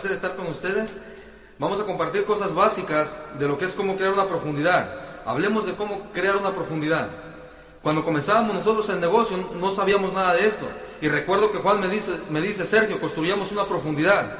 placer 0.00 0.12
estar 0.12 0.34
con 0.34 0.46
ustedes. 0.46 0.96
Vamos 1.58 1.78
a 1.78 1.84
compartir 1.84 2.24
cosas 2.24 2.54
básicas 2.54 3.18
de 3.38 3.46
lo 3.46 3.58
que 3.58 3.66
es 3.66 3.72
cómo 3.72 3.96
crear 3.96 4.12
una 4.14 4.26
profundidad. 4.26 4.90
Hablemos 5.26 5.66
de 5.66 5.74
cómo 5.74 6.10
crear 6.14 6.36
una 6.36 6.52
profundidad. 6.52 7.10
Cuando 7.82 8.02
comenzábamos 8.02 8.54
nosotros 8.54 8.88
el 8.88 9.00
negocio 9.00 9.36
no 9.60 9.70
sabíamos 9.70 10.14
nada 10.14 10.32
de 10.34 10.46
esto. 10.46 10.66
Y 11.02 11.08
recuerdo 11.08 11.52
que 11.52 11.58
Juan 11.58 11.80
me 11.80 11.88
dice, 11.88 12.12
me 12.30 12.40
dice 12.40 12.64
Sergio, 12.64 12.98
construyamos 12.98 13.52
una 13.52 13.66
profundidad. 13.66 14.38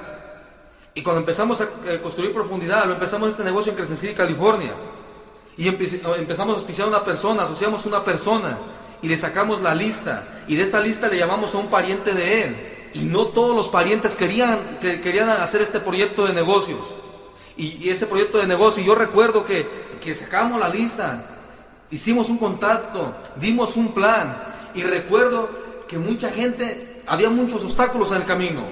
Y 0.94 1.02
cuando 1.02 1.20
empezamos 1.20 1.60
a 1.60 1.64
eh, 1.86 2.00
construir 2.02 2.32
profundidad, 2.32 2.86
lo 2.86 2.94
empezamos 2.94 3.28
este 3.28 3.44
negocio 3.44 3.72
en 3.72 3.76
Crescent 3.76 4.00
City, 4.00 4.14
California. 4.14 4.72
Y 5.58 5.68
empezamos 5.68 6.54
a 6.54 6.58
auspiciar 6.58 6.86
a 6.86 6.90
una 6.90 7.04
persona, 7.04 7.42
asociamos 7.42 7.84
una 7.84 8.02
persona 8.02 8.56
y 9.02 9.08
le 9.08 9.18
sacamos 9.18 9.60
la 9.60 9.74
lista. 9.74 10.24
Y 10.48 10.56
de 10.56 10.62
esa 10.62 10.80
lista 10.80 11.08
le 11.08 11.18
llamamos 11.18 11.54
a 11.54 11.58
un 11.58 11.68
pariente 11.68 12.12
de 12.12 12.44
él. 12.44 12.69
Y 12.94 13.00
no 13.00 13.26
todos 13.26 13.54
los 13.54 13.68
parientes 13.68 14.16
querían, 14.16 14.78
que, 14.80 15.00
querían 15.00 15.28
hacer 15.28 15.62
este 15.62 15.80
proyecto 15.80 16.26
de 16.26 16.32
negocios. 16.32 16.80
Y, 17.56 17.88
este 17.90 18.06
proyecto 18.06 18.38
de 18.38 18.46
negocio, 18.46 18.82
yo 18.82 18.94
recuerdo 18.94 19.44
que, 19.44 19.90
sacamos 20.14 20.58
la 20.58 20.68
lista, 20.68 21.24
hicimos 21.90 22.28
un 22.28 22.38
contacto, 22.38 23.14
dimos 23.36 23.76
un 23.76 23.92
plan. 23.92 24.36
Y 24.74 24.82
recuerdo 24.82 25.50
que 25.86 25.98
mucha 25.98 26.30
gente, 26.30 27.02
había 27.06 27.28
muchos 27.30 27.62
obstáculos 27.62 28.10
en 28.10 28.16
el 28.16 28.24
camino. 28.24 28.62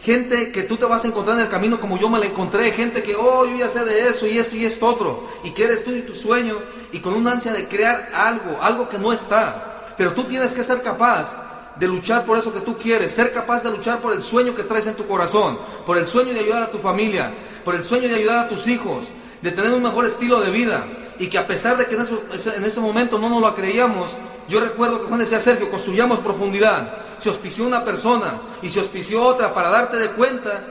Gente 0.00 0.52
que 0.52 0.62
tú 0.62 0.76
te 0.76 0.84
vas 0.84 1.04
a 1.04 1.08
encontrar 1.08 1.36
en 1.36 1.44
el 1.46 1.50
camino 1.50 1.80
como 1.80 1.98
yo 1.98 2.08
me 2.08 2.20
la 2.20 2.26
encontré. 2.26 2.70
Gente 2.70 3.02
que, 3.02 3.16
oh, 3.16 3.44
yo 3.44 3.56
ya 3.56 3.68
sé 3.68 3.84
de 3.84 4.08
eso 4.08 4.26
y 4.26 4.38
esto 4.38 4.54
y 4.54 4.64
esto 4.64 4.86
otro. 4.86 5.24
Y 5.42 5.50
que 5.50 5.64
eres 5.64 5.84
tú 5.84 5.90
y 5.90 6.02
tu 6.02 6.14
sueño. 6.14 6.56
Y 6.92 7.00
con 7.00 7.14
una 7.14 7.32
ansia 7.32 7.52
de 7.52 7.66
crear 7.66 8.10
algo, 8.14 8.58
algo 8.62 8.88
que 8.88 8.98
no 8.98 9.12
está. 9.12 9.94
Pero 9.98 10.14
tú 10.14 10.24
tienes 10.24 10.52
que 10.54 10.62
ser 10.62 10.82
capaz 10.82 11.47
de 11.78 11.86
luchar 11.86 12.24
por 12.24 12.38
eso 12.38 12.52
que 12.52 12.60
tú 12.60 12.76
quieres, 12.76 13.12
ser 13.12 13.32
capaz 13.32 13.62
de 13.62 13.70
luchar 13.70 14.00
por 14.00 14.12
el 14.12 14.22
sueño 14.22 14.54
que 14.54 14.64
traes 14.64 14.86
en 14.86 14.94
tu 14.94 15.06
corazón, 15.06 15.58
por 15.86 15.96
el 15.96 16.06
sueño 16.06 16.32
de 16.32 16.40
ayudar 16.40 16.64
a 16.64 16.70
tu 16.70 16.78
familia, 16.78 17.32
por 17.64 17.74
el 17.74 17.84
sueño 17.84 18.08
de 18.08 18.16
ayudar 18.16 18.38
a 18.40 18.48
tus 18.48 18.66
hijos, 18.66 19.04
de 19.42 19.52
tener 19.52 19.72
un 19.72 19.82
mejor 19.82 20.04
estilo 20.06 20.40
de 20.40 20.50
vida. 20.50 20.84
Y 21.20 21.28
que 21.28 21.38
a 21.38 21.46
pesar 21.46 21.76
de 21.76 21.86
que 21.86 21.96
en, 21.96 22.64
ese 22.64 22.80
momento 22.80 23.18
no 23.18 23.28
nos 23.28 23.40
lo 23.40 23.54
creíamos, 23.54 24.10
yo 24.48 24.60
recuerdo 24.60 25.00
que 25.00 25.08
Juan 25.08 25.20
decía, 25.20 25.40
Sergio, 25.40 25.70
construyamos 25.70 26.20
profundidad. 26.20 26.92
Se 27.20 27.28
auspició 27.28 27.66
una 27.66 27.84
persona 27.84 28.34
y 28.62 28.70
se 28.70 28.78
auspició 28.78 29.22
otra 29.22 29.52
para 29.52 29.68
darte 29.68 29.96
de 29.96 30.10
cuenta 30.10 30.62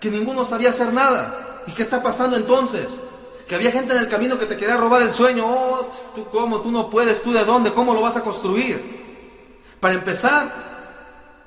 que 0.00 0.10
ninguno 0.10 0.44
sabía 0.44 0.70
hacer 0.70 0.92
nada. 0.92 1.62
¿Y 1.66 1.72
qué 1.72 1.82
está 1.82 2.02
pasando 2.02 2.36
entonces? 2.36 2.88
Que 3.46 3.54
había 3.54 3.70
gente 3.70 3.94
en 3.94 4.00
el 4.00 4.08
camino 4.08 4.38
que 4.38 4.46
te 4.46 4.56
quería 4.56 4.76
robar 4.76 5.02
el 5.02 5.12
sueño. 5.12 5.44
Oh, 5.46 5.92
tú 6.14 6.24
cómo, 6.26 6.60
tú 6.60 6.72
no 6.72 6.90
puedes, 6.90 7.22
tú 7.22 7.32
de 7.32 7.44
dónde, 7.44 7.72
cómo 7.72 7.94
lo 7.94 8.02
vas 8.02 8.16
a 8.16 8.22
construir. 8.22 8.97
Para 9.80 9.94
empezar, 9.94 10.50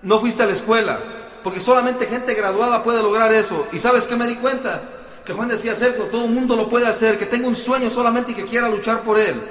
no 0.02 0.20
fuiste 0.20 0.44
a 0.44 0.46
la 0.46 0.54
escuela, 0.54 1.00
porque 1.44 1.60
solamente 1.60 2.06
gente 2.06 2.34
graduada 2.34 2.84
puede 2.84 3.02
lograr 3.02 3.32
eso. 3.34 3.68
¿Y 3.72 3.80
sabes 3.80 4.06
qué 4.06 4.16
me 4.16 4.28
di 4.28 4.36
cuenta? 4.36 4.82
Que 5.26 5.34
Juan 5.34 5.50
decía, 5.50 5.76
Sergio, 5.76 6.06
todo 6.06 6.26
el 6.26 6.32
mundo 6.32 6.56
lo 6.56 6.70
puede 6.70 6.88
hacer, 6.88 7.18
que 7.18 7.26
tenga 7.26 7.48
un 7.48 7.56
sueño 7.56 7.90
solamente 7.90 8.32
y 8.32 8.36
que 8.36 8.46
quiera 8.46 8.70
luchar 8.70 9.02
por 9.02 9.20
él. 9.20 9.42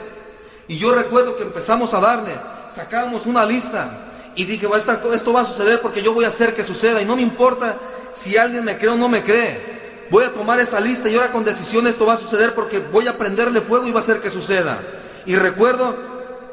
Y 0.69 0.79
yo 0.79 0.95
recuerdo 0.95 1.37
que 1.37 1.43
empezamos 1.43 1.93
a 1.95 2.01
darle, 2.01 2.33
sacábamos 2.73 3.27
una 3.27 3.45
lista 3.45 3.91
y 4.35 4.45
dije, 4.45 4.69
esto 5.15 5.33
va 5.33 5.41
a 5.41 5.45
suceder 5.45 5.81
porque 5.81 6.03
yo 6.03 6.15
voy 6.15 6.25
a 6.25 6.29
hacer 6.29 6.55
que 6.55 6.65
suceda 6.65 7.03
y 7.03 7.05
no 7.05 7.17
me 7.17 7.23
importa 7.23 7.77
si 8.15 8.37
alguien 8.37 8.65
me 8.65 8.79
cree 8.79 8.91
o 8.91 8.97
no 8.97 9.09
me 9.09 9.23
cree. 9.23 9.81
Voy 10.11 10.25
a 10.25 10.33
tomar 10.33 10.59
esa 10.59 10.81
lista 10.81 11.09
y 11.09 11.15
ahora 11.15 11.31
con 11.31 11.45
decisión 11.45 11.87
esto 11.87 12.07
va 12.07 12.15
a 12.15 12.17
suceder 12.17 12.55
porque 12.55 12.79
voy 12.79 13.07
a 13.07 13.17
prenderle 13.17 13.61
fuego 13.61 13.87
y 13.87 13.93
va 13.93 14.01
a 14.01 14.03
hacer 14.03 14.21
que 14.21 14.31
suceda. 14.31 14.81
Y 15.27 15.37
recuerdo 15.37 15.97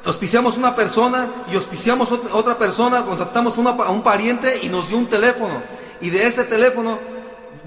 auspiciamos 0.07 0.57
una 0.57 0.75
persona 0.75 1.28
y 1.51 1.56
auspiciamos 1.56 2.09
otra 2.12 2.57
persona, 2.57 3.03
contratamos 3.03 3.57
a 3.57 3.91
un 3.91 4.01
pariente 4.01 4.62
y 4.63 4.69
nos 4.69 4.88
dio 4.88 4.97
un 4.97 5.07
teléfono. 5.07 5.62
Y 6.00 6.09
de 6.09 6.25
ese 6.25 6.45
teléfono 6.45 6.97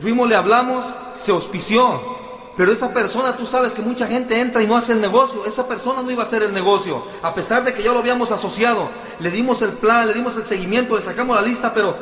fuimos, 0.01 0.29
le 0.29 0.37
hablamos, 0.37 0.87
se 1.15 1.33
auspició. 1.33 2.19
Pero 2.57 2.73
esa 2.73 2.93
persona, 2.93 3.37
tú 3.37 3.47
sabes 3.47 3.75
que 3.75 3.83
mucha 3.83 4.07
gente 4.07 4.41
entra 4.41 4.63
y 4.63 4.67
no 4.67 4.77
hace 4.77 4.93
el 4.93 5.01
negocio. 5.01 5.45
Esa 5.47 5.69
persona 5.69 6.03
no 6.03 6.11
iba 6.11 6.23
a 6.23 6.27
hacer 6.27 6.43
el 6.43 6.53
negocio. 6.53 7.05
A 7.23 7.35
pesar 7.35 7.63
de 7.63 7.75
que 7.75 7.83
ya 7.83 7.93
lo 7.93 7.99
habíamos 7.99 8.31
asociado, 8.33 8.89
le 9.19 9.31
dimos 9.31 9.61
el 9.63 9.71
plan, 9.71 10.07
le 10.07 10.15
dimos 10.15 10.37
el 10.37 10.47
seguimiento, 10.47 10.97
le 10.97 11.03
sacamos 11.03 11.37
la 11.37 11.43
lista, 11.43 11.73
pero 11.75 11.95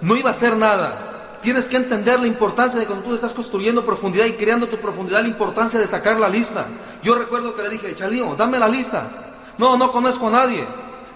no 0.00 0.16
iba 0.16 0.30
a 0.30 0.32
hacer 0.32 0.56
nada. 0.56 1.38
Tienes 1.42 1.68
que 1.68 1.76
entender 1.76 2.18
la 2.18 2.26
importancia 2.26 2.80
de 2.80 2.86
cuando 2.86 3.04
tú 3.04 3.14
estás 3.14 3.32
construyendo 3.32 3.84
profundidad 3.84 4.26
y 4.26 4.32
creando 4.32 4.66
tu 4.66 4.78
profundidad, 4.78 5.22
la 5.22 5.28
importancia 5.28 5.78
de 5.78 5.86
sacar 5.86 6.18
la 6.18 6.28
lista. 6.28 6.66
Yo 7.02 7.14
recuerdo 7.14 7.54
que 7.54 7.62
le 7.62 7.70
dije, 7.70 7.94
Chalío, 7.94 8.34
dame 8.36 8.58
la 8.58 8.68
lista. 8.68 9.23
No, 9.58 9.76
no 9.76 9.92
conozco 9.92 10.28
a 10.28 10.30
nadie. 10.30 10.64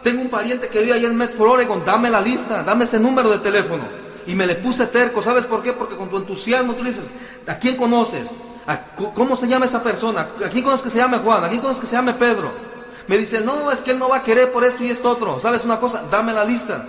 Tengo 0.02 0.22
un 0.22 0.28
pariente 0.28 0.68
que 0.68 0.80
vive 0.80 0.94
allá 0.94 1.08
en 1.08 1.16
Medford, 1.16 1.50
Oregon. 1.50 1.84
Dame 1.84 2.10
la 2.10 2.20
lista, 2.20 2.62
dame 2.62 2.84
ese 2.84 2.98
número 2.98 3.30
de 3.30 3.38
teléfono. 3.38 3.84
Y 4.26 4.34
me 4.34 4.46
le 4.46 4.54
puse 4.56 4.86
terco. 4.86 5.22
¿Sabes 5.22 5.46
por 5.46 5.62
qué? 5.62 5.72
Porque 5.72 5.96
con 5.96 6.08
tu 6.08 6.16
entusiasmo 6.16 6.74
tú 6.74 6.84
dices, 6.84 7.12
¿a 7.46 7.58
quién 7.58 7.76
conoces? 7.76 8.28
¿Cómo 9.14 9.36
se 9.36 9.48
llama 9.48 9.66
esa 9.66 9.82
persona? 9.82 10.28
¿A 10.44 10.48
quién 10.48 10.62
conoces 10.62 10.84
que 10.84 10.90
se 10.90 10.98
llame 10.98 11.18
Juan? 11.18 11.44
¿A 11.44 11.48
quién 11.48 11.60
conoces 11.60 11.80
que 11.80 11.86
se 11.86 11.96
llame 11.96 12.12
Pedro? 12.14 12.52
Me 13.06 13.16
dice, 13.16 13.40
no, 13.40 13.70
es 13.72 13.80
que 13.80 13.92
él 13.92 13.98
no 13.98 14.10
va 14.10 14.18
a 14.18 14.22
querer 14.22 14.52
por 14.52 14.64
esto 14.64 14.84
y 14.84 14.90
esto 14.90 15.10
otro. 15.10 15.40
¿Sabes 15.40 15.64
una 15.64 15.80
cosa? 15.80 16.04
Dame 16.10 16.32
la 16.32 16.44
lista. 16.44 16.84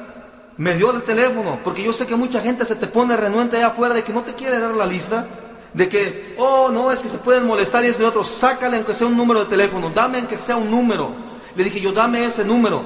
Me 0.57 0.75
dio 0.75 0.91
el 0.91 1.03
teléfono, 1.03 1.57
porque 1.63 1.81
yo 1.81 1.93
sé 1.93 2.05
que 2.05 2.17
mucha 2.17 2.41
gente 2.41 2.65
se 2.65 2.75
te 2.75 2.87
pone 2.87 3.15
renuente 3.15 3.55
allá 3.55 3.67
afuera 3.67 3.93
de 3.93 4.03
que 4.03 4.11
no 4.11 4.23
te 4.23 4.33
quiere 4.33 4.59
dar 4.59 4.71
la 4.71 4.85
lista 4.85 5.25
de 5.73 5.87
que, 5.87 6.35
oh, 6.37 6.69
no, 6.71 6.91
es 6.91 6.99
que 6.99 7.09
se 7.09 7.17
pueden 7.17 7.45
molestar 7.45 7.83
y 7.85 7.87
esto 7.87 8.03
y 8.03 8.05
otro, 8.05 8.23
sácale 8.23 8.77
aunque 8.77 8.95
sea 8.95 9.07
un 9.07 9.15
número 9.15 9.41
de 9.41 9.45
teléfono, 9.49 9.91
dame 9.93 10.17
aunque 10.17 10.37
sea 10.37 10.57
un 10.57 10.69
número. 10.69 11.28
Le 11.55 11.63
dije 11.63 11.79
yo, 11.79 11.91
dame 11.91 12.25
ese 12.25 12.43
número. 12.43 12.83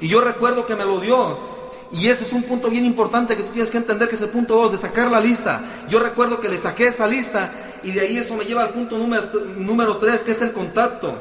Y 0.00 0.08
yo 0.08 0.20
recuerdo 0.20 0.66
que 0.66 0.74
me 0.74 0.84
lo 0.84 1.00
dio. 1.00 1.58
Y 1.90 2.08
ese 2.08 2.24
es 2.24 2.32
un 2.32 2.42
punto 2.42 2.68
bien 2.68 2.84
importante 2.84 3.36
que 3.36 3.42
tú 3.42 3.52
tienes 3.52 3.70
que 3.70 3.78
entender, 3.78 4.08
que 4.08 4.14
es 4.14 4.22
el 4.22 4.28
punto 4.28 4.54
2, 4.54 4.72
de 4.72 4.78
sacar 4.78 5.10
la 5.10 5.20
lista. 5.20 5.62
Yo 5.88 5.98
recuerdo 5.98 6.40
que 6.40 6.48
le 6.48 6.58
saqué 6.58 6.88
esa 6.88 7.06
lista 7.06 7.50
y 7.82 7.92
de 7.92 8.00
ahí 8.00 8.16
eso 8.18 8.34
me 8.34 8.44
lleva 8.44 8.62
al 8.62 8.70
punto 8.70 8.98
número, 8.98 9.28
número 9.56 9.96
3, 9.96 10.22
que 10.22 10.32
es 10.32 10.42
el 10.42 10.52
contacto. 10.52 11.14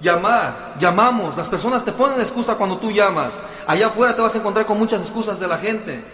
Llamar, 0.00 0.76
llamamos. 0.80 1.36
Las 1.36 1.48
personas 1.48 1.84
te 1.84 1.92
ponen 1.92 2.20
excusa 2.20 2.54
cuando 2.54 2.78
tú 2.78 2.90
llamas. 2.90 3.34
Allá 3.66 3.88
afuera 3.88 4.16
te 4.16 4.22
vas 4.22 4.34
a 4.34 4.38
encontrar 4.38 4.66
con 4.66 4.78
muchas 4.78 5.02
excusas 5.02 5.38
de 5.38 5.46
la 5.46 5.58
gente. 5.58 6.04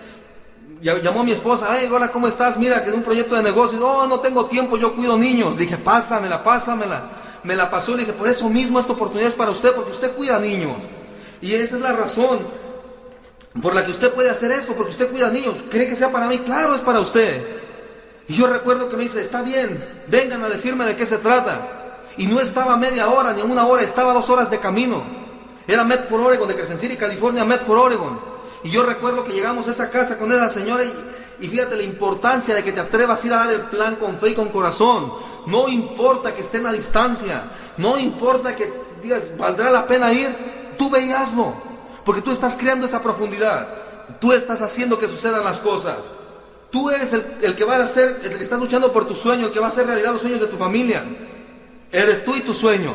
Llamó 0.83 1.23
mi 1.23 1.33
esposa, 1.33 1.67
ay, 1.69 1.89
hola, 1.93 2.09
¿cómo 2.11 2.27
estás? 2.27 2.57
Mira, 2.57 2.83
que 2.83 2.91
de 2.91 2.97
un 2.97 3.03
proyecto 3.03 3.37
de 3.37 3.43
negocio. 3.43 3.79
No, 3.79 4.07
no 4.07 4.21
tengo 4.21 4.47
tiempo, 4.47 4.77
yo 4.77 4.95
cuido 4.95 5.17
niños. 5.17 5.57
dije, 5.57 5.77
pásamela, 5.77 6.43
pásamela 6.43 7.21
me 7.43 7.57
la 7.57 7.71
pasó 7.71 7.93
y 7.93 7.95
le 7.95 8.01
dije, 8.01 8.13
por 8.13 8.29
eso 8.29 8.49
mismo 8.49 8.79
esta 8.79 8.93
oportunidad 8.93 9.29
es 9.29 9.35
para 9.35 9.51
usted, 9.51 9.73
porque 9.73 9.93
usted 9.93 10.13
cuida 10.13 10.39
niños. 10.39 10.77
Y 11.41 11.55
esa 11.55 11.77
es 11.77 11.83
la 11.83 11.93
razón 11.93 12.41
por 13.63 13.75
la 13.75 13.85
que 13.85 13.91
usted 13.91 14.13
puede 14.13 14.31
hacer 14.31 14.53
esto, 14.53 14.75
porque 14.75 14.91
usted 14.91 15.11
cuida 15.11 15.31
niños. 15.31 15.55
¿Cree 15.71 15.89
que 15.89 15.97
sea 15.97 16.13
para 16.13 16.29
mí? 16.29 16.39
Claro, 16.39 16.75
es 16.75 16.83
para 16.83 17.01
usted. 17.01 17.43
Y 18.29 18.35
yo 18.35 18.47
recuerdo 18.47 18.89
que 18.89 18.97
me 18.97 19.05
dice, 19.05 19.21
está 19.21 19.43
bien, 19.43 19.83
vengan 20.07 20.43
a 20.45 20.49
decirme 20.49 20.85
de 20.85 20.97
qué 20.97 21.07
se 21.07 21.19
trata. 21.19 22.07
Y 22.17 22.27
no 22.27 22.39
estaba 22.41 22.77
media 22.77 23.09
hora 23.09 23.33
ni 23.33 23.43
una 23.43 23.67
hora, 23.67 23.83
estaba 23.83 24.13
dos 24.13 24.29
horas 24.31 24.51
de 24.51 24.59
camino. 24.59 25.03
Era 25.67 25.85
Medford, 25.85 26.21
Oregon, 26.21 26.49
de 26.49 26.55
Crescent 26.55 26.81
City, 26.81 26.97
California, 26.97 27.45
Medford, 27.45 27.79
Oregon. 27.79 28.21
Y 28.63 28.71
yo 28.71 28.83
recuerdo 28.83 29.25
que 29.25 29.33
llegamos 29.33 29.67
a 29.69 29.71
esa 29.71 29.91
casa 29.91 30.19
con 30.19 30.31
esa 30.31 30.51
señora 30.51 30.85
y, 30.85 30.93
y 31.41 31.49
fíjate 31.49 31.77
la 31.77 31.83
importancia 31.83 32.55
de 32.55 32.63
que 32.63 32.73
te 32.73 32.81
atrevas 32.81 33.23
a 33.23 33.27
ir 33.27 33.33
a 33.33 33.37
dar 33.37 33.53
el 33.53 33.61
plan 33.63 33.97
con 33.97 34.19
fe 34.19 34.31
y 34.31 34.35
con 34.35 34.49
corazón. 34.51 35.13
No 35.47 35.69
importa 35.69 36.35
que 36.35 36.43
estén 36.43 36.67
a 36.67 36.73
distancia, 36.73 37.45
no 37.77 37.99
importa 37.99 38.55
que 38.55 38.73
digas, 39.03 39.37
¿valdrá 39.37 39.71
la 39.71 39.87
pena 39.87 40.13
ir? 40.13 40.35
Tú 40.77 40.91
ve 40.91 41.07
porque 42.05 42.23
tú 42.23 42.31
estás 42.31 42.57
creando 42.57 42.87
esa 42.87 43.03
profundidad. 43.03 43.69
Tú 44.21 44.33
estás 44.33 44.63
haciendo 44.63 44.99
que 44.99 45.09
sucedan 45.09 45.45
las 45.45 45.59
cosas. 45.59 45.99
Tú 46.71 46.91
eres 46.91 47.13
el, 47.13 47.55
que 47.55 47.65
va 47.65 47.77
a 47.77 47.85
hacer, 47.85 48.21
el 48.23 48.37
que 48.37 48.43
está 48.43 48.57
luchando 48.57 48.93
por 48.93 49.07
tu 49.07 49.15
sueño, 49.15 49.47
el 49.47 49.53
que 49.53 49.61
va 49.61 49.67
a 49.67 49.71
hacer 49.71 49.87
realidad 49.87 50.13
los 50.13 50.21
sueños 50.21 50.41
de 50.41 50.47
tu 50.47 50.57
familia. 50.57 51.05
Eres 51.93 52.25
tú 52.25 52.37
y 52.37 52.41
tu 52.41 52.55
sueño. 52.55 52.95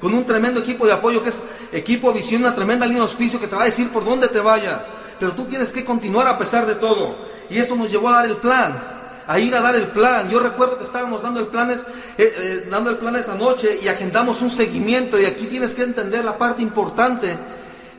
Con 0.00 0.12
un 0.14 0.24
tremendo 0.24 0.60
equipo 0.60 0.86
de 0.86 0.92
apoyo 0.92 1.22
que 1.22 1.28
es 1.28 1.38
equipo 1.72 2.12
visión, 2.12 2.42
una 2.42 2.54
tremenda 2.54 2.86
línea 2.86 3.02
de 3.02 3.08
auspicio 3.08 3.40
que 3.40 3.46
te 3.46 3.54
va 3.54 3.62
a 3.62 3.66
decir 3.66 3.90
por 3.90 4.04
dónde 4.04 4.28
te 4.28 4.40
vayas. 4.40 4.82
Pero 5.20 5.32
tú 5.32 5.44
tienes 5.44 5.72
que 5.72 5.84
continuar 5.84 6.26
a 6.26 6.38
pesar 6.38 6.66
de 6.66 6.74
todo. 6.74 7.14
Y 7.48 7.58
eso 7.58 7.76
nos 7.76 7.90
llevó 7.90 8.08
a 8.08 8.16
dar 8.16 8.26
el 8.26 8.36
plan 8.36 9.01
a 9.26 9.38
ir 9.38 9.54
a 9.54 9.60
dar 9.60 9.76
el 9.76 9.86
plan. 9.88 10.28
Yo 10.30 10.40
recuerdo 10.40 10.78
que 10.78 10.84
estábamos 10.84 11.22
dando 11.22 11.40
el, 11.40 11.46
eh, 11.46 11.80
eh, 12.18 12.68
dando 12.70 12.90
el 12.90 12.96
plan 12.96 13.16
esa 13.16 13.34
noche 13.34 13.78
y 13.82 13.88
agendamos 13.88 14.42
un 14.42 14.50
seguimiento 14.50 15.20
y 15.20 15.24
aquí 15.24 15.46
tienes 15.46 15.74
que 15.74 15.82
entender 15.82 16.24
la 16.24 16.38
parte 16.38 16.62
importante 16.62 17.36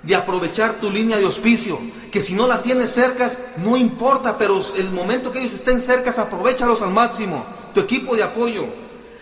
de 0.03 0.15
aprovechar 0.15 0.75
tu 0.81 0.91
línea 0.91 1.17
de 1.17 1.25
auspicio, 1.25 1.79
que 2.11 2.21
si 2.21 2.33
no 2.33 2.45
la 2.45 2.61
tienes 2.61 2.91
cerca, 2.91 3.31
no 3.63 3.77
importa, 3.77 4.37
pero 4.37 4.61
el 4.77 4.91
momento 4.91 5.31
que 5.31 5.39
ellos 5.39 5.53
estén 5.53 5.79
cerca, 5.79 6.11
aprovechalos 6.21 6.81
al 6.81 6.91
máximo, 6.91 7.45
tu 7.73 7.79
equipo 7.79 8.13
de 8.13 8.23
apoyo, 8.23 8.65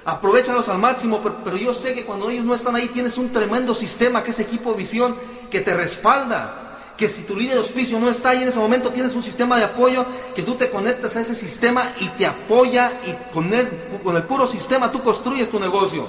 aprovechalos 0.06 0.70
al 0.70 0.80
máximo, 0.80 1.20
pero, 1.22 1.38
pero, 1.44 1.58
yo 1.58 1.74
sé 1.76 1.94
que 1.94 2.04
cuando 2.04 2.32
ellos 2.32 2.46
no 2.46 2.56
están 2.56 2.76
ahí 2.76 2.88
tienes 2.88 3.20
un 3.20 3.32
tremendo 3.32 3.76
sistema 3.76 4.24
que 4.24 4.32
es 4.32 4.40
equipo 4.40 4.74
visión 4.74 5.16
que 5.52 5.62
te 5.62 5.76
respalda, 5.76 6.61
que 7.02 7.10
si 7.10 7.24
tu 7.24 7.36
línea 7.36 7.56
de 7.56 7.62
auspicio 7.62 8.00
no 8.00 8.08
está 8.10 8.30
ahí 8.30 8.44
en 8.44 8.50
ese 8.50 8.60
momento, 8.60 8.92
tienes 8.92 9.16
un 9.16 9.24
sistema 9.24 9.58
de 9.58 9.64
apoyo 9.64 10.06
que 10.36 10.44
tú 10.44 10.54
te 10.54 10.70
conectas 10.70 11.16
a 11.16 11.22
ese 11.22 11.34
sistema 11.34 11.94
y 12.00 12.08
te 12.10 12.28
apoya 12.28 12.92
y 13.08 13.34
con 13.34 13.52
el, 13.52 13.68
con 14.04 14.16
el 14.16 14.22
puro 14.22 14.46
sistema 14.46 14.92
tú 14.92 15.02
construyes 15.02 15.50
tu 15.50 15.60
negocio. 15.60 16.06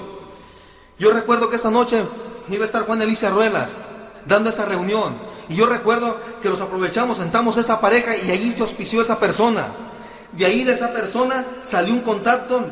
Yo 0.99 1.11
recuerdo 1.11 1.49
que 1.49 1.55
esa 1.55 1.71
noche 1.71 2.03
iba 2.47 2.61
a 2.61 2.67
estar 2.67 2.85
Juan 2.85 3.01
Elicia 3.01 3.31
Ruelas 3.31 3.71
dando 4.27 4.51
esa 4.51 4.65
reunión. 4.65 5.15
Y 5.49 5.55
yo 5.55 5.65
recuerdo 5.65 6.15
que 6.43 6.49
los 6.49 6.61
aprovechamos, 6.61 7.17
sentamos 7.17 7.57
esa 7.57 7.81
pareja 7.81 8.15
y 8.15 8.29
allí 8.29 8.51
se 8.51 8.61
auspició 8.61 9.01
esa 9.01 9.17
persona. 9.17 9.65
De 10.33 10.45
ahí 10.45 10.63
de 10.63 10.73
esa 10.73 10.93
persona 10.93 11.43
salió 11.63 11.91
un 11.91 12.01
contacto, 12.01 12.67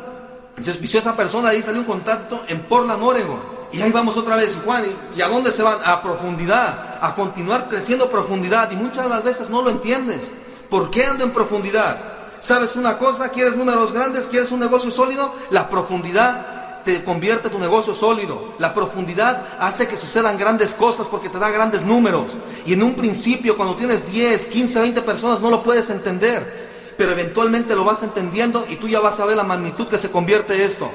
se 0.62 0.70
auspició 0.70 1.00
esa 1.00 1.16
persona, 1.16 1.50
de 1.50 1.56
ahí 1.56 1.62
salió 1.64 1.80
un 1.80 1.86
contacto 1.86 2.44
en 2.46 2.60
Portland, 2.68 3.02
Oregon. 3.02 3.40
Y 3.72 3.80
ahí 3.80 3.90
vamos 3.90 4.16
otra 4.18 4.36
vez, 4.36 4.56
Juan, 4.64 4.84
¿y 5.16 5.22
a 5.22 5.28
dónde 5.28 5.50
se 5.50 5.62
van? 5.62 5.78
A 5.84 6.02
profundidad, 6.02 6.98
a 7.00 7.14
continuar 7.14 7.68
creciendo 7.68 8.10
profundidad. 8.10 8.70
Y 8.70 8.76
muchas 8.76 9.04
de 9.04 9.10
las 9.10 9.24
veces 9.24 9.48
no 9.48 9.62
lo 9.62 9.70
entiendes. 9.70 10.20
¿Por 10.68 10.90
qué 10.90 11.06
ando 11.06 11.24
en 11.24 11.30
profundidad? 11.30 11.98
¿Sabes 12.42 12.76
una 12.76 12.98
cosa? 12.98 13.30
¿Quieres 13.30 13.56
números 13.56 13.92
grandes? 13.92 14.26
¿Quieres 14.26 14.50
un 14.52 14.60
negocio 14.60 14.90
sólido? 14.90 15.32
La 15.50 15.70
profundidad 15.70 16.82
te 16.84 17.02
convierte 17.02 17.48
tu 17.48 17.58
negocio 17.58 17.94
sólido. 17.94 18.54
La 18.58 18.74
profundidad 18.74 19.46
hace 19.58 19.88
que 19.88 19.96
sucedan 19.96 20.36
grandes 20.36 20.74
cosas 20.74 21.08
porque 21.08 21.28
te 21.28 21.38
da 21.38 21.50
grandes 21.50 21.84
números. 21.84 22.32
Y 22.66 22.74
en 22.74 22.82
un 22.82 22.94
principio, 22.94 23.56
cuando 23.56 23.76
tienes 23.76 24.10
10, 24.10 24.46
15, 24.46 24.80
20 24.80 25.02
personas, 25.02 25.40
no 25.40 25.50
lo 25.50 25.62
puedes 25.62 25.88
entender. 25.88 26.94
Pero 26.98 27.12
eventualmente 27.12 27.74
lo 27.74 27.84
vas 27.84 28.02
entendiendo 28.02 28.66
y 28.68 28.76
tú 28.76 28.88
ya 28.88 29.00
vas 29.00 29.18
a 29.18 29.24
ver 29.24 29.36
la 29.36 29.44
magnitud 29.44 29.88
que 29.88 29.98
se 29.98 30.10
convierte 30.10 30.64
esto. 30.64 30.90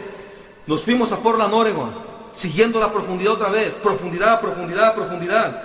Nos 0.67 0.83
fuimos 0.83 1.11
a 1.11 1.17
Portland, 1.17 1.53
Oregon, 1.53 2.06
siguiendo 2.37 2.79
la 2.79 2.91
profundidad 2.91 3.33
otra 3.33 3.49
vez. 3.49 3.73
Profundidad, 3.75 4.39
profundidad, 4.39 4.93
profundidad. 4.93 5.63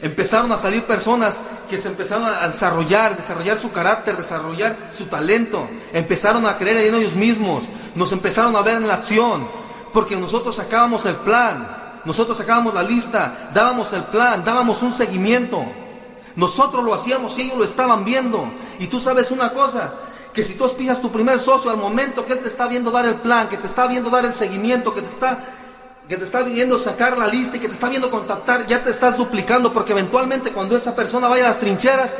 Empezaron 0.00 0.50
a 0.50 0.56
salir 0.56 0.82
personas 0.84 1.34
que 1.68 1.76
se 1.76 1.88
empezaron 1.88 2.24
a 2.24 2.48
desarrollar, 2.48 3.16
desarrollar 3.16 3.58
su 3.58 3.70
carácter, 3.70 4.16
desarrollar 4.16 4.76
su 4.92 5.06
talento. 5.06 5.68
Empezaron 5.92 6.46
a 6.46 6.56
creer 6.56 6.78
en 6.78 6.94
ellos 6.94 7.14
mismos. 7.14 7.64
Nos 7.94 8.12
empezaron 8.12 8.56
a 8.56 8.62
ver 8.62 8.76
en 8.76 8.88
la 8.88 8.94
acción. 8.94 9.46
Porque 9.92 10.16
nosotros 10.16 10.56
sacábamos 10.56 11.04
el 11.04 11.16
plan. 11.16 11.68
Nosotros 12.04 12.38
sacábamos 12.38 12.72
la 12.72 12.82
lista. 12.82 13.50
Dábamos 13.52 13.92
el 13.92 14.04
plan. 14.04 14.42
Dábamos 14.44 14.82
un 14.82 14.92
seguimiento. 14.92 15.62
Nosotros 16.34 16.82
lo 16.82 16.94
hacíamos 16.94 17.36
y 17.38 17.42
ellos 17.42 17.58
lo 17.58 17.64
estaban 17.64 18.04
viendo. 18.04 18.48
Y 18.78 18.86
tú 18.86 19.00
sabes 19.00 19.30
una 19.30 19.50
cosa. 19.50 19.92
Que 20.32 20.42
si 20.42 20.54
tú 20.54 20.64
auspicias 20.64 21.00
tu 21.00 21.10
primer 21.10 21.38
socio 21.38 21.70
al 21.70 21.76
momento 21.76 22.26
que 22.26 22.34
él 22.34 22.40
te 22.40 22.48
está 22.48 22.66
viendo 22.68 22.90
dar 22.90 23.06
el 23.06 23.16
plan, 23.16 23.48
que 23.48 23.56
te 23.56 23.66
está 23.66 23.86
viendo 23.86 24.10
dar 24.10 24.24
el 24.24 24.34
seguimiento, 24.34 24.94
que 24.94 25.02
te 25.02 25.08
está 25.08 25.38
que 26.08 26.16
te 26.16 26.24
está 26.24 26.42
viendo 26.42 26.78
sacar 26.78 27.18
la 27.18 27.26
lista 27.26 27.58
y 27.58 27.60
que 27.60 27.68
te 27.68 27.74
está 27.74 27.88
viendo 27.90 28.10
contactar, 28.10 28.66
ya 28.66 28.82
te 28.82 28.88
estás 28.88 29.18
duplicando 29.18 29.74
porque 29.74 29.92
eventualmente 29.92 30.52
cuando 30.52 30.74
esa 30.74 30.96
persona 30.96 31.28
vaya 31.28 31.44
a 31.44 31.48
las 31.48 31.60
trincheras, 31.60 32.14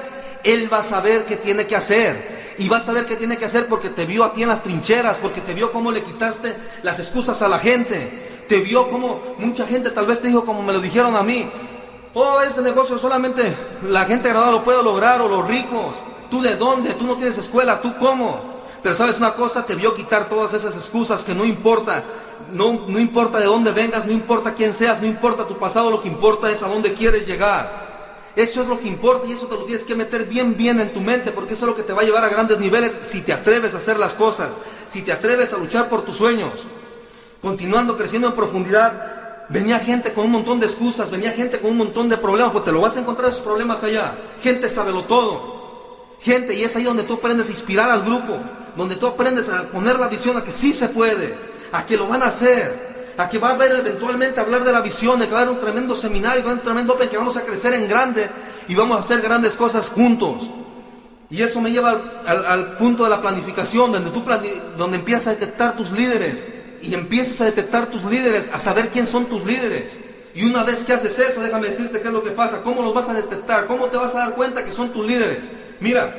él 0.45 0.71
va 0.71 0.81
a 0.81 0.83
saber 0.83 1.25
qué 1.25 1.37
tiene 1.37 1.67
que 1.67 1.75
hacer. 1.75 2.39
Y 2.59 2.69
va 2.69 2.79
a 2.79 2.81
saber 2.81 3.07
qué 3.07 3.17
tiene 3.17 3.39
que 3.39 3.45
hacer 3.45 3.67
porque 3.67 3.89
te 3.89 4.05
vio 4.05 4.25
a 4.25 4.35
ti 4.35 4.43
en 4.43 4.49
las 4.49 4.63
trincheras, 4.63 5.19
porque 5.19 5.41
te 5.41 5.55
vio 5.55 5.73
cómo 5.73 5.91
le 5.93 6.03
quitaste 6.03 6.57
las 6.83 6.99
excusas 6.99 7.41
a 7.41 7.49
la 7.49 7.61
gente. 7.61 8.45
Te 8.49 8.61
vio 8.61 8.91
como 8.91 9.23
mucha 9.39 9.67
gente 9.67 9.91
tal 9.91 10.07
vez 10.07 10.21
te 10.21 10.29
dijo 10.29 10.45
como 10.45 10.63
me 10.63 10.73
lo 10.73 10.81
dijeron 10.81 11.15
a 11.17 11.23
mí. 11.23 11.49
Oh, 12.15 12.41
ese 12.41 12.61
negocio 12.63 12.99
solamente 12.99 13.55
la 13.89 14.05
gente 14.07 14.29
agradable 14.29 14.59
lo 14.59 14.65
puede 14.65 14.83
lograr 14.83 15.21
o 15.21 15.29
los 15.29 15.47
ricos. 15.47 15.95
¿Tú 16.31 16.43
de 16.43 16.57
dónde? 16.57 16.95
¿Tú 16.95 17.07
no 17.07 17.17
tienes 17.17 17.39
escuela? 17.39 17.81
¿Tú 17.81 17.97
cómo? 17.99 18.59
Pero 18.83 18.95
sabes 18.95 19.19
una 19.19 19.35
cosa, 19.35 19.67
te 19.67 19.75
vio 19.75 19.95
quitar 19.95 20.29
todas 20.29 20.55
esas 20.55 20.77
excusas 20.77 21.25
que 21.25 21.35
no 21.35 21.45
importa 21.45 22.05
no, 22.53 22.85
no 22.87 22.99
importa 22.99 23.39
de 23.39 23.47
dónde 23.47 23.73
vengas, 23.73 24.07
no 24.07 24.13
importa 24.13 24.55
quién 24.55 24.73
seas, 24.73 25.01
no 25.01 25.07
importa 25.07 25.47
tu 25.47 25.59
pasado, 25.59 25.91
lo 25.91 26.01
que 26.01 26.09
importa 26.09 26.51
es 26.51 26.63
a 26.63 26.69
dónde 26.69 26.95
quieres 26.95 27.27
llegar. 27.27 27.89
Eso 28.37 28.63
es 28.63 28.69
lo 28.69 28.79
que 28.79 28.89
importa 28.89 29.27
y 29.27 29.33
eso 29.33 29.47
te 29.47 29.57
lo 29.57 29.65
tienes 29.65 29.85
que 29.85 29.97
meter 29.97 30.25
bien, 30.25 30.57
bien 30.57 30.81
en 30.81 30.93
tu 30.93 31.01
mente, 31.01 31.33
porque 31.33 31.55
eso 31.55 31.65
es 31.65 31.71
lo 31.71 31.77
que 31.77 31.83
te 31.83 31.93
va 31.93 32.03
a 32.03 32.05
llevar 32.05 32.25
a 32.25 32.29
grandes 32.29 32.59
niveles 32.59 32.99
si 33.03 33.21
te 33.23 33.33
atreves 33.33 33.75
a 33.75 33.79
hacer 33.79 33.99
las 33.99 34.15
cosas, 34.15 34.51
si 34.87 35.03
te 35.03 35.13
atreves 35.13 35.53
a 35.53 35.59
luchar 35.59 35.89
por 35.89 36.03
tus 36.03 36.17
sueños. 36.17 36.53
Continuando 37.43 37.97
creciendo 37.97 38.29
en 38.29 38.35
profundidad, 38.35 39.47
venía 39.49 39.81
gente 39.81 40.13
con 40.13 40.27
un 40.27 40.33
montón 40.33 40.61
de 40.61 40.67
excusas, 40.67 41.11
venía 41.11 41.33
gente 41.33 41.59
con 41.59 41.73
un 41.73 41.79
montón 41.79 42.09
de 42.09 42.17
problemas, 42.17 42.53
pues 42.53 42.65
te 42.65 42.73
lo 42.73 42.81
vas 42.81 42.97
a 42.97 43.01
encontrar 43.01 43.31
esos 43.31 43.43
problemas 43.43 43.83
allá. 43.83 44.15
Gente 44.41 44.71
lo 44.87 45.05
todo. 45.05 45.58
Gente, 46.21 46.55
y 46.55 46.63
es 46.63 46.75
ahí 46.75 46.85
donde 46.85 47.05
tú 47.05 47.15
aprendes 47.15 47.49
a 47.49 47.53
inspirar 47.53 47.91
al 47.91 48.03
grupo, 48.03 48.37
donde 48.77 48.97
tú 48.97 49.07
aprendes 49.07 49.49
a 49.49 49.63
poner 49.65 49.99
la 49.99 50.09
visión 50.09 50.37
a 50.37 50.45
que 50.45 50.53
sí 50.53 50.73
se 50.73 50.89
puede, 50.89 51.35
a 51.73 51.87
que 51.87 51.97
lo 51.97 52.09
van 52.09 52.23
a 52.23 52.27
hacer, 52.27 53.15
a 53.17 53.29
que 53.29 53.39
va 53.39 53.51
a 53.51 53.55
haber 53.55 53.73
eventualmente 53.73 54.41
hablar 54.41 54.65
de 54.65 54.73
la 54.73 54.81
visión, 54.81 55.19
de 55.19 55.27
que 55.27 55.33
va 55.33 55.41
a 55.41 55.43
haber 55.43 55.55
un 55.55 55.61
tremendo 55.61 55.95
seminario, 55.95 56.45
un 56.49 56.61
tremendo 56.61 56.95
open, 56.95 57.09
que 57.09 57.17
vamos 57.17 57.37
a 57.37 57.43
crecer 57.43 57.75
en 57.75 57.89
grande 57.89 58.29
y 58.69 58.75
vamos 58.75 58.97
a 58.97 59.01
hacer 59.01 59.21
grandes 59.21 59.55
cosas 59.55 59.89
juntos. 59.89 60.49
Y 61.31 61.43
eso 61.43 61.61
me 61.61 61.71
lleva 61.71 62.01
al, 62.27 62.79
punto 62.79 63.05
de 63.05 63.11
la 63.11 63.21
planificación, 63.21 63.93
donde 63.93 64.11
tú 64.11 64.25
donde 64.79 64.97
empiezas 64.97 65.27
a 65.27 65.31
detectar 65.31 65.77
tus 65.77 65.91
líderes 65.93 66.45
y 66.81 66.95
empiezas 66.95 67.41
a 67.41 67.45
detectar 67.45 67.87
tus 67.87 68.05
líderes, 68.05 68.49
a 68.53 68.59
saber 68.59 68.89
quién 68.89 69.07
son 69.07 69.27
tus 69.27 69.45
líderes. 69.45 69.97
Y 70.35 70.45
una 70.45 70.63
vez 70.63 70.85
que 70.85 70.93
haces 70.93 71.19
eso, 71.19 71.41
déjame 71.41 71.67
decirte 71.67 72.01
qué 72.01 72.09
es 72.09 72.15
lo 72.15 72.23
que 72.23 72.31
pasa, 72.31 72.63
cómo 72.63 72.83
los 72.83 72.95
vas 72.95 73.09
a 73.09 73.15
detectar, 73.15 73.67
cómo 73.67 73.87
te 73.87 73.97
vas 73.97 74.15
a 74.15 74.19
dar 74.19 74.35
cuenta 74.35 74.65
que 74.65 74.71
son 74.71 74.91
tus 74.91 75.07
líderes. 75.07 75.41
Mira, 75.81 76.15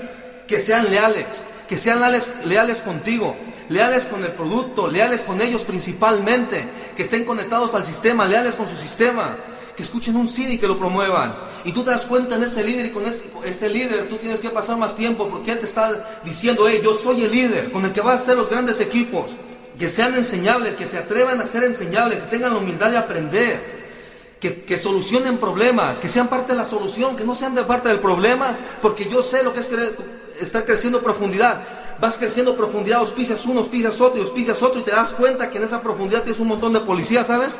que 0.47 0.59
sean 0.59 0.89
leales, 0.89 1.27
que 1.67 1.77
sean 1.77 2.01
leales, 2.45 2.79
contigo, 2.79 3.35
leales 3.69 4.05
con 4.05 4.23
el 4.23 4.31
producto, 4.31 4.87
leales 4.87 5.21
con 5.21 5.41
ellos 5.41 5.63
principalmente, 5.63 6.65
que 6.95 7.03
estén 7.03 7.25
conectados 7.25 7.75
al 7.75 7.85
sistema, 7.85 8.25
leales 8.25 8.55
con 8.55 8.67
su 8.67 8.75
sistema, 8.75 9.35
que 9.75 9.83
escuchen 9.83 10.15
un 10.15 10.27
CD 10.27 10.53
y 10.53 10.57
que 10.57 10.67
lo 10.67 10.79
promuevan. 10.79 11.35
Y 11.63 11.71
tú 11.71 11.83
te 11.83 11.91
das 11.91 12.05
cuenta 12.05 12.35
en 12.35 12.43
ese 12.43 12.63
líder 12.63 12.87
y 12.87 12.89
con 12.89 13.03
ese, 13.05 13.69
líder 13.69 14.09
tú 14.09 14.17
tienes 14.17 14.39
que 14.39 14.49
pasar 14.49 14.77
más 14.77 14.95
tiempo 14.95 15.29
porque 15.29 15.51
él 15.51 15.59
te 15.59 15.67
está 15.67 16.19
diciendo, 16.23 16.65
hey, 16.67 16.81
yo 16.83 16.93
soy 16.93 17.23
el 17.23 17.31
líder 17.31 17.71
con 17.71 17.85
el 17.85 17.91
que 17.91 18.01
va 18.01 18.13
a 18.13 18.15
hacer 18.15 18.35
los 18.35 18.49
grandes 18.49 18.79
equipos. 18.79 19.27
Que 19.77 19.87
sean 19.87 20.15
enseñables, 20.15 20.75
que 20.75 20.87
se 20.87 20.97
atrevan 20.97 21.39
a 21.39 21.47
ser 21.47 21.63
enseñables, 21.63 22.23
que 22.23 22.29
tengan 22.29 22.53
la 22.53 22.59
humildad 22.59 22.91
de 22.91 22.97
aprender. 22.97 23.78
Que, 24.39 24.77
solucionen 24.77 25.37
problemas, 25.37 25.99
que 25.99 26.07
sean 26.07 26.29
parte 26.29 26.53
de 26.53 26.57
la 26.57 26.65
solución, 26.65 27.17
que 27.17 27.25
no 27.25 27.35
sean 27.35 27.55
de 27.55 27.63
parte 27.63 27.89
del 27.89 27.99
problema, 27.99 28.55
porque 28.81 29.09
yo 29.09 29.21
sé 29.21 29.43
lo 29.43 29.53
que 29.53 29.59
es 29.59 29.69
estar 30.39 30.63
creciendo 30.63 31.01
profundidad 31.01 31.61
vas 31.99 32.17
creciendo 32.17 32.55
profundidad, 32.55 32.99
auspicias 32.99 33.45
uno, 33.45 33.59
auspicias 33.59 33.99
otro 33.99 34.21
auspicias 34.21 34.61
otro 34.63 34.79
y 34.79 34.83
te 34.83 34.91
das 34.91 35.13
cuenta 35.13 35.49
que 35.49 35.57
en 35.57 35.65
esa 35.65 35.81
profundidad 35.81 36.23
tienes 36.23 36.39
un 36.39 36.47
montón 36.47 36.73
de 36.73 36.79
policías, 36.79 37.27
¿sabes? 37.27 37.57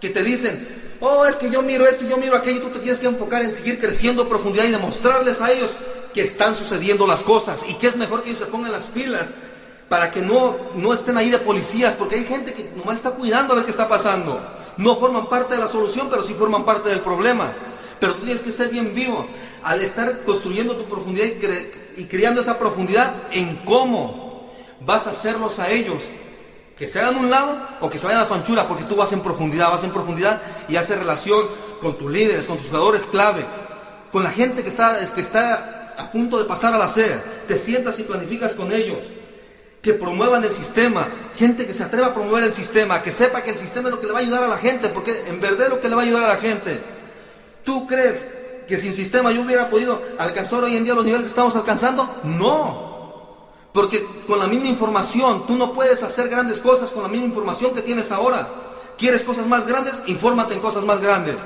Que 0.00 0.08
te 0.08 0.22
dicen, 0.22 0.66
oh, 1.00 1.26
es 1.26 1.36
que 1.36 1.50
yo 1.50 1.62
miro 1.62 1.86
esto, 1.86 2.04
yo 2.04 2.16
miro 2.16 2.36
aquello 2.36 2.58
y 2.58 2.60
tú 2.60 2.70
te 2.70 2.78
tienes 2.78 3.00
que 3.00 3.06
enfocar 3.06 3.42
en 3.42 3.54
seguir 3.54 3.78
creciendo 3.78 4.28
profundidad 4.28 4.64
y 4.64 4.70
demostrarles 4.70 5.40
a 5.40 5.52
ellos 5.52 5.70
que 6.14 6.22
están 6.22 6.56
sucediendo 6.56 7.06
las 7.06 7.22
cosas 7.22 7.64
y 7.68 7.74
que 7.74 7.88
es 7.88 7.96
mejor 7.96 8.22
que 8.22 8.30
ellos 8.30 8.40
se 8.40 8.46
pongan 8.46 8.72
las 8.72 8.84
pilas 8.84 9.28
para 9.88 10.10
que 10.10 10.22
no, 10.22 10.56
no 10.74 10.94
estén 10.94 11.18
ahí 11.18 11.28
de 11.28 11.38
policías, 11.38 11.94
porque 11.98 12.16
hay 12.16 12.24
gente 12.24 12.54
que 12.54 12.70
nomás 12.76 12.96
está 12.96 13.10
cuidando 13.10 13.52
a 13.52 13.56
ver 13.56 13.66
qué 13.66 13.70
está 13.70 13.88
pasando. 13.88 14.40
No 14.76 14.96
forman 14.96 15.28
parte 15.28 15.54
de 15.54 15.60
la 15.60 15.68
solución, 15.68 16.08
pero 16.10 16.22
sí 16.22 16.34
forman 16.34 16.64
parte 16.64 16.88
del 16.88 17.00
problema. 17.00 17.52
Pero 18.00 18.14
tú 18.14 18.24
tienes 18.24 18.42
que 18.42 18.52
ser 18.52 18.68
bien 18.68 18.94
vivo. 18.94 19.26
Al 19.62 19.80
estar 19.82 20.22
construyendo 20.22 20.76
tu 20.76 20.84
profundidad 20.84 21.26
y 21.96 22.04
creando 22.04 22.40
esa 22.40 22.58
profundidad 22.58 23.14
en 23.30 23.56
cómo 23.64 24.50
vas 24.80 25.06
a 25.06 25.10
hacerlos 25.10 25.58
a 25.58 25.70
ellos. 25.70 26.02
Que 26.76 26.88
se 26.88 27.00
hagan 27.00 27.16
un 27.16 27.30
lado 27.30 27.58
o 27.80 27.90
que 27.90 27.98
se 27.98 28.06
vayan 28.06 28.22
a 28.22 28.26
su 28.26 28.34
anchura, 28.34 28.66
porque 28.66 28.84
tú 28.84 28.96
vas 28.96 29.12
en 29.12 29.20
profundidad, 29.20 29.70
vas 29.70 29.84
en 29.84 29.92
profundidad 29.92 30.42
y 30.68 30.76
haces 30.76 30.98
relación 30.98 31.46
con 31.80 31.96
tus 31.96 32.10
líderes, 32.10 32.46
con 32.46 32.56
tus 32.56 32.68
jugadores 32.68 33.04
claves, 33.04 33.44
con 34.10 34.24
la 34.24 34.30
gente 34.30 34.62
que 34.62 34.68
está, 34.68 34.98
que 35.14 35.20
está 35.20 35.94
a 35.96 36.10
punto 36.10 36.38
de 36.38 36.44
pasar 36.44 36.74
al 36.74 36.82
hacer. 36.82 37.22
Te 37.46 37.58
sientas 37.58 37.98
y 37.98 38.02
planificas 38.02 38.54
con 38.54 38.72
ellos. 38.72 38.98
Que 39.82 39.92
promuevan 39.94 40.44
el 40.44 40.54
sistema, 40.54 41.08
gente 41.36 41.66
que 41.66 41.74
se 41.74 41.82
atreva 41.82 42.08
a 42.08 42.14
promover 42.14 42.44
el 42.44 42.54
sistema, 42.54 43.02
que 43.02 43.10
sepa 43.10 43.42
que 43.42 43.50
el 43.50 43.58
sistema 43.58 43.88
es 43.88 43.94
lo 43.96 44.00
que 44.00 44.06
le 44.06 44.12
va 44.12 44.20
a 44.20 44.22
ayudar 44.22 44.44
a 44.44 44.48
la 44.48 44.58
gente, 44.58 44.88
porque 44.88 45.24
en 45.26 45.40
verdad 45.40 45.66
es 45.66 45.70
lo 45.70 45.80
que 45.80 45.88
le 45.88 45.96
va 45.96 46.02
a 46.02 46.04
ayudar 46.04 46.24
a 46.24 46.28
la 46.28 46.36
gente. 46.36 46.80
¿Tú 47.64 47.86
crees 47.86 48.26
que 48.68 48.78
sin 48.78 48.92
sistema 48.92 49.32
yo 49.32 49.42
hubiera 49.42 49.68
podido 49.68 50.00
alcanzar 50.18 50.62
hoy 50.62 50.76
en 50.76 50.84
día 50.84 50.94
los 50.94 51.04
niveles 51.04 51.24
que 51.24 51.30
estamos 51.30 51.56
alcanzando? 51.56 52.08
No. 52.22 52.92
Porque 53.72 54.06
con 54.26 54.38
la 54.38 54.46
misma 54.46 54.68
información, 54.68 55.46
tú 55.46 55.56
no 55.56 55.72
puedes 55.72 56.02
hacer 56.02 56.28
grandes 56.28 56.58
cosas 56.58 56.90
con 56.92 57.02
la 57.02 57.08
misma 57.08 57.26
información 57.26 57.74
que 57.74 57.82
tienes 57.82 58.12
ahora. 58.12 58.48
¿Quieres 58.98 59.24
cosas 59.24 59.46
más 59.46 59.66
grandes? 59.66 60.02
Infórmate 60.06 60.54
en 60.54 60.60
cosas 60.60 60.84
más 60.84 61.00
grandes. 61.00 61.38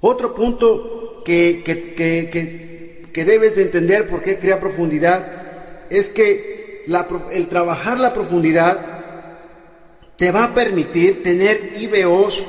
Otro 0.00 0.34
punto 0.34 1.22
que, 1.24 1.62
que, 1.64 2.71
debes 3.14 3.56
de 3.56 3.62
entender 3.62 4.06
por 4.06 4.22
qué 4.22 4.38
crea 4.38 4.60
profundidad 4.60 5.26
es 5.90 6.08
que 6.08 6.84
el 7.32 7.48
trabajar 7.48 8.00
la 8.00 8.12
profundidad 8.12 8.78
te 10.16 10.30
va 10.30 10.44
a 10.44 10.54
permitir 10.54 11.22
tener 11.22 11.74
IBOs 11.78 12.44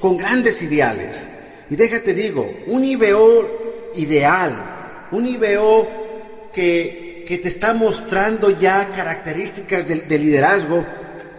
con 0.00 0.16
grandes 0.16 0.62
ideales. 0.62 1.24
Y 1.68 1.76
déjate 1.76 2.14
digo, 2.14 2.52
un 2.66 2.84
IBO 2.84 3.92
ideal, 3.96 4.54
un 5.10 5.26
IBO 5.26 5.88
que, 6.52 7.24
que 7.26 7.38
te 7.38 7.48
está 7.48 7.74
mostrando 7.74 8.50
ya 8.50 8.92
características 8.94 9.86
de, 9.86 10.18
liderazgo, 10.18 10.84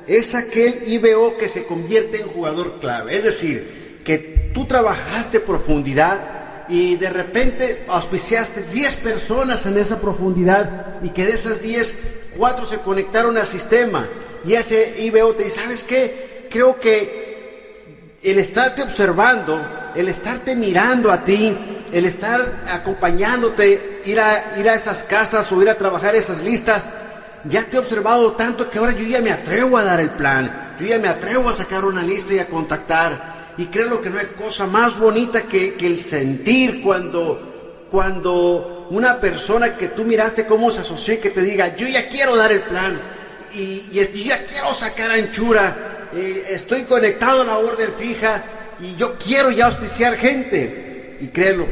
es 0.05 0.35
aquel 0.35 0.83
IBO 0.85 1.37
que 1.37 1.49
se 1.49 1.63
convierte 1.63 2.17
en 2.21 2.27
jugador 2.27 2.79
clave. 2.79 3.15
Es 3.15 3.23
decir, 3.23 4.01
que 4.03 4.17
tú 4.53 4.65
trabajaste 4.65 5.39
profundidad 5.39 6.36
y 6.69 6.95
de 6.95 7.09
repente 7.09 7.85
auspiciaste 7.87 8.63
10 8.63 8.95
personas 8.97 9.65
en 9.65 9.77
esa 9.77 9.99
profundidad 9.99 10.97
y 11.01 11.09
que 11.09 11.25
de 11.25 11.31
esas 11.31 11.61
10, 11.61 11.95
4 12.37 12.65
se 12.65 12.79
conectaron 12.79 13.37
al 13.37 13.47
sistema. 13.47 14.07
Y 14.45 14.53
ese 14.53 14.95
IBO 15.03 15.33
te 15.33 15.45
dice, 15.45 15.61
¿sabes 15.61 15.83
qué? 15.83 16.47
Creo 16.49 16.79
que 16.79 18.17
el 18.23 18.39
estarte 18.39 18.81
observando, 18.81 19.61
el 19.95 20.09
estarte 20.09 20.55
mirando 20.55 21.11
a 21.11 21.23
ti, 21.23 21.55
el 21.91 22.05
estar 22.05 22.65
acompañándote, 22.69 24.01
ir 24.05 24.19
a, 24.19 24.57
ir 24.59 24.69
a 24.69 24.75
esas 24.75 25.03
casas 25.03 25.51
o 25.51 25.61
ir 25.61 25.69
a 25.69 25.75
trabajar 25.75 26.15
esas 26.15 26.43
listas, 26.43 26.89
ya 27.45 27.63
te 27.63 27.77
he 27.77 27.79
observado 27.79 28.33
tanto 28.33 28.69
que 28.69 28.79
ahora 28.79 28.91
yo 28.91 29.05
ya 29.05 29.21
me 29.21 29.31
atrevo 29.31 29.77
a 29.77 29.83
dar 29.83 29.99
el 29.99 30.09
plan, 30.09 30.75
yo 30.79 30.85
ya 30.87 30.99
me 30.99 31.07
atrevo 31.07 31.49
a 31.49 31.53
sacar 31.53 31.85
una 31.85 32.03
lista 32.03 32.33
y 32.33 32.39
a 32.39 32.47
contactar. 32.47 33.36
Y 33.57 33.65
creo 33.65 34.01
que 34.01 34.09
no 34.09 34.19
hay 34.19 34.27
cosa 34.27 34.67
más 34.67 34.99
bonita 34.99 35.43
que, 35.43 35.73
que 35.73 35.87
el 35.87 35.97
sentir 35.97 36.81
cuando, 36.81 37.87
cuando 37.89 38.87
una 38.91 39.19
persona 39.19 39.75
que 39.75 39.89
tú 39.89 40.03
miraste 40.03 40.45
cómo 40.45 40.69
se 40.69 40.81
asoció 40.81 41.15
y 41.15 41.17
que 41.17 41.31
te 41.31 41.41
diga, 41.41 41.75
yo 41.75 41.87
ya 41.87 42.07
quiero 42.07 42.35
dar 42.35 42.51
el 42.51 42.61
plan 42.61 42.99
y, 43.53 43.83
y, 43.91 44.23
ya 44.23 44.45
quiero 44.45 44.73
sacar 44.73 45.11
anchura, 45.11 46.09
estoy 46.49 46.83
conectado 46.83 47.41
a 47.41 47.45
la 47.45 47.57
orden 47.57 47.89
fija 47.97 48.43
y 48.79 48.95
yo 48.95 49.15
quiero 49.17 49.51
ya 49.51 49.65
auspiciar 49.65 50.17
gente. 50.17 51.17
Y 51.19 51.27
créelo, 51.27 51.67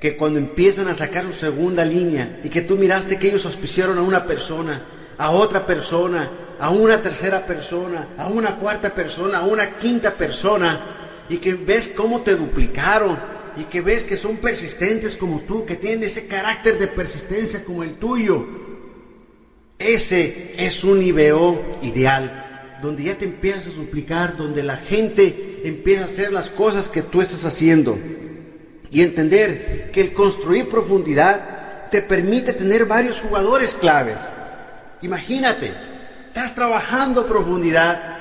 que 0.00 0.16
cuando 0.16 0.38
empiezan 0.38 0.88
a 0.88 0.94
sacar 0.94 1.24
su 1.24 1.32
segunda 1.32 1.84
línea 1.84 2.40
y 2.42 2.48
que 2.48 2.62
tú 2.62 2.76
miraste 2.76 3.18
que 3.18 3.28
ellos 3.28 3.46
auspiciaron 3.46 3.98
a 3.98 4.02
una 4.02 4.24
persona, 4.24 4.82
a 5.18 5.30
otra 5.30 5.64
persona, 5.64 6.28
a 6.58 6.70
una 6.70 7.00
tercera 7.02 7.46
persona, 7.46 8.08
a 8.18 8.28
una 8.28 8.56
cuarta 8.56 8.94
persona, 8.94 9.38
a 9.38 9.46
una 9.46 9.70
quinta 9.78 10.14
persona, 10.14 10.80
y 11.28 11.38
que 11.38 11.54
ves 11.54 11.92
cómo 11.96 12.20
te 12.20 12.36
duplicaron, 12.36 13.16
y 13.56 13.64
que 13.64 13.80
ves 13.80 14.04
que 14.04 14.18
son 14.18 14.36
persistentes 14.36 15.16
como 15.16 15.40
tú, 15.40 15.64
que 15.64 15.76
tienen 15.76 16.04
ese 16.04 16.26
carácter 16.26 16.78
de 16.78 16.88
persistencia 16.88 17.64
como 17.64 17.82
el 17.82 17.94
tuyo. 17.94 18.46
Ese 19.78 20.54
es 20.58 20.84
un 20.84 21.02
IBO 21.02 21.78
ideal, 21.82 22.78
donde 22.82 23.04
ya 23.04 23.14
te 23.14 23.24
empiezas 23.24 23.68
a 23.68 23.76
duplicar, 23.76 24.36
donde 24.36 24.62
la 24.62 24.76
gente 24.76 25.60
empieza 25.64 26.02
a 26.02 26.06
hacer 26.06 26.32
las 26.32 26.50
cosas 26.50 26.88
que 26.88 27.02
tú 27.02 27.22
estás 27.22 27.44
haciendo. 27.44 27.98
Y 28.90 29.02
entender 29.02 29.90
que 29.92 30.00
el 30.02 30.12
construir 30.12 30.68
profundidad 30.68 31.90
te 31.90 32.02
permite 32.02 32.52
tener 32.52 32.84
varios 32.84 33.20
jugadores 33.20 33.74
claves. 33.74 34.18
Imagínate, 35.02 35.72
estás 36.28 36.54
trabajando 36.54 37.26
profundidad, 37.26 38.16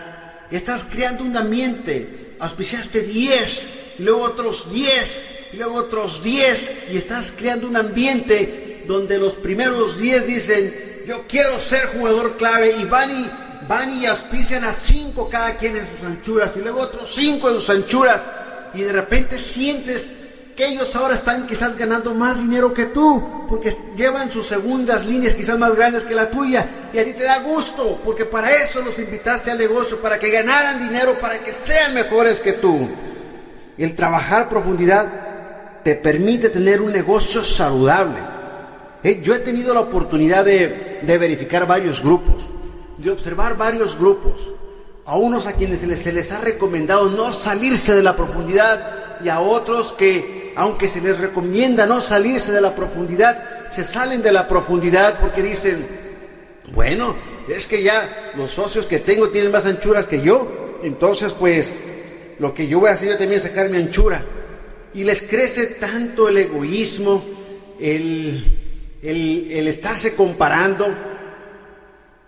estás 0.51 0.85
creando 0.89 1.23
un 1.23 1.37
ambiente, 1.37 2.35
auspiciaste 2.39 3.01
10, 3.01 3.95
luego 3.99 4.23
otros 4.23 4.71
10, 4.71 5.21
luego 5.53 5.75
otros 5.75 6.21
10, 6.21 6.89
y 6.91 6.97
estás 6.97 7.31
creando 7.35 7.67
un 7.67 7.77
ambiente 7.77 8.83
donde 8.87 9.17
los 9.17 9.35
primeros 9.35 9.97
10 9.97 10.27
dicen, 10.27 10.75
yo 11.07 11.23
quiero 11.27 11.59
ser 11.59 11.85
jugador 11.87 12.35
clave, 12.35 12.75
y 12.77 12.83
van 12.83 13.21
y, 13.21 13.31
van 13.69 13.91
y 13.93 14.05
auspician 14.05 14.65
a 14.65 14.73
5 14.73 15.29
cada 15.29 15.55
quien 15.55 15.77
en 15.77 15.87
sus 15.87 16.05
anchuras, 16.05 16.51
y 16.57 16.59
luego 16.59 16.81
otros 16.81 17.13
5 17.15 17.49
en 17.49 17.55
sus 17.55 17.69
anchuras, 17.69 18.21
y 18.73 18.81
de 18.81 18.91
repente 18.91 19.39
sientes 19.39 20.09
que 20.55 20.67
ellos 20.67 20.95
ahora 20.95 21.15
están 21.15 21.45
quizás 21.45 21.77
ganando 21.77 22.13
más 22.13 22.39
dinero 22.39 22.73
que 22.73 22.85
tú, 22.85 23.45
porque 23.49 23.75
llevan 23.97 24.31
sus 24.31 24.47
segundas 24.47 25.05
líneas 25.05 25.33
quizás 25.33 25.59
más 25.59 25.75
grandes 25.75 26.03
que 26.03 26.15
la 26.15 26.29
tuya, 26.29 26.89
y 26.93 26.97
a 26.97 27.03
ti 27.03 27.13
te 27.13 27.23
da 27.23 27.39
gusto, 27.39 27.99
porque 28.05 28.23
para 28.23 28.51
eso 28.51 28.81
los 28.81 28.97
invitaste 28.97 29.51
al 29.51 29.57
negocio, 29.57 29.99
para 29.99 30.17
que 30.17 30.31
ganaran 30.31 30.79
dinero, 30.79 31.19
para 31.19 31.39
que 31.39 31.53
sean 31.53 31.93
mejores 31.93 32.39
que 32.39 32.53
tú. 32.53 32.87
El 33.77 33.95
trabajar 33.95 34.47
profundidad 34.47 35.81
te 35.83 35.95
permite 35.95 36.49
tener 36.49 36.81
un 36.81 36.93
negocio 36.93 37.43
saludable. 37.43 38.17
Eh, 39.03 39.21
yo 39.21 39.35
he 39.35 39.39
tenido 39.39 39.73
la 39.73 39.81
oportunidad 39.81 40.45
de, 40.45 41.03
verificar 41.05 41.67
varios 41.67 42.01
grupos, 42.01 42.49
de 42.97 43.11
observar 43.11 43.57
varios 43.57 43.99
grupos, 43.99 44.47
a 45.05 45.17
unos 45.17 45.47
a 45.47 45.53
quienes 45.53 45.81
se 45.81 46.11
les 46.13 46.31
ha 46.31 46.39
recomendado 46.39 47.09
no 47.09 47.31
salirse 47.31 47.93
de 47.93 48.01
la 48.01 48.15
profundidad 48.15 49.19
y 49.23 49.29
a 49.29 49.39
otros 49.39 49.91
que 49.91 50.44
aunque 50.55 50.89
se 50.89 51.01
les 51.01 51.17
recomienda 51.17 51.85
no 51.85 52.01
salirse 52.01 52.51
de 52.51 52.61
la 52.61 52.73
profundidad, 52.75 53.69
se 53.71 53.83
salen 53.83 54.21
de 54.21 54.31
la 54.31 54.47
profundidad 54.47 55.19
porque 55.19 55.41
dicen, 55.41 55.85
bueno, 56.73 57.15
es 57.47 57.65
que 57.65 57.83
ya 57.83 58.31
los 58.37 58.51
socios 58.51 58.85
que 58.85 58.99
tengo 58.99 59.29
tienen 59.29 59.51
más 59.51 59.65
anchuras 59.65 60.07
que 60.07 60.21
yo, 60.21 60.79
entonces 60.83 61.33
pues 61.33 61.79
lo 62.39 62.53
que 62.53 62.67
yo 62.67 62.79
voy 62.79 62.89
a 62.89 62.93
hacer 62.93 63.09
yo 63.09 63.17
también 63.17 63.37
es 63.37 63.43
sacar 63.43 63.69
mi 63.69 63.77
anchura. 63.77 64.23
Y 64.93 65.03
les 65.03 65.21
crece 65.21 65.65
tanto 65.65 66.29
el 66.29 66.37
egoísmo, 66.37 67.23
el, 67.79 68.43
el, 69.01 69.51
el 69.51 69.67
estarse 69.67 70.15
comparando, 70.15 70.87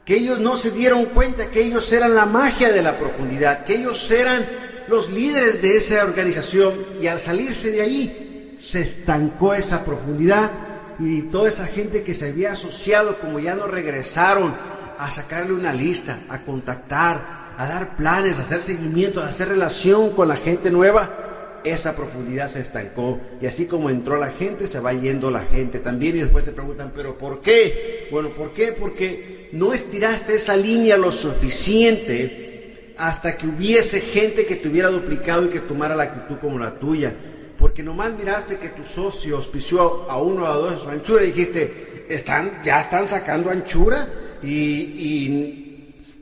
que 0.03 0.15
ellos 0.15 0.39
no 0.39 0.57
se 0.57 0.71
dieron 0.71 1.05
cuenta 1.05 1.47
que 1.47 1.61
ellos 1.61 1.91
eran 1.91 2.13
la 2.13 2.25
magia 2.25 2.71
de 2.71 2.81
la 2.81 2.97
profundidad, 2.97 3.63
que 3.63 3.75
ellos 3.75 4.09
eran 4.11 4.45
los 4.87 5.09
líderes 5.09 5.61
de 5.61 5.77
esa 5.77 6.03
organización 6.03 6.73
y 7.01 7.07
al 7.07 7.19
salirse 7.19 7.71
de 7.71 7.81
ahí 7.81 8.55
se 8.59 8.81
estancó 8.81 9.53
esa 9.53 9.83
profundidad 9.83 10.51
y 10.99 11.23
toda 11.23 11.49
esa 11.49 11.67
gente 11.67 12.03
que 12.03 12.13
se 12.13 12.29
había 12.29 12.53
asociado, 12.53 13.17
como 13.19 13.39
ya 13.39 13.55
no 13.55 13.67
regresaron 13.67 14.55
a 14.97 15.11
sacarle 15.11 15.53
una 15.53 15.73
lista, 15.73 16.19
a 16.29 16.41
contactar, 16.41 17.53
a 17.57 17.67
dar 17.67 17.95
planes, 17.95 18.37
a 18.37 18.41
hacer 18.41 18.61
seguimiento, 18.63 19.21
a 19.21 19.27
hacer 19.27 19.49
relación 19.49 20.11
con 20.11 20.27
la 20.27 20.35
gente 20.35 20.71
nueva, 20.71 21.61
esa 21.63 21.95
profundidad 21.95 22.49
se 22.49 22.61
estancó. 22.61 23.19
Y 23.41 23.45
así 23.45 23.65
como 23.65 23.89
entró 23.89 24.17
la 24.17 24.29
gente, 24.29 24.67
se 24.67 24.79
va 24.79 24.93
yendo 24.93 25.29
la 25.29 25.41
gente 25.41 25.79
también. 25.79 26.15
Y 26.15 26.21
después 26.21 26.45
se 26.45 26.51
preguntan, 26.51 26.91
¿pero 26.95 27.17
por 27.17 27.41
qué? 27.41 28.07
Bueno, 28.11 28.29
¿por 28.29 28.53
qué? 28.53 28.71
Porque 28.71 29.49
no 29.51 29.73
estiraste 29.73 30.35
esa 30.35 30.55
línea 30.55 30.97
lo 30.97 31.11
suficiente 31.11 32.46
hasta 32.97 33.37
que 33.37 33.47
hubiese 33.47 34.01
gente 34.01 34.45
que 34.45 34.55
te 34.55 34.67
hubiera 34.67 34.89
duplicado 34.89 35.45
y 35.45 35.49
que 35.49 35.59
tomara 35.59 35.95
la 35.95 36.03
actitud 36.03 36.37
como 36.39 36.59
la 36.59 36.75
tuya. 36.75 37.13
Porque 37.57 37.83
nomás 37.83 38.13
miraste 38.13 38.57
que 38.57 38.69
tu 38.69 38.83
socio 38.83 39.37
auspició 39.37 40.09
a 40.09 40.21
uno 40.21 40.43
o 40.43 40.45
a 40.45 40.53
dos 40.53 40.75
de 40.75 40.79
su 40.79 40.89
anchura 40.89 41.23
y 41.23 41.27
dijiste, 41.27 42.05
están, 42.09 42.61
ya 42.63 42.79
están 42.79 43.09
sacando 43.09 43.49
anchura 43.49 44.07
y, 44.43 45.73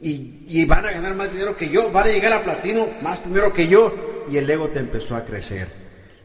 y, 0.01 0.65
van 0.65 0.85
a 0.85 0.91
ganar 0.91 1.15
más 1.15 1.31
dinero 1.31 1.55
que 1.55 1.69
yo, 1.69 1.91
van 1.91 2.07
a 2.07 2.11
llegar 2.11 2.33
a 2.33 2.43
platino 2.43 2.87
más 3.01 3.19
primero 3.19 3.53
que 3.53 3.67
yo. 3.67 4.23
Y 4.31 4.37
el 4.37 4.49
ego 4.49 4.69
te 4.69 4.79
empezó 4.79 5.15
a 5.15 5.23
crecer. 5.23 5.67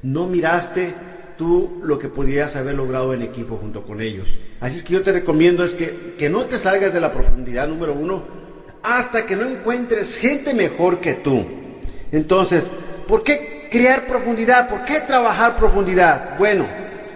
No 0.02 0.26
miraste 0.26 0.95
tú 1.37 1.80
lo 1.83 1.99
que 1.99 2.09
podías 2.09 2.57
haber 2.57 2.76
logrado 2.76 3.12
en 3.12 3.23
equipo 3.23 3.57
junto 3.57 3.85
con 3.85 4.00
ellos. 4.00 4.38
Así 4.61 4.78
es 4.78 4.83
que 4.83 4.95
yo 4.95 5.02
te 5.02 5.12
recomiendo 5.12 5.64
es 5.64 5.75
que, 5.75 6.14
que 6.16 6.30
no 6.30 6.45
te 6.45 6.59
salgas 6.59 6.95
de 6.95 7.00
la 7.00 7.12
profundidad 7.12 7.69
número 7.69 7.92
uno, 7.92 8.39
hasta 8.83 9.27
que 9.27 9.37
no 9.37 9.47
encuentres 9.47 10.17
gente 10.17 10.55
mejor 10.55 11.01
que 11.01 11.15
tú. 11.15 11.47
Entonces, 12.13 12.71
¿por 13.07 13.23
qué 13.23 13.69
crear 13.71 14.07
profundidad? 14.07 14.69
¿Por 14.69 14.85
qué 14.85 15.01
trabajar 15.01 15.57
profundidad? 15.57 16.39
Bueno, 16.39 16.67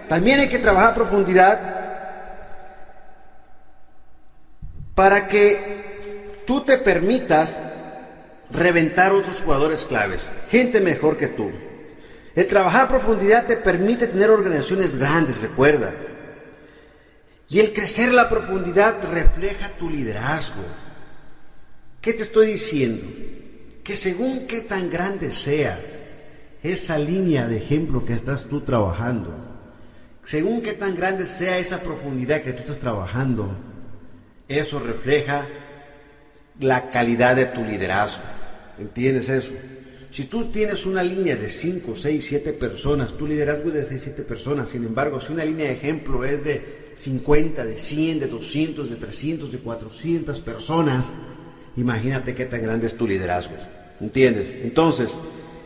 también 0.07 0.39
hay 0.39 0.49
que 0.49 0.59
trabajar 0.59 0.93
profundidad 0.93 1.75
para 4.93 5.27
que 5.27 6.41
tú 6.47 6.61
te 6.61 6.77
permitas 6.77 7.57
reventar 8.51 9.11
otros 9.11 9.41
jugadores 9.41 9.83
claves, 9.85 10.31
gente 10.49 10.79
mejor 10.79 11.17
que 11.17 11.27
tú. 11.27 11.51
El 12.35 12.47
trabajar 12.47 12.87
profundidad 12.87 13.45
te 13.45 13.57
permite 13.57 14.07
tener 14.07 14.29
organizaciones 14.29 14.97
grandes, 14.97 15.41
recuerda. 15.41 15.93
Y 17.47 17.59
el 17.59 17.73
crecer 17.73 18.11
la 18.13 18.29
profundidad 18.29 18.95
refleja 19.11 19.69
tu 19.79 19.89
liderazgo. 19.89 20.63
¿Qué 22.05 22.13
te 22.13 22.21
estoy 22.21 22.51
diciendo? 22.51 23.03
Que 23.83 23.95
según 23.95 24.45
qué 24.45 24.61
tan 24.61 24.91
grande 24.91 25.31
sea 25.31 25.79
esa 26.61 26.99
línea 26.99 27.47
de 27.47 27.57
ejemplo 27.57 28.05
que 28.05 28.13
estás 28.13 28.45
tú 28.45 28.61
trabajando, 28.61 29.33
según 30.23 30.61
qué 30.61 30.73
tan 30.73 30.93
grande 30.93 31.25
sea 31.25 31.57
esa 31.57 31.81
profundidad 31.81 32.43
que 32.43 32.53
tú 32.53 32.59
estás 32.59 32.77
trabajando, 32.77 33.49
eso 34.47 34.77
refleja 34.77 35.47
la 36.59 36.91
calidad 36.91 37.37
de 37.37 37.45
tu 37.45 37.63
liderazgo. 37.63 38.21
¿Entiendes 38.77 39.27
eso? 39.29 39.53
Si 40.11 40.25
tú 40.25 40.51
tienes 40.51 40.85
una 40.85 41.01
línea 41.01 41.35
de 41.35 41.49
5, 41.49 41.95
6, 41.95 42.23
7 42.23 42.53
personas, 42.53 43.17
tu 43.17 43.25
liderazgo 43.25 43.69
es 43.69 43.73
de 43.73 43.85
6, 43.87 44.01
7 44.03 44.21
personas. 44.21 44.69
Sin 44.69 44.85
embargo, 44.85 45.19
si 45.19 45.33
una 45.33 45.43
línea 45.43 45.69
de 45.69 45.73
ejemplo 45.73 46.23
es 46.23 46.43
de 46.43 46.91
50, 46.93 47.65
de 47.65 47.79
100, 47.79 48.19
de 48.19 48.27
200, 48.27 48.91
de 48.91 48.95
300, 48.95 49.51
de 49.51 49.57
400 49.57 50.41
personas, 50.41 51.11
Imagínate 51.77 52.35
qué 52.35 52.45
tan 52.45 52.61
grande 52.61 52.87
es 52.87 52.95
tu 52.95 53.07
liderazgo. 53.07 53.55
¿Entiendes? 54.01 54.53
Entonces, 54.63 55.11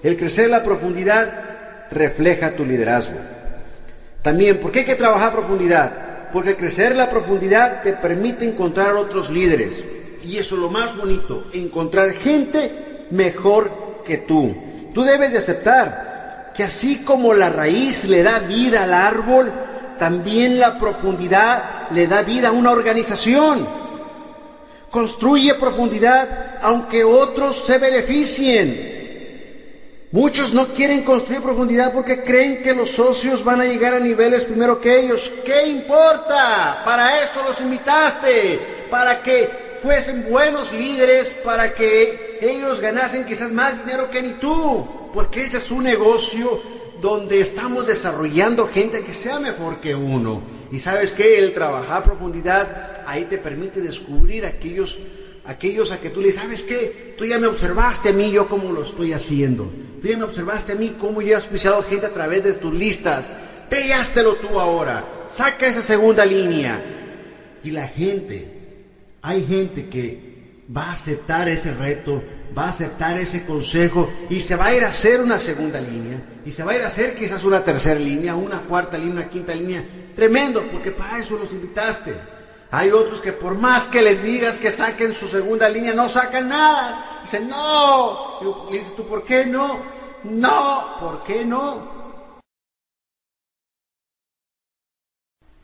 el 0.04 0.18
crecer 0.18 0.50
la 0.50 0.64
profundidad 0.64 1.32
refleja 1.92 2.56
tu 2.56 2.66
liderazgo. 2.66 3.18
También, 4.22 4.60
¿por 4.60 4.72
qué 4.72 4.80
hay 4.80 4.86
que 4.86 4.96
trabajar 4.96 5.32
profundidad? 5.32 5.92
Porque 6.34 6.56
crecer 6.56 6.96
la 6.96 7.10
profundidad 7.10 7.82
te 7.82 7.94
permite 7.94 8.46
encontrar 8.46 8.96
otros 8.96 9.30
líderes. 9.30 9.84
Y 10.24 10.38
eso 10.38 10.56
es 10.56 10.62
lo 10.62 10.70
más 10.70 10.96
bonito, 10.96 11.46
encontrar 11.54 12.12
gente 12.14 13.08
mejor 13.10 14.04
que 14.06 14.18
tú. 14.18 14.56
Tú 14.94 15.04
debes 15.04 15.32
de 15.32 15.38
aceptar 15.38 16.52
que 16.56 16.64
así 16.64 16.98
como 17.04 17.34
la 17.34 17.50
raíz 17.50 18.04
le 18.04 18.22
da 18.22 18.40
vida 18.40 18.84
al 18.84 18.94
árbol, 18.94 19.52
también 19.98 20.60
la 20.60 20.78
profundidad 20.78 21.90
le 21.92 22.08
da 22.08 22.22
vida 22.22 22.50
a 22.50 22.52
una 22.52 22.72
organización. 22.72 23.79
Construye 24.92 25.54
profundidad 25.56 26.58
aunque 26.62 27.04
otros 27.04 27.64
se 27.66 27.78
beneficien. 27.78 28.98
Muchos 30.12 30.56
no 30.56 30.70
quieren 30.70 31.04
construir 31.04 31.42
profundidad 31.42 31.94
porque 31.94 32.24
creen 32.24 32.64
que 32.64 32.74
los 32.74 32.90
socios 32.90 33.44
van 33.44 33.62
a 33.62 33.66
llegar 33.66 33.94
a 33.94 34.00
niveles 34.00 34.44
primero 34.44 34.82
que 34.82 35.00
ellos. 35.00 35.32
¿Qué 35.46 35.68
importa? 35.68 36.82
Para 36.84 37.22
eso 37.22 37.44
los 37.44 37.62
invitaste, 37.62 38.60
para 38.90 39.22
que 39.22 39.48
fuesen 39.84 40.26
buenos 40.28 40.74
líderes, 40.74 41.36
para 41.44 41.76
que 41.76 42.40
ellos 42.42 42.80
ganasen 42.80 43.24
quizás 43.26 43.52
más 43.52 43.86
dinero 43.86 44.10
que 44.10 44.24
ni 44.24 44.34
tú, 44.34 44.88
porque 45.14 45.42
ese 45.42 45.58
es 45.58 45.70
un 45.70 45.84
negocio 45.84 46.60
donde 47.00 47.42
estamos 47.42 47.86
desarrollando 47.86 48.68
gente 48.68 49.04
que 49.04 49.14
sea 49.14 49.40
mejor 49.40 49.78
que 49.80 49.94
uno. 49.94 50.42
Y 50.72 50.80
sabes 50.80 51.12
que 51.12 51.40
el 51.40 51.54
trabajar 51.54 52.02
a 52.02 52.04
profundidad 52.04 53.04
ahí 53.08 53.26
te 53.26 53.38
permite 53.38 53.82
descubrir 53.82 54.46
aquellos 54.46 55.00
aquellos 55.46 55.92
a 55.92 56.00
que 56.00 56.10
tú 56.10 56.22
le 56.22 56.28
dices, 56.28 56.42
¿sabes 56.42 56.62
qué? 56.62 57.16
Tú 57.18 57.26
ya 57.26 57.40
me 57.40 57.48
observaste 57.48 58.10
a 58.10 58.14
mí, 58.14 58.32
yo 58.32 58.48
cómo 58.48 58.72
lo 58.72 58.84
estoy 58.84 59.14
haciendo. 59.14 59.72
Tú 60.00 60.08
ya 60.08 60.16
me 60.16 60.24
observaste 60.24 60.74
a 60.74 60.76
mí, 60.76 60.96
cómo 61.00 61.22
yo 61.22 61.30
he 61.30 61.36
auspiciado 61.36 61.82
gente 61.82 62.06
a 62.06 62.14
través 62.14 62.44
de 62.44 62.54
tus 62.54 62.74
listas. 62.74 63.32
Pégatelo 63.68 64.36
tú 64.36 64.60
ahora. 64.60 65.04
Saca 65.30 65.68
esa 65.68 65.82
segunda 65.82 66.24
línea. 66.24 66.80
Y 67.64 67.72
la 67.72 67.88
gente, 67.88 68.48
hay 69.24 69.44
gente 69.46 69.90
que 69.90 70.66
va 70.76 70.84
a 70.84 70.94
aceptar 70.94 71.50
ese 71.50 71.74
reto, 71.74 72.22
va 72.58 72.66
a 72.66 72.70
aceptar 72.70 73.18
ese 73.18 73.44
consejo 73.44 74.10
y 74.30 74.40
se 74.40 74.56
va 74.56 74.68
a 74.68 74.76
ir 74.76 74.84
a 74.84 74.90
hacer 74.90 75.20
una 75.20 75.40
segunda 75.40 75.82
línea. 75.82 76.22
Y 76.46 76.52
se 76.52 76.64
va 76.64 76.74
a 76.74 76.76
ir 76.76 76.84
a 76.84 76.88
hacer 76.88 77.16
quizás 77.16 77.44
una 77.44 77.64
tercera 77.64 78.00
línea, 78.00 78.36
una 78.36 78.62
cuarta 78.62 78.98
línea, 78.98 79.14
una 79.14 79.30
quinta 79.30 79.56
línea. 79.56 79.84
Tremendo, 80.20 80.68
porque 80.70 80.92
para 80.92 81.18
eso 81.18 81.38
los 81.38 81.54
invitaste. 81.54 82.14
Hay 82.72 82.92
otros 82.92 83.22
que 83.22 83.32
por 83.32 83.58
más 83.58 83.88
que 83.88 84.02
les 84.02 84.22
digas 84.22 84.60
que 84.60 84.70
saquen 84.70 85.14
su 85.14 85.30
segunda 85.30 85.70
línea, 85.70 85.94
no 85.94 86.10
sacan 86.10 86.50
nada. 86.50 87.22
Dicen, 87.22 87.48
no. 87.48 88.68
Y 88.70 88.74
dices 88.74 88.98
tú, 88.98 89.08
¿por 89.08 89.24
qué 89.24 89.46
no? 89.46 89.80
No, 90.26 90.98
¿por 91.00 91.24
qué 91.24 91.46
no? 91.46 92.00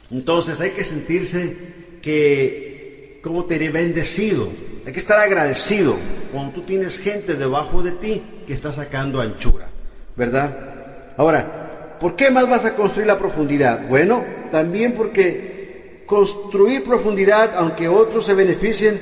Entonces 0.10 0.62
hay 0.62 0.72
que 0.72 0.86
sentirse 0.86 2.00
que, 2.02 3.20
como 3.22 3.44
te 3.44 3.56
he 3.56 3.70
bendecido. 3.70 4.48
Hay 4.86 4.94
que 4.94 5.00
estar 5.00 5.20
agradecido 5.20 5.98
cuando 6.32 6.54
tú 6.54 6.62
tienes 6.62 7.00
gente 7.00 7.34
debajo 7.34 7.84
de 7.84 7.92
ti 7.92 8.24
que 8.48 8.54
está 8.54 8.72
sacando 8.72 9.20
anchura, 9.20 9.68
¿verdad? 10.16 11.14
Ahora, 11.18 11.65
¿por 12.00 12.16
qué 12.16 12.30
más 12.30 12.50
vas 12.50 12.66
a 12.66 12.76
construir 12.76 13.08
la 13.08 13.18
profundidad? 13.18 13.88
Bueno, 13.88 14.26
también 14.52 14.94
porque 14.94 16.04
construir 16.06 16.84
profundidad, 16.84 17.54
aunque 17.56 17.88
otros 17.88 18.26
se 18.26 18.34
beneficien 18.34 19.00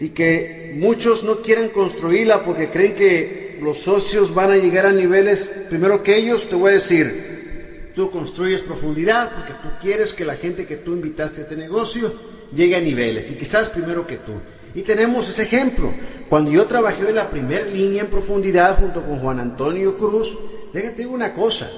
y 0.00 0.10
que 0.10 0.74
muchos 0.76 1.24
no 1.24 1.36
quieran 1.36 1.68
construirla 1.68 2.44
porque 2.44 2.70
creen 2.70 2.94
que 2.94 3.58
los 3.62 3.78
socios 3.78 4.34
van 4.34 4.50
a 4.50 4.56
llegar 4.56 4.86
a 4.86 4.92
niveles 4.92 5.48
primero 5.68 6.02
que 6.02 6.16
ellos, 6.16 6.48
te 6.48 6.56
voy 6.56 6.72
a 6.72 6.74
decir, 6.74 7.92
tú 7.94 8.10
construyes 8.10 8.62
profundidad 8.62 9.30
porque 9.34 9.52
tú 9.62 9.68
quieres 9.80 10.12
que 10.12 10.24
la 10.24 10.34
gente 10.34 10.66
que 10.66 10.76
tú 10.76 10.92
invitaste 10.92 11.40
a 11.40 11.44
este 11.44 11.56
negocio 11.56 12.12
llegue 12.54 12.76
a 12.76 12.80
niveles 12.80 13.30
y 13.30 13.34
quizás 13.34 13.68
primero 13.68 14.06
que 14.06 14.16
tú. 14.16 14.32
Y 14.74 14.82
tenemos 14.82 15.28
ese 15.28 15.42
ejemplo. 15.42 15.92
Cuando 16.28 16.50
yo 16.50 16.66
trabajé 16.66 17.08
en 17.08 17.14
la 17.14 17.30
primera 17.30 17.64
línea 17.64 18.02
en 18.02 18.10
profundidad 18.10 18.76
junto 18.78 19.04
con 19.04 19.20
Juan 19.20 19.38
Antonio 19.38 19.96
Cruz, 19.96 20.36
déjate 20.72 21.06
una 21.06 21.32
cosa. 21.32 21.70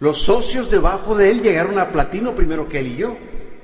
Los 0.00 0.18
socios 0.18 0.70
debajo 0.70 1.14
de 1.14 1.30
él 1.30 1.42
llegaron 1.42 1.78
a 1.78 1.90
platino 1.90 2.34
primero 2.34 2.68
que 2.68 2.80
él 2.80 2.88
y 2.88 2.96
yo 2.96 3.16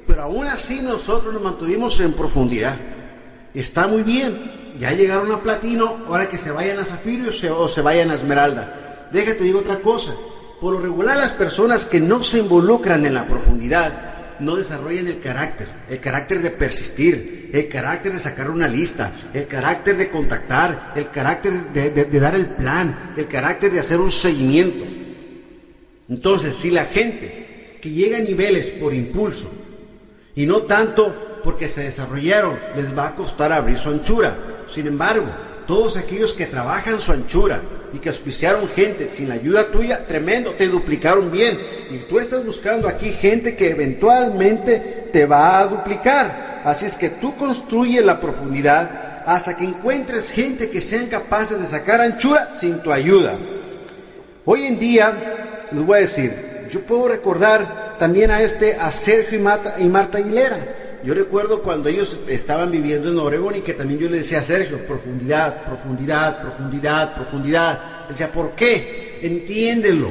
pero 0.06 0.22
aún 0.22 0.46
así 0.46 0.80
nosotros 0.80 1.34
nos 1.34 1.42
mantuvimos 1.42 1.98
en 2.00 2.12
profundidad. 2.12 2.76
Está 3.52 3.86
muy 3.86 4.02
bien, 4.02 4.74
ya 4.78 4.92
llegaron 4.92 5.32
a 5.32 5.40
platino, 5.40 6.04
ahora 6.06 6.28
que 6.28 6.38
se 6.38 6.50
vayan 6.50 6.78
a 6.78 6.84
zafiro 6.84 7.30
o 7.58 7.68
se, 7.68 7.80
vayan 7.80 8.10
a 8.10 8.14
esmeralda. 8.14 9.08
Déjate, 9.12 9.44
digo 9.44 9.60
otra 9.60 9.80
cosa. 9.80 10.14
Por 10.60 10.74
lo 10.74 10.80
regular 10.80 11.16
las 11.16 11.32
personas 11.32 11.84
que 11.84 12.00
no 12.00 12.22
se 12.22 12.38
involucran 12.38 13.04
en 13.04 13.14
la 13.14 13.26
profundidad 13.26 14.12
no 14.38 14.56
desarrollan 14.56 15.06
el 15.06 15.18
carácter, 15.20 15.66
el 15.88 15.98
carácter 15.98 16.42
de 16.42 16.50
persistir, 16.50 17.50
el 17.52 17.68
carácter 17.68 18.12
de 18.12 18.18
sacar 18.18 18.50
una 18.50 18.68
lista, 18.68 19.10
el 19.32 19.46
carácter 19.46 19.96
de 19.96 20.10
contactar, 20.10 20.92
el 20.94 21.08
carácter 21.08 21.72
de 21.72 22.20
dar 22.20 22.34
el 22.34 22.46
plan, 22.46 23.14
el 23.16 23.26
carácter 23.26 23.72
de 23.72 23.80
hacer 23.80 23.98
un 23.98 24.10
seguimiento. 24.10 24.95
Entonces, 26.08 26.56
si 26.56 26.70
la 26.70 26.84
gente 26.84 27.78
que 27.80 27.90
llega 27.90 28.18
a 28.18 28.20
niveles 28.20 28.68
por 28.68 28.94
impulso, 28.94 29.50
y 30.36 30.44
no 30.46 30.62
tanto 30.62 31.40
porque 31.42 31.68
se 31.68 31.84
desarrollaron, 31.84 32.58
les 32.76 32.96
va 32.96 33.08
a 33.08 33.14
costar 33.16 33.52
abrir 33.52 33.78
su 33.78 33.88
anchura. 33.88 34.36
Sin 34.68 34.86
embargo, 34.86 35.26
todos 35.66 35.96
aquellos 35.96 36.32
que 36.34 36.46
trabajan 36.46 37.00
su 37.00 37.12
anchura 37.12 37.60
y 37.92 37.98
que 37.98 38.10
auspiciaron 38.10 38.68
gente 38.68 39.08
sin 39.08 39.28
la 39.28 39.36
ayuda 39.36 39.70
tuya, 39.70 40.06
tremendo, 40.06 40.52
te 40.52 40.68
duplicaron 40.68 41.30
bien. 41.30 41.58
Y 41.90 41.98
tú 42.08 42.18
estás 42.18 42.44
buscando 42.44 42.88
aquí 42.88 43.12
gente 43.12 43.56
que 43.56 43.70
eventualmente 43.70 45.08
te 45.12 45.24
va 45.24 45.60
a 45.60 45.66
duplicar. 45.66 46.62
Así 46.64 46.84
es 46.84 46.96
que 46.96 47.08
tú 47.08 47.36
construye 47.36 48.02
la 48.02 48.20
profundidad 48.20 49.24
hasta 49.24 49.56
que 49.56 49.64
encuentres 49.64 50.30
gente 50.30 50.68
que 50.68 50.80
sean 50.80 51.06
capaces 51.06 51.58
de 51.58 51.66
sacar 51.66 52.00
anchura 52.00 52.54
sin 52.54 52.80
tu 52.80 52.92
ayuda. 52.92 53.34
Hoy 54.44 54.66
en 54.66 54.78
día, 54.78 55.35
les 55.72 55.84
voy 55.84 55.98
a 55.98 56.00
decir, 56.00 56.32
yo 56.70 56.80
puedo 56.80 57.08
recordar 57.08 57.96
también 57.98 58.30
a 58.30 58.42
este, 58.42 58.74
a 58.74 58.90
Sergio 58.92 59.38
y 59.38 59.42
Marta, 59.42 59.76
y 59.78 59.84
Marta 59.84 60.18
Aguilera. 60.18 60.58
Yo 61.04 61.14
recuerdo 61.14 61.62
cuando 61.62 61.88
ellos 61.88 62.18
estaban 62.28 62.70
viviendo 62.70 63.08
en 63.08 63.18
Oregón 63.18 63.56
y 63.56 63.60
que 63.60 63.74
también 63.74 64.00
yo 64.00 64.08
le 64.08 64.18
decía 64.18 64.40
a 64.40 64.44
Sergio, 64.44 64.78
profundidad, 64.86 65.64
profundidad, 65.64 66.40
profundidad, 66.40 67.14
profundidad. 67.14 67.80
Decía, 68.08 68.32
¿por 68.32 68.52
qué? 68.52 69.20
Entiéndelo. 69.22 70.10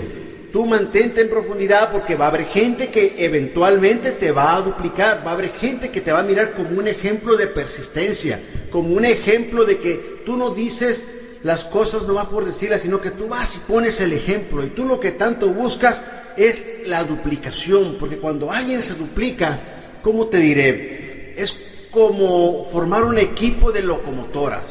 Tú 0.54 0.66
mantente 0.66 1.20
en 1.20 1.30
profundidad 1.30 1.92
porque 1.92 2.16
va 2.16 2.26
a 2.26 2.30
haber 2.30 2.46
gente 2.46 2.88
que 2.88 3.16
eventualmente 3.18 4.12
te 4.12 4.32
va 4.32 4.56
a 4.56 4.62
duplicar, 4.62 5.22
va 5.26 5.32
a 5.32 5.34
haber 5.34 5.50
gente 5.52 5.92
que 5.92 6.00
te 6.00 6.14
va 6.14 6.20
a 6.20 6.24
mirar 6.24 6.54
como 6.54 6.80
un 6.80 6.88
ejemplo 6.88 7.36
de 7.36 7.48
persistencia, 7.48 8.40
como 8.72 8.94
un 8.94 9.04
ejemplo 9.04 9.66
de 9.66 9.78
que 9.80 10.22
tú 10.26 10.38
no 10.38 10.52
dices 10.52 11.04
las 11.46 11.64
cosas 11.64 12.02
no 12.08 12.16
vas 12.16 12.26
por 12.26 12.44
decirlas, 12.44 12.82
sino 12.82 13.00
que 13.00 13.12
tú 13.12 13.28
vas 13.28 13.56
y 13.56 13.60
pones 13.60 14.02
el 14.02 14.14
ejemplo 14.14 14.64
y 14.66 14.70
tú 14.70 14.84
lo 14.84 15.00
que 15.00 15.12
tanto 15.12 15.50
buscas 15.50 16.02
es 16.36 16.88
la 16.88 17.04
duplicación, 17.04 17.98
porque 18.00 18.18
cuando 18.18 18.52
alguien 18.52 18.82
se 18.82 18.96
duplica, 18.96 19.60
¿cómo 20.02 20.26
te 20.26 20.38
diré? 20.38 21.36
Es 21.38 21.88
como 21.92 22.66
formar 22.72 23.04
un 23.04 23.20
equipo 23.20 23.72
de 23.72 23.84
locomotoras. 23.84 24.64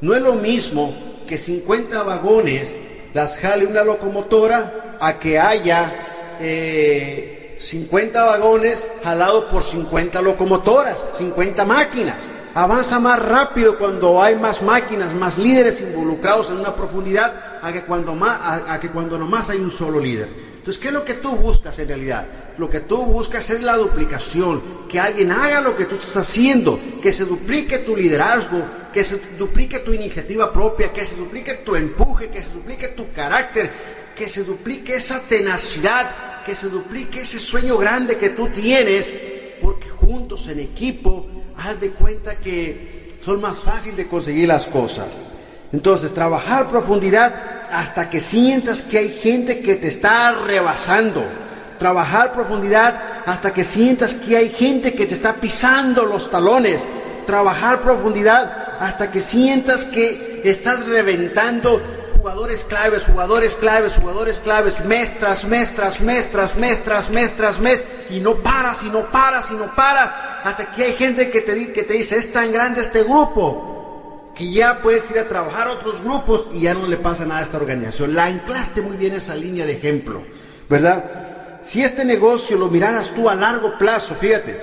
No 0.00 0.12
es 0.12 0.20
lo 0.20 0.34
mismo 0.34 0.92
que 1.28 1.38
50 1.38 2.02
vagones 2.02 2.74
las 3.14 3.38
jale 3.38 3.64
una 3.64 3.84
locomotora 3.84 4.96
a 5.00 5.20
que 5.20 5.38
haya 5.38 6.36
50 6.40 8.18
eh, 8.18 8.26
vagones 8.26 8.88
jalados 9.04 9.44
por 9.44 9.62
50 9.62 10.20
locomotoras, 10.20 10.98
50 11.16 11.64
máquinas. 11.64 12.16
Avanza 12.58 12.98
más 12.98 13.20
rápido 13.20 13.78
cuando 13.78 14.20
hay 14.20 14.34
más 14.34 14.62
máquinas, 14.62 15.14
más 15.14 15.38
líderes 15.38 15.80
involucrados 15.80 16.50
en 16.50 16.58
una 16.58 16.74
profundidad, 16.74 17.60
a 17.62 17.72
que 17.72 17.82
cuando, 17.82 18.16
más, 18.16 18.36
a 18.68 18.80
que 18.80 18.88
cuando 18.88 19.16
nomás 19.16 19.48
hay 19.48 19.58
un 19.58 19.70
solo 19.70 20.00
líder. 20.00 20.28
Entonces, 20.56 20.82
¿qué 20.82 20.88
es 20.88 20.92
lo 20.92 21.04
que 21.04 21.14
tú 21.14 21.36
buscas 21.36 21.78
en 21.78 21.86
realidad? 21.86 22.26
Lo 22.58 22.68
que 22.68 22.80
tú 22.80 22.96
buscas 23.06 23.48
es 23.50 23.62
la 23.62 23.76
duplicación, 23.76 24.60
que 24.88 24.98
alguien 24.98 25.30
haga 25.30 25.60
lo 25.60 25.76
que 25.76 25.84
tú 25.84 25.94
estás 25.94 26.16
haciendo, 26.16 26.80
que 27.00 27.12
se 27.12 27.26
duplique 27.26 27.78
tu 27.78 27.94
liderazgo, 27.94 28.60
que 28.92 29.04
se 29.04 29.20
duplique 29.38 29.78
tu 29.78 29.92
iniciativa 29.92 30.52
propia, 30.52 30.92
que 30.92 31.06
se 31.06 31.14
duplique 31.14 31.54
tu 31.64 31.76
empuje, 31.76 32.28
que 32.28 32.42
se 32.42 32.50
duplique 32.50 32.88
tu 32.88 33.12
carácter, 33.12 33.70
que 34.16 34.28
se 34.28 34.42
duplique 34.42 34.96
esa 34.96 35.20
tenacidad, 35.20 36.10
que 36.44 36.56
se 36.56 36.68
duplique 36.68 37.20
ese 37.20 37.38
sueño 37.38 37.78
grande 37.78 38.18
que 38.18 38.30
tú 38.30 38.48
tienes, 38.48 39.08
porque 39.62 39.88
juntos 39.88 40.48
en 40.48 40.58
equipo, 40.58 41.37
haz 41.58 41.80
de 41.80 41.90
cuenta 41.90 42.36
que 42.36 43.18
son 43.24 43.40
más 43.40 43.58
fáciles 43.58 43.96
de 43.96 44.06
conseguir 44.06 44.48
las 44.48 44.66
cosas. 44.66 45.08
Entonces, 45.72 46.14
trabajar 46.14 46.68
profundidad 46.68 47.34
hasta 47.70 48.08
que 48.08 48.20
sientas 48.20 48.82
que 48.82 48.98
hay 48.98 49.10
gente 49.10 49.60
que 49.60 49.74
te 49.74 49.88
está 49.88 50.32
rebasando. 50.32 51.24
Trabajar 51.78 52.32
profundidad 52.32 53.22
hasta 53.26 53.52
que 53.52 53.64
sientas 53.64 54.14
que 54.14 54.36
hay 54.36 54.48
gente 54.50 54.94
que 54.94 55.06
te 55.06 55.14
está 55.14 55.34
pisando 55.34 56.06
los 56.06 56.30
talones. 56.30 56.80
Trabajar 57.26 57.82
profundidad 57.82 58.78
hasta 58.80 59.10
que 59.10 59.20
sientas 59.20 59.84
que 59.84 60.40
estás 60.44 60.86
reventando 60.86 61.80
jugadores 62.16 62.64
claves, 62.64 63.04
jugadores 63.04 63.54
claves, 63.54 63.96
jugadores 63.96 64.40
claves, 64.40 64.84
mes 64.84 65.18
tras 65.18 65.44
mes, 65.44 65.74
tras 65.74 66.00
mes, 66.00 66.30
tras 66.30 66.56
mes, 66.56 66.84
tras 66.84 67.10
mes, 67.10 67.36
tras 67.36 67.60
mes, 67.60 67.84
y 68.10 68.20
no 68.20 68.36
paras, 68.36 68.82
y 68.82 68.90
no 68.90 69.02
paras, 69.06 69.50
y 69.50 69.54
no 69.54 69.66
paras, 69.74 70.10
hasta 70.44 70.72
que 70.72 70.84
hay 70.84 70.92
gente 70.92 71.30
que 71.30 71.40
te, 71.40 71.72
que 71.72 71.82
te 71.82 71.94
dice, 71.94 72.16
es 72.16 72.32
tan 72.32 72.52
grande 72.52 72.80
este 72.80 73.02
grupo, 73.02 74.32
que 74.34 74.50
ya 74.50 74.80
puedes 74.82 75.10
ir 75.10 75.18
a 75.18 75.28
trabajar 75.28 75.68
otros 75.68 76.02
grupos 76.02 76.48
y 76.52 76.60
ya 76.60 76.74
no 76.74 76.86
le 76.86 76.96
pasa 76.96 77.24
nada 77.24 77.40
a 77.40 77.42
esta 77.42 77.56
organización. 77.56 78.14
La 78.14 78.26
anclaste 78.26 78.82
muy 78.82 78.96
bien 78.96 79.14
esa 79.14 79.34
línea 79.34 79.66
de 79.66 79.72
ejemplo, 79.72 80.22
¿verdad? 80.68 81.60
Si 81.64 81.82
este 81.82 82.04
negocio 82.04 82.56
lo 82.56 82.68
miraras 82.68 83.10
tú 83.10 83.28
a 83.28 83.34
largo 83.34 83.76
plazo, 83.76 84.14
fíjate, 84.14 84.58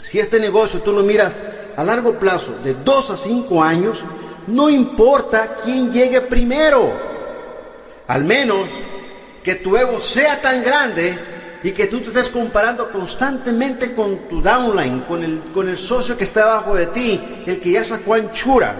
si 0.00 0.20
este 0.20 0.38
negocio 0.38 0.80
tú 0.80 0.92
lo 0.92 1.02
miras 1.02 1.38
a 1.76 1.82
largo 1.82 2.18
plazo, 2.18 2.56
de 2.62 2.74
dos 2.74 3.10
a 3.10 3.16
cinco 3.16 3.62
años, 3.62 4.04
no 4.46 4.70
importa 4.70 5.56
quién 5.62 5.90
llegue 5.90 6.20
primero, 6.20 7.14
Al 8.06 8.22
menos 8.22 8.68
que 9.42 9.54
tu 9.56 9.76
ego 9.76 9.98
sea 10.00 10.40
tan 10.40 10.62
grande 10.62 11.18
y 11.64 11.72
que 11.72 11.86
tú 11.86 11.98
te 12.00 12.08
estés 12.08 12.28
comparando 12.28 12.92
constantemente 12.92 13.94
con 13.94 14.28
tu 14.28 14.42
downline, 14.42 15.00
con 15.00 15.24
el, 15.24 15.40
con 15.44 15.66
el 15.66 15.78
socio 15.78 16.14
que 16.14 16.24
está 16.24 16.42
abajo 16.42 16.74
de 16.74 16.88
ti, 16.88 17.18
el 17.46 17.58
que 17.58 17.70
ya 17.70 17.82
sacó 17.82 18.12
anchura, 18.12 18.76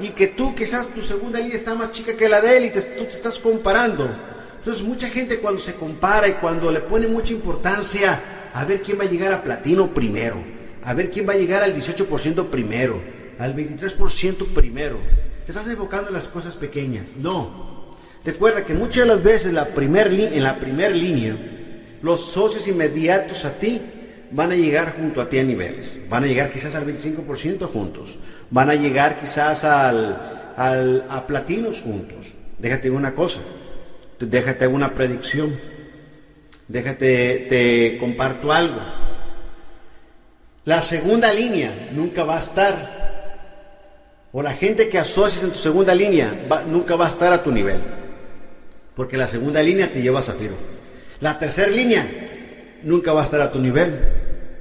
y 0.00 0.08
que 0.08 0.26
tú 0.26 0.52
quizás 0.52 0.88
tu 0.88 1.00
segunda 1.00 1.38
línea 1.38 1.54
está 1.54 1.76
más 1.76 1.92
chica 1.92 2.14
que 2.14 2.28
la 2.28 2.40
de 2.40 2.56
él 2.56 2.64
y 2.64 2.70
tú 2.70 2.80
te 2.80 3.08
estás 3.08 3.38
comparando. 3.38 4.10
Entonces 4.56 4.82
mucha 4.82 5.06
gente 5.06 5.38
cuando 5.38 5.60
se 5.60 5.74
compara 5.74 6.26
y 6.26 6.32
cuando 6.32 6.72
le 6.72 6.80
pone 6.80 7.06
mucha 7.06 7.32
importancia 7.32 8.20
a 8.52 8.64
ver 8.64 8.82
quién 8.82 8.98
va 8.98 9.04
a 9.04 9.08
llegar 9.08 9.32
a 9.32 9.40
platino 9.40 9.94
primero, 9.94 10.42
a 10.82 10.92
ver 10.92 11.12
quién 11.12 11.28
va 11.28 11.34
a 11.34 11.36
llegar 11.36 11.62
al 11.62 11.72
18% 11.72 12.46
primero, 12.46 13.00
al 13.38 13.54
23% 13.54 14.46
primero, 14.52 14.98
te 15.46 15.52
estás 15.52 15.68
enfocando 15.68 16.08
en 16.08 16.14
las 16.14 16.26
cosas 16.26 16.56
pequeñas. 16.56 17.04
No. 17.16 17.94
Recuerda 18.24 18.64
que 18.64 18.74
muchas 18.74 19.06
de 19.06 19.14
las 19.14 19.22
veces 19.22 19.52
la 19.52 19.66
primer 19.66 20.08
en 20.08 20.42
la 20.42 20.58
primera 20.58 20.90
línea 20.92 21.36
los 22.04 22.20
socios 22.20 22.68
inmediatos 22.68 23.46
a 23.46 23.52
ti 23.52 23.80
van 24.30 24.52
a 24.52 24.54
llegar 24.54 24.94
junto 24.94 25.22
a 25.22 25.28
ti 25.30 25.38
a 25.38 25.42
niveles. 25.42 25.96
Van 26.10 26.22
a 26.22 26.26
llegar 26.26 26.52
quizás 26.52 26.74
al 26.74 26.84
25% 26.86 27.66
juntos. 27.66 28.18
Van 28.50 28.68
a 28.68 28.74
llegar 28.74 29.18
quizás 29.18 29.64
al, 29.64 30.52
al, 30.54 31.06
a 31.08 31.26
platinos 31.26 31.80
juntos. 31.80 32.34
Déjate 32.58 32.90
una 32.90 33.14
cosa. 33.14 33.40
Déjate 34.20 34.66
una 34.66 34.94
predicción. 34.94 35.58
Déjate, 36.68 37.46
te 37.48 37.96
comparto 37.98 38.52
algo. 38.52 38.80
La 40.66 40.82
segunda 40.82 41.32
línea 41.32 41.88
nunca 41.92 42.24
va 42.24 42.36
a 42.36 42.40
estar. 42.40 44.28
O 44.30 44.42
la 44.42 44.52
gente 44.52 44.90
que 44.90 44.98
asocias 44.98 45.42
en 45.42 45.52
tu 45.52 45.58
segunda 45.58 45.94
línea 45.94 46.34
nunca 46.68 46.96
va 46.96 47.06
a 47.06 47.10
estar 47.10 47.32
a 47.32 47.42
tu 47.42 47.50
nivel. 47.50 47.80
Porque 48.94 49.16
la 49.16 49.26
segunda 49.26 49.62
línea 49.62 49.90
te 49.90 50.02
lleva 50.02 50.20
a 50.20 50.22
Zafiro. 50.22 50.73
La 51.20 51.38
tercera 51.38 51.70
línea 51.70 52.06
nunca 52.82 53.12
va 53.12 53.22
a 53.22 53.24
estar 53.24 53.40
a 53.40 53.50
tu 53.50 53.58
nivel, 53.58 53.98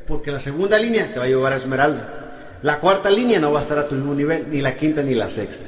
porque 0.08 0.32
la 0.32 0.40
segunda 0.40 0.78
línea 0.78 1.12
te 1.12 1.20
va 1.20 1.26
a 1.26 1.28
llevar 1.28 1.54
a 1.54 1.58
Esmeralda. 1.58 2.60
La 2.62 2.80
cuarta 2.80 3.10
línea 3.10 3.40
no 3.40 3.52
va 3.52 3.60
a 3.60 3.64
estar 3.64 3.78
a 3.78 3.88
tu 3.88 3.96
mismo 3.96 4.14
nivel, 4.14 4.48
ni 4.50 4.62
la 4.62 4.76
quinta 4.76 5.02
ni 5.02 5.14
la 5.16 5.30
sexta. 5.30 5.66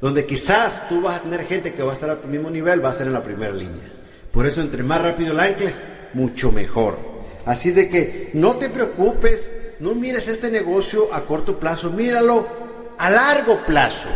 Donde 0.00 0.24
quizás 0.24 0.88
tú 0.88 1.02
vas 1.02 1.18
a 1.18 1.22
tener 1.22 1.44
gente 1.46 1.74
que 1.74 1.82
va 1.82 1.90
a 1.90 1.94
estar 1.94 2.08
a 2.08 2.20
tu 2.20 2.28
mismo 2.28 2.48
nivel, 2.48 2.82
va 2.82 2.90
a 2.90 2.94
ser 2.94 3.06
en 3.06 3.12
la 3.12 3.22
primera 3.22 3.52
línea. 3.52 3.90
Por 4.32 4.46
eso, 4.46 4.60
entre 4.60 4.82
más 4.82 5.02
rápido 5.02 5.34
la 5.34 5.44
ancles, 5.44 5.80
mucho 6.14 6.52
mejor. 6.52 6.98
Así 7.44 7.72
de 7.72 7.88
que 7.88 8.30
no 8.34 8.56
te 8.56 8.70
preocupes, 8.70 9.50
no 9.80 9.94
mires 9.94 10.28
este 10.28 10.50
negocio 10.50 11.12
a 11.12 11.22
corto 11.22 11.58
plazo, 11.58 11.90
míralo 11.90 12.46
a 12.96 13.10
largo 13.10 13.58
plazo. 13.66 14.08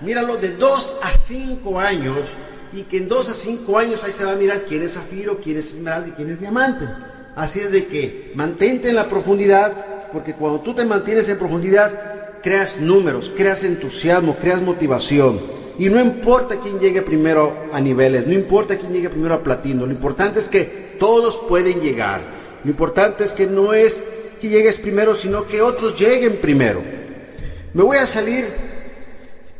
Míralo 0.00 0.36
de 0.36 0.50
dos 0.50 0.98
a 1.02 1.10
cinco 1.10 1.80
años 1.80 2.18
y 2.76 2.82
que 2.82 2.98
en 2.98 3.08
dos 3.08 3.30
a 3.30 3.32
cinco 3.32 3.78
años 3.78 4.04
ahí 4.04 4.12
se 4.12 4.24
va 4.24 4.32
a 4.32 4.36
mirar 4.36 4.64
quién 4.68 4.82
es 4.82 4.92
zafiro, 4.92 5.38
quién 5.42 5.58
es 5.58 5.72
esmeralda 5.72 6.08
y 6.08 6.12
quién 6.12 6.30
es 6.30 6.40
diamante. 6.40 6.84
Así 7.34 7.60
es 7.60 7.72
de 7.72 7.86
que 7.86 8.32
mantente 8.34 8.90
en 8.90 8.96
la 8.96 9.08
profundidad, 9.08 10.10
porque 10.12 10.34
cuando 10.34 10.60
tú 10.60 10.74
te 10.74 10.84
mantienes 10.84 11.26
en 11.30 11.38
profundidad, 11.38 12.38
creas 12.42 12.78
números, 12.78 13.32
creas 13.34 13.64
entusiasmo, 13.64 14.36
creas 14.36 14.60
motivación. 14.60 15.40
Y 15.78 15.88
no 15.88 16.00
importa 16.00 16.60
quién 16.62 16.78
llegue 16.78 17.00
primero 17.00 17.54
a 17.72 17.80
niveles, 17.80 18.26
no 18.26 18.34
importa 18.34 18.76
quién 18.76 18.92
llegue 18.92 19.08
primero 19.08 19.34
a 19.34 19.42
platino, 19.42 19.86
lo 19.86 19.92
importante 19.92 20.40
es 20.40 20.48
que 20.48 20.96
todos 20.98 21.38
pueden 21.48 21.80
llegar. 21.80 22.20
Lo 22.62 22.70
importante 22.70 23.24
es 23.24 23.32
que 23.32 23.46
no 23.46 23.72
es 23.72 24.02
que 24.40 24.48
llegues 24.48 24.76
primero, 24.76 25.14
sino 25.14 25.46
que 25.46 25.62
otros 25.62 25.98
lleguen 25.98 26.36
primero. 26.42 26.82
Me 27.72 27.82
voy 27.82 27.96
a 27.98 28.06
salir 28.06 28.46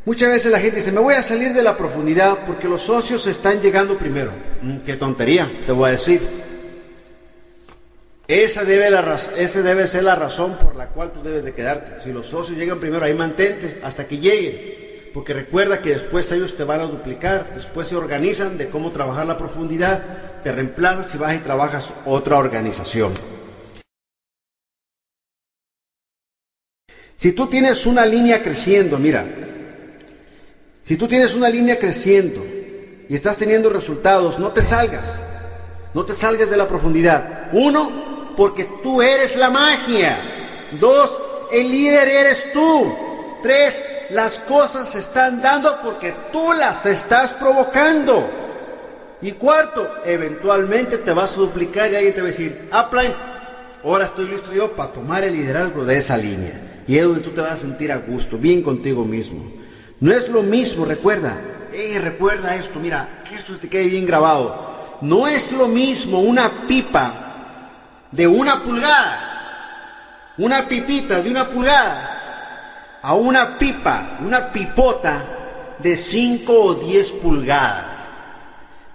Muchas 0.07 0.29
veces 0.29 0.53
la 0.53 0.61
gente 0.61 0.77
dice, 0.77 0.92
me 0.92 1.01
voy 1.01 1.14
a 1.14 1.23
salir 1.23 1.53
de 1.53 1.64
la 1.64 1.77
profundidad 1.77 2.38
porque 2.47 2.69
los 2.69 2.83
socios 2.83 3.27
están 3.27 3.61
llegando 3.61 3.99
primero. 3.99 4.31
Mm, 4.62 4.79
qué 4.87 4.95
tontería, 4.97 5.51
te 5.66 5.73
voy 5.73 5.88
a 5.88 5.92
decir. 5.92 6.23
Esa 8.29 8.62
debe, 8.62 8.88
la, 8.88 9.19
esa 9.37 9.62
debe 9.62 9.88
ser 9.88 10.05
la 10.05 10.14
razón 10.14 10.59
por 10.59 10.77
la 10.77 10.90
cual 10.90 11.12
tú 11.12 11.25
debes 11.25 11.45
de 11.45 11.55
quedarte. 11.55 12.01
Si 12.01 12.12
los 12.12 12.29
socios 12.29 12.57
llegan 12.57 12.79
primero, 12.79 13.05
ahí 13.05 13.14
mantente 13.14 13.81
hasta 13.83 14.07
que 14.07 14.19
lleguen. 14.19 15.12
Porque 15.12 15.35
recuerda 15.35 15.83
que 15.83 15.90
después 15.90 16.31
ellos 16.31 16.57
te 16.57 16.62
van 16.62 16.83
a 16.83 16.85
duplicar, 16.85 17.53
después 17.57 17.88
se 17.88 17.97
organizan 17.97 18.57
de 18.59 18.69
cómo 18.69 18.92
trabajar 18.92 19.27
la 19.27 19.37
profundidad, 19.37 20.01
te 20.45 20.53
reemplazas 20.53 21.12
y 21.16 21.19
vas 21.19 21.35
y 21.35 21.38
trabajas 21.38 21.88
otra 22.05 22.38
organización. 22.38 23.12
Si 27.16 27.33
tú 27.33 27.49
tienes 27.49 27.87
una 27.87 28.07
línea 28.07 28.40
creciendo, 28.40 28.99
mira, 28.99 29.25
si 30.87 30.96
tú 30.96 31.09
tienes 31.09 31.35
una 31.35 31.49
línea 31.49 31.81
creciendo 31.81 32.44
y 33.09 33.14
estás 33.14 33.37
teniendo 33.37 33.70
resultados, 33.70 34.38
no 34.38 34.53
te 34.53 34.62
salgas. 34.62 35.16
No 35.94 36.05
te 36.05 36.14
salgas 36.14 36.49
de 36.49 36.57
la 36.57 36.68
profundidad. 36.68 37.49
Uno, 37.53 38.35
porque 38.37 38.68
tú 38.85 39.03
eres 39.03 39.35
la 39.35 39.51
magia. 39.51 40.68
Dos, 40.79 41.18
el 41.51 41.70
líder 41.70 42.07
eres 42.07 42.53
tú. 42.53 42.94
Tres, 43.42 43.83
las 44.11 44.38
cosas 44.38 44.90
se 44.90 45.01
están 45.01 45.42
dando 45.42 45.77
porque 45.83 46.14
tú 46.31 46.53
las 46.53 46.87
estás 46.87 47.33
provocando. 47.33 48.29
Y 49.22 49.33
cuarto, 49.33 49.88
eventualmente 50.05 50.99
te 50.99 51.12
vas 51.12 51.33
a 51.33 51.40
duplicar 51.40 51.90
y 51.90 51.96
alguien 51.96 52.14
te 52.14 52.20
va 52.20 52.29
a 52.29 52.31
decir, 52.31 52.68
Upline, 52.70 53.14
ahora 53.83 54.05
estoy 54.05 54.29
listo 54.29 54.53
yo 54.53 54.70
para 54.70 54.92
tomar 54.92 55.25
el 55.25 55.33
liderazgo 55.35 55.85
de 55.85 55.99
esa 55.99 56.16
línea. 56.16 56.85
Y 56.87 56.96
es 56.96 57.05
donde 57.05 57.22
tú 57.22 57.31
te 57.31 57.40
vas 57.40 57.53
a 57.53 57.57
sentir 57.57 57.90
a 57.90 57.96
gusto, 57.96 58.38
bien 58.38 58.62
contigo 58.62 59.05
mismo. 59.05 59.56
No 60.01 60.13
es 60.13 60.29
lo 60.29 60.43
mismo, 60.43 60.85
recuerda, 60.85 61.39
eh, 61.73 61.99
recuerda 62.03 62.55
esto, 62.55 62.79
mira, 62.79 63.23
que 63.29 63.37
esto 63.37 63.57
te 63.57 63.69
quede 63.69 63.87
bien 63.87 64.05
grabado. 64.05 64.99
No 65.01 65.27
es 65.27 65.53
lo 65.53 65.69
mismo 65.69 66.21
una 66.21 66.67
pipa 66.67 68.07
de 68.11 68.27
una 68.27 68.63
pulgada, 68.63 70.35
una 70.39 70.69
pipita 70.69 71.23
de 71.23 71.31
una 71.31 71.49
pulgada, 71.49 72.99
a 73.03 73.15
una 73.15 73.59
pipa, 73.59 74.19
una 74.21 74.53
pipota 74.53 75.25
de 75.79 75.97
5 75.97 76.53
o 76.53 76.75
10 76.75 77.13
pulgadas. 77.13 77.97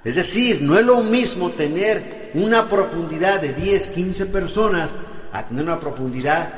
Es 0.03 0.15
decir, 0.15 0.61
no 0.61 0.77
es 0.77 0.85
lo 0.85 1.01
mismo 1.01 1.51
tener 1.51 2.31
una 2.33 2.67
profundidad 2.67 3.39
de 3.39 3.53
10, 3.53 3.87
15 3.87 4.25
personas 4.27 4.91
a 5.31 5.43
tener 5.43 5.63
una 5.63 5.79
profundidad 5.79 6.49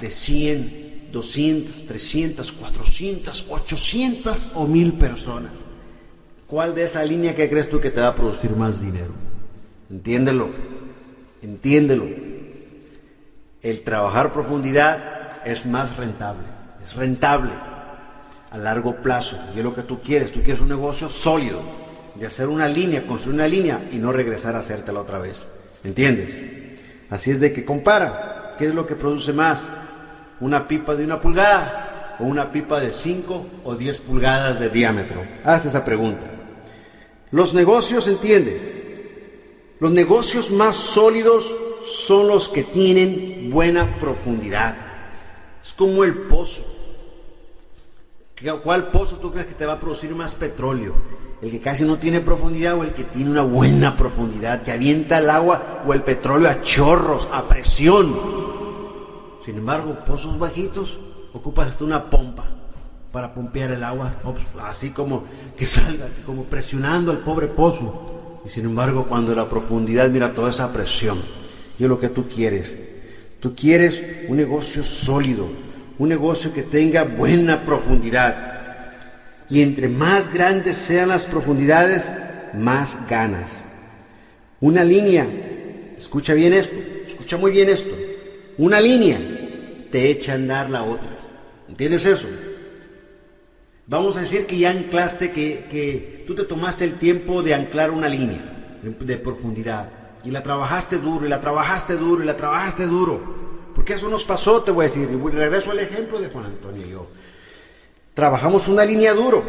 de 0.00 0.10
100, 0.10 0.89
200, 1.12 1.86
300, 1.86 2.52
400, 2.52 3.46
800 3.48 4.50
o 4.54 4.66
1000 4.66 4.92
personas. 4.94 5.52
¿Cuál 6.46 6.74
de 6.74 6.84
esa 6.84 7.04
línea 7.04 7.34
que 7.34 7.48
crees 7.48 7.68
tú 7.68 7.80
que 7.80 7.90
te 7.90 8.00
va 8.00 8.08
a 8.08 8.14
producir 8.14 8.50
más 8.56 8.80
dinero? 8.80 9.12
Entiéndelo, 9.90 10.48
entiéndelo. 11.42 12.06
El 13.62 13.82
trabajar 13.82 14.32
profundidad 14.32 15.30
es 15.44 15.66
más 15.66 15.96
rentable, 15.96 16.44
es 16.82 16.94
rentable 16.94 17.50
a 18.50 18.58
largo 18.58 18.96
plazo. 18.96 19.36
Y 19.54 19.58
es 19.58 19.64
lo 19.64 19.74
que 19.74 19.82
tú 19.82 20.00
quieres, 20.00 20.32
tú 20.32 20.42
quieres 20.42 20.60
un 20.60 20.68
negocio 20.68 21.08
sólido, 21.08 21.60
de 22.14 22.26
hacer 22.26 22.48
una 22.48 22.68
línea, 22.68 23.06
construir 23.06 23.36
una 23.36 23.48
línea 23.48 23.88
y 23.90 23.96
no 23.96 24.12
regresar 24.12 24.54
a 24.56 24.58
hacértela 24.58 25.00
otra 25.00 25.18
vez. 25.18 25.46
¿Entiendes? 25.84 26.36
Así 27.08 27.30
es 27.30 27.40
de 27.40 27.52
que 27.52 27.64
compara, 27.64 28.56
¿qué 28.58 28.66
es 28.66 28.74
lo 28.74 28.86
que 28.86 28.96
produce 28.96 29.32
más? 29.32 29.62
Una 30.40 30.66
pipa 30.66 30.94
de 30.94 31.04
una 31.04 31.20
pulgada 31.20 32.16
o 32.18 32.24
una 32.24 32.50
pipa 32.50 32.80
de 32.80 32.92
5 32.92 33.46
o 33.64 33.74
10 33.74 34.00
pulgadas 34.00 34.60
de 34.60 34.68
diámetro? 34.68 35.22
Haz 35.44 35.66
esa 35.66 35.84
pregunta. 35.84 36.30
Los 37.30 37.54
negocios, 37.54 38.08
entiende, 38.08 39.76
los 39.78 39.90
negocios 39.92 40.50
más 40.50 40.76
sólidos 40.76 41.54
son 41.86 42.28
los 42.28 42.48
que 42.48 42.64
tienen 42.64 43.50
buena 43.50 43.98
profundidad. 43.98 44.76
Es 45.62 45.72
como 45.72 46.04
el 46.04 46.14
pozo. 46.14 46.64
¿Cuál 48.62 48.88
pozo 48.88 49.16
tú 49.16 49.30
crees 49.30 49.46
que 49.46 49.54
te 49.54 49.66
va 49.66 49.74
a 49.74 49.80
producir 49.80 50.14
más 50.14 50.34
petróleo? 50.34 50.94
¿El 51.42 51.50
que 51.50 51.60
casi 51.60 51.84
no 51.84 51.98
tiene 51.98 52.20
profundidad 52.20 52.74
o 52.74 52.82
el 52.82 52.90
que 52.90 53.04
tiene 53.04 53.30
una 53.30 53.42
buena 53.42 53.96
profundidad, 53.96 54.62
que 54.62 54.72
avienta 54.72 55.18
el 55.18 55.30
agua 55.30 55.82
o 55.86 55.94
el 55.94 56.02
petróleo 56.02 56.50
a 56.50 56.60
chorros, 56.60 57.28
a 57.32 57.48
presión? 57.48 58.59
Sin 59.44 59.56
embargo, 59.56 59.96
pozos 60.06 60.38
bajitos, 60.38 60.98
ocupas 61.32 61.68
hasta 61.68 61.84
una 61.84 62.10
pompa 62.10 62.46
para 63.12 63.34
pompear 63.34 63.72
el 63.72 63.82
agua, 63.82 64.14
pues, 64.22 64.46
así 64.62 64.90
como 64.90 65.24
que 65.56 65.66
salga, 65.66 66.06
como 66.26 66.44
presionando 66.44 67.10
al 67.10 67.18
pobre 67.18 67.48
pozo. 67.48 68.40
Y 68.44 68.48
sin 68.48 68.64
embargo, 68.64 69.06
cuando 69.06 69.34
la 69.34 69.48
profundidad 69.48 70.08
mira 70.10 70.34
toda 70.34 70.50
esa 70.50 70.72
presión, 70.72 71.18
y 71.78 71.84
es 71.84 71.88
lo 71.88 71.98
que 71.98 72.08
tú 72.08 72.28
quieres. 72.28 72.76
Tú 73.40 73.54
quieres 73.54 74.02
un 74.28 74.36
negocio 74.36 74.84
sólido, 74.84 75.48
un 75.98 76.08
negocio 76.08 76.52
que 76.52 76.62
tenga 76.62 77.04
buena 77.04 77.64
profundidad. 77.64 78.92
Y 79.48 79.62
entre 79.62 79.88
más 79.88 80.32
grandes 80.32 80.76
sean 80.76 81.08
las 81.08 81.24
profundidades, 81.24 82.04
más 82.54 82.96
ganas. 83.08 83.62
Una 84.60 84.84
línea, 84.84 85.26
escucha 85.96 86.34
bien 86.34 86.52
esto, 86.52 86.76
escucha 87.06 87.38
muy 87.38 87.50
bien 87.50 87.70
esto. 87.70 87.94
Una 88.60 88.78
línea 88.78 89.18
te 89.90 90.10
echa 90.10 90.32
a 90.32 90.34
andar 90.34 90.68
la 90.68 90.82
otra. 90.82 91.08
¿Entiendes 91.66 92.04
eso? 92.04 92.28
Vamos 93.86 94.18
a 94.18 94.20
decir 94.20 94.44
que 94.44 94.58
ya 94.58 94.68
anclaste, 94.68 95.30
que, 95.30 95.64
que 95.70 96.24
tú 96.26 96.34
te 96.34 96.44
tomaste 96.44 96.84
el 96.84 96.98
tiempo 96.98 97.42
de 97.42 97.54
anclar 97.54 97.90
una 97.90 98.06
línea 98.06 98.78
de 98.82 99.16
profundidad. 99.16 99.88
Y 100.24 100.30
la 100.30 100.42
trabajaste 100.42 100.98
duro, 100.98 101.24
y 101.24 101.30
la 101.30 101.40
trabajaste 101.40 101.96
duro, 101.96 102.22
y 102.22 102.26
la 102.26 102.36
trabajaste 102.36 102.84
duro. 102.84 103.70
Porque 103.74 103.94
eso 103.94 104.10
nos 104.10 104.24
pasó, 104.24 104.62
te 104.62 104.72
voy 104.72 104.84
a 104.84 104.88
decir. 104.88 105.08
Y 105.10 105.30
regreso 105.30 105.70
al 105.70 105.78
ejemplo 105.78 106.20
de 106.20 106.28
Juan 106.28 106.44
Antonio 106.44 106.86
y 106.86 106.90
yo. 106.90 107.06
Trabajamos 108.12 108.68
una 108.68 108.84
línea 108.84 109.14
duro, 109.14 109.42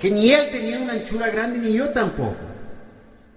que 0.00 0.10
ni 0.10 0.32
él 0.32 0.50
tenía 0.50 0.80
una 0.80 0.94
anchura 0.94 1.30
grande, 1.30 1.60
ni 1.60 1.74
yo 1.74 1.90
tampoco. 1.90 2.47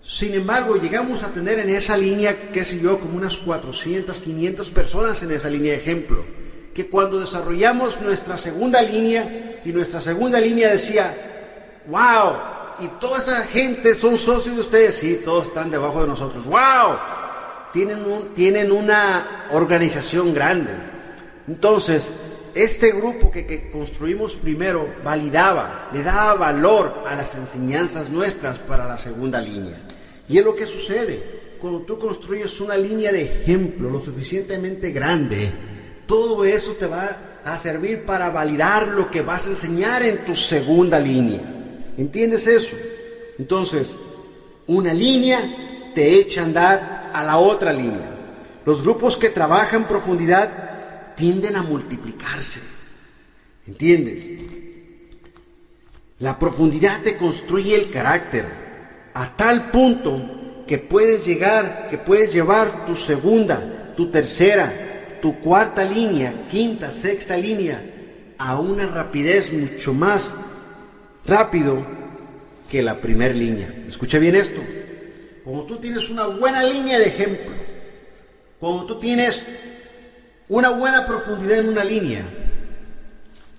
Sin 0.03 0.33
embargo, 0.33 0.75
llegamos 0.75 1.23
a 1.23 1.29
tener 1.29 1.59
en 1.59 1.69
esa 1.69 1.95
línea, 1.95 2.51
qué 2.51 2.65
sé 2.65 2.79
yo, 2.79 2.99
como 2.99 3.17
unas 3.17 3.37
400, 3.37 4.19
500 4.19 4.71
personas 4.71 5.21
en 5.21 5.31
esa 5.31 5.49
línea 5.49 5.73
de 5.73 5.79
ejemplo. 5.79 6.25
Que 6.73 6.87
cuando 6.87 7.19
desarrollamos 7.19 8.01
nuestra 8.01 8.37
segunda 8.37 8.81
línea, 8.81 9.59
y 9.63 9.71
nuestra 9.71 10.01
segunda 10.01 10.39
línea 10.39 10.69
decía, 10.69 11.13
wow, 11.87 12.33
y 12.79 12.87
toda 12.99 13.19
esa 13.19 13.43
gente 13.43 13.93
son 13.93 14.17
socios 14.17 14.55
de 14.55 14.61
ustedes, 14.61 14.95
sí, 14.95 15.21
todos 15.23 15.47
están 15.47 15.69
debajo 15.69 16.01
de 16.01 16.07
nosotros, 16.07 16.45
wow, 16.45 16.97
tienen, 17.71 18.03
un, 18.03 18.33
tienen 18.33 18.71
una 18.71 19.47
organización 19.51 20.33
grande. 20.33 20.71
Entonces, 21.47 22.11
este 22.55 22.91
grupo 22.91 23.31
que, 23.31 23.45
que, 23.45 23.69
construimos 23.71 24.35
primero 24.35 24.87
validaba, 25.03 25.89
le 25.93 26.03
daba 26.03 26.33
valor 26.33 27.03
a 27.07 27.15
las 27.15 27.35
enseñanzas 27.35 28.09
nuestras 28.09 28.59
para 28.59 28.85
la 28.85 28.97
segunda 28.97 29.39
línea. 29.39 29.77
Y 30.31 30.37
es 30.37 30.45
lo 30.45 30.55
que 30.55 30.65
sucede. 30.65 31.21
Cuando 31.59 31.81
tú 31.81 31.99
construyes 31.99 32.61
una 32.61 32.77
línea 32.77 33.11
de 33.11 33.23
ejemplo 33.23 33.89
lo 33.89 33.99
suficientemente 33.99 34.91
grande, 34.91 35.51
todo 36.07 36.45
eso 36.45 36.71
te 36.71 36.85
va 36.85 37.41
a 37.43 37.57
servir 37.57 38.03
para 38.03 38.29
validar 38.29 38.87
lo 38.87 39.11
que 39.11 39.21
vas 39.21 39.45
a 39.45 39.49
enseñar 39.49 40.03
en 40.03 40.23
tu 40.23 40.33
segunda 40.33 40.97
línea. 40.99 41.41
¿Entiendes 41.97 42.47
eso? 42.47 42.77
Entonces, 43.37 43.93
una 44.67 44.93
línea 44.93 45.91
te 45.93 46.15
echa 46.15 46.41
a 46.41 46.45
andar 46.45 47.11
a 47.13 47.23
la 47.25 47.37
otra 47.37 47.73
línea. 47.73 48.09
Los 48.65 48.81
grupos 48.81 49.17
que 49.17 49.29
trabajan 49.29 49.85
profundidad 49.85 51.13
tienden 51.17 51.57
a 51.57 51.61
multiplicarse. 51.61 52.61
¿Entiendes? 53.67 54.29
La 56.19 56.39
profundidad 56.39 57.01
te 57.01 57.17
construye 57.17 57.75
el 57.75 57.91
carácter 57.91 58.60
a 59.13 59.35
tal 59.35 59.71
punto 59.71 60.63
que 60.67 60.77
puedes 60.77 61.25
llegar, 61.25 61.87
que 61.89 61.97
puedes 61.97 62.33
llevar 62.33 62.85
tu 62.85 62.95
segunda, 62.95 63.93
tu 63.95 64.07
tercera, 64.07 64.71
tu 65.21 65.39
cuarta 65.39 65.83
línea, 65.83 66.47
quinta, 66.49 66.91
sexta 66.91 67.35
línea 67.37 67.83
a 68.37 68.59
una 68.59 68.87
rapidez 68.87 69.51
mucho 69.51 69.93
más 69.93 70.31
rápido 71.25 71.85
que 72.69 72.81
la 72.81 72.99
primera 72.99 73.33
línea. 73.33 73.83
Escucha 73.87 74.17
bien 74.17 74.35
esto. 74.35 74.61
Como 75.43 75.63
tú 75.63 75.77
tienes 75.77 76.09
una 76.09 76.27
buena 76.27 76.63
línea 76.63 76.97
de 76.97 77.05
ejemplo, 77.05 77.51
cuando 78.59 78.85
tú 78.85 78.99
tienes 78.99 79.45
una 80.47 80.69
buena 80.69 81.05
profundidad 81.05 81.59
en 81.59 81.69
una 81.69 81.83
línea, 81.83 82.23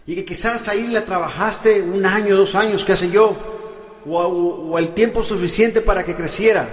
y 0.07 0.15
que 0.15 0.25
quizás 0.25 0.67
ahí 0.69 0.89
la 0.89 1.03
trabajaste 1.03 1.83
un 1.83 2.05
año, 2.05 2.37
dos 2.37 2.55
años, 2.55 2.85
qué 2.85 2.97
sé 2.97 3.11
yo, 3.11 3.62
o, 4.07 4.79
el 4.79 4.89
tiempo 4.89 5.23
suficiente 5.23 5.81
para 5.81 6.05
que 6.05 6.15
creciera, 6.15 6.69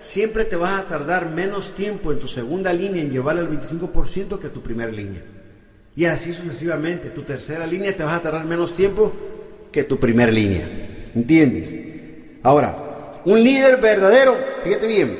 siempre 0.00 0.44
te 0.44 0.56
vas 0.56 0.78
a 0.78 0.84
tardar 0.84 1.30
menos 1.30 1.74
tiempo 1.74 2.12
en 2.12 2.18
tu 2.18 2.28
segunda 2.28 2.72
línea 2.72 3.02
en 3.02 3.10
llevar 3.10 3.38
al 3.38 3.50
25% 3.50 4.38
que 4.38 4.48
tu 4.48 4.62
primera 4.62 4.90
línea. 4.90 5.22
Y 5.96 6.04
así 6.04 6.32
sucesivamente. 6.32 7.10
Tu 7.10 7.22
tercera 7.22 7.66
línea 7.66 7.96
te 7.96 8.04
vas 8.04 8.14
a 8.14 8.22
tardar 8.22 8.44
menos 8.44 8.74
tiempo 8.74 9.12
que 9.72 9.84
tu 9.84 9.98
primera 9.98 10.30
línea. 10.30 10.68
¿Entiendes? 11.14 11.68
Ahora, 12.42 13.20
un 13.24 13.42
líder 13.42 13.78
verdadero, 13.78 14.36
fíjate 14.64 14.86
bien, 14.86 15.18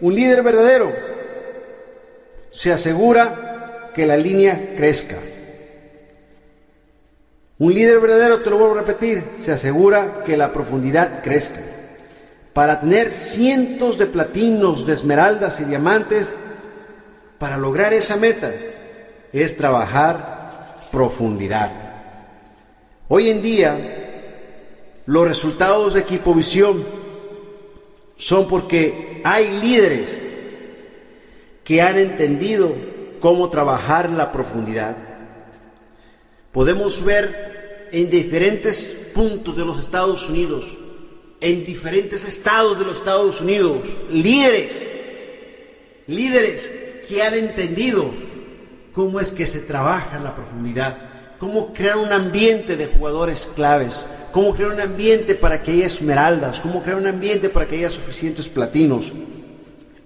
un 0.00 0.14
líder 0.14 0.42
verdadero 0.42 0.92
se 2.50 2.72
asegura 2.72 3.90
que 3.94 4.06
la 4.06 4.16
línea 4.16 4.74
crezca. 4.76 5.16
Un 7.58 7.74
líder 7.74 7.98
verdadero, 7.98 8.38
te 8.40 8.50
lo 8.50 8.58
vuelvo 8.58 8.76
a 8.76 8.82
repetir, 8.82 9.24
se 9.42 9.50
asegura 9.50 10.22
que 10.24 10.36
la 10.36 10.52
profundidad 10.52 11.22
crezca. 11.22 11.60
Para 12.52 12.78
tener 12.78 13.10
cientos 13.10 13.98
de 13.98 14.06
platinos, 14.06 14.86
de 14.86 14.94
esmeraldas 14.94 15.60
y 15.60 15.64
diamantes, 15.64 16.34
para 17.38 17.56
lograr 17.56 17.92
esa 17.92 18.16
meta, 18.16 18.52
es 19.32 19.56
trabajar 19.56 20.86
profundidad. 20.92 21.70
Hoy 23.08 23.30
en 23.30 23.42
día, 23.42 25.00
los 25.06 25.26
resultados 25.26 25.94
de 25.94 26.00
Equipo 26.00 26.34
Visión 26.34 26.84
son 28.16 28.46
porque 28.46 29.20
hay 29.24 29.60
líderes 29.60 30.10
que 31.64 31.82
han 31.82 31.98
entendido 31.98 32.72
cómo 33.20 33.50
trabajar 33.50 34.10
la 34.10 34.30
profundidad. 34.30 35.07
Podemos 36.52 37.04
ver 37.04 37.88
en 37.92 38.10
diferentes 38.10 39.10
puntos 39.14 39.56
de 39.56 39.64
los 39.64 39.78
Estados 39.78 40.28
Unidos, 40.28 40.66
en 41.40 41.64
diferentes 41.64 42.26
estados 42.26 42.78
de 42.78 42.84
los 42.84 42.96
Estados 42.96 43.40
Unidos, 43.40 43.86
líderes, 44.10 44.70
líderes 46.06 46.68
que 47.08 47.22
han 47.22 47.34
entendido 47.34 48.10
cómo 48.92 49.20
es 49.20 49.30
que 49.30 49.46
se 49.46 49.60
trabaja 49.60 50.18
la 50.18 50.34
profundidad, 50.34 50.96
cómo 51.38 51.72
crear 51.72 51.98
un 51.98 52.12
ambiente 52.12 52.76
de 52.76 52.86
jugadores 52.86 53.48
claves, 53.54 53.94
cómo 54.32 54.54
crear 54.54 54.72
un 54.72 54.80
ambiente 54.80 55.34
para 55.34 55.62
que 55.62 55.72
haya 55.72 55.86
esmeraldas, 55.86 56.60
cómo 56.60 56.82
crear 56.82 56.98
un 56.98 57.06
ambiente 57.06 57.48
para 57.48 57.66
que 57.66 57.76
haya 57.76 57.90
suficientes 57.90 58.48
platinos. 58.48 59.12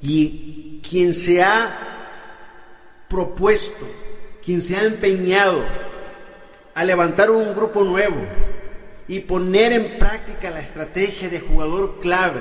Y 0.03 0.81
quien 0.89 1.15
se 1.15 1.43
ha 1.43 1.71
propuesto, 3.09 3.87
quien 4.45 4.61
se 4.61 4.77
ha 4.77 4.85
empeñado 4.85 5.63
a 6.75 6.85
levantar 6.85 7.31
un 7.31 7.55
grupo 7.55 7.85
nuevo 7.85 8.17
y 9.09 9.21
poner 9.21 9.73
en 9.73 9.99
práctica 9.99 10.51
la 10.51 10.61
estrategia 10.61 11.29
de 11.29 11.41
jugador 11.41 12.01
clave 12.01 12.41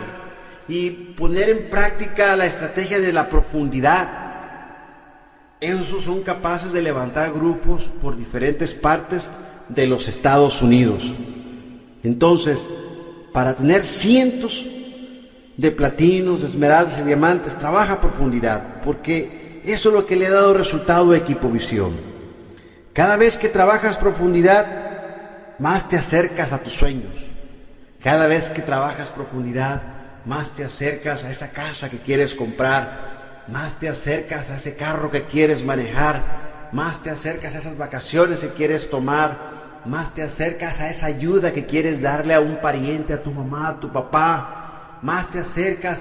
y 0.68 0.90
poner 0.90 1.50
en 1.50 1.70
práctica 1.70 2.36
la 2.36 2.46
estrategia 2.46 3.00
de 3.00 3.12
la 3.12 3.28
profundidad, 3.28 4.10
esos 5.60 6.04
son 6.04 6.22
capaces 6.22 6.72
de 6.72 6.82
levantar 6.82 7.34
grupos 7.34 7.90
por 8.02 8.16
diferentes 8.16 8.74
partes 8.74 9.30
de 9.70 9.88
los 9.88 10.08
Estados 10.08 10.62
Unidos. 10.62 11.04
Entonces, 12.04 12.60
para 13.34 13.56
tener 13.56 13.86
cientos 13.86 14.66
de 15.58 15.72
platinos, 15.72 16.42
de 16.42 16.48
esmeraldas 16.48 17.00
y 17.00 17.04
diamantes, 17.04 17.58
trabaja 17.60 18.02
profundidad, 18.02 18.82
porque 18.84 19.62
eso 19.64 19.90
es 19.90 19.96
lo 19.96 20.06
que 20.06 20.16
le 20.16 20.28
ha 20.28 20.32
dado 20.32 20.54
resultado 20.54 21.12
a 21.12 21.18
Equipo 21.18 21.50
Visión. 21.50 22.11
Cada 22.94 23.16
vez 23.16 23.38
que 23.38 23.48
trabajas 23.48 23.98
profundidad, 23.98 24.66
más 25.60 25.88
te 25.88 25.98
acercas 25.98 26.52
a 26.52 26.58
tus 26.58 26.74
sueños. 26.74 27.14
Cada 28.04 28.28
vez 28.28 28.50
que 28.50 28.62
trabajas 28.62 29.10
profundidad, 29.10 29.82
más 30.26 30.52
te 30.52 30.66
acercas 30.66 31.24
a 31.24 31.32
esa 31.32 31.52
casa 31.52 31.90
que 31.90 32.00
quieres 32.00 32.36
comprar, 32.36 33.46
más 33.48 33.76
te 33.76 33.88
acercas 33.88 34.50
a 34.50 34.58
ese 34.58 34.76
carro 34.76 35.10
que 35.10 35.24
quieres 35.24 35.64
manejar, 35.64 36.22
más 36.74 37.02
te 37.02 37.10
acercas 37.10 37.56
a 37.56 37.60
esas 37.60 37.78
vacaciones 37.78 38.42
que 38.42 38.50
quieres 38.50 38.90
tomar, 38.90 39.38
más 39.86 40.14
te 40.14 40.24
acercas 40.24 40.80
a 40.82 40.90
esa 40.90 41.06
ayuda 41.06 41.54
que 41.54 41.66
quieres 41.66 42.02
darle 42.02 42.34
a 42.34 42.42
un 42.42 42.58
pariente, 42.58 43.14
a 43.14 43.24
tu 43.24 43.32
mamá, 43.32 43.70
a 43.70 43.80
tu 43.80 43.92
papá, 43.92 45.00
más 45.02 45.28
te 45.30 45.40
acercas 45.40 46.00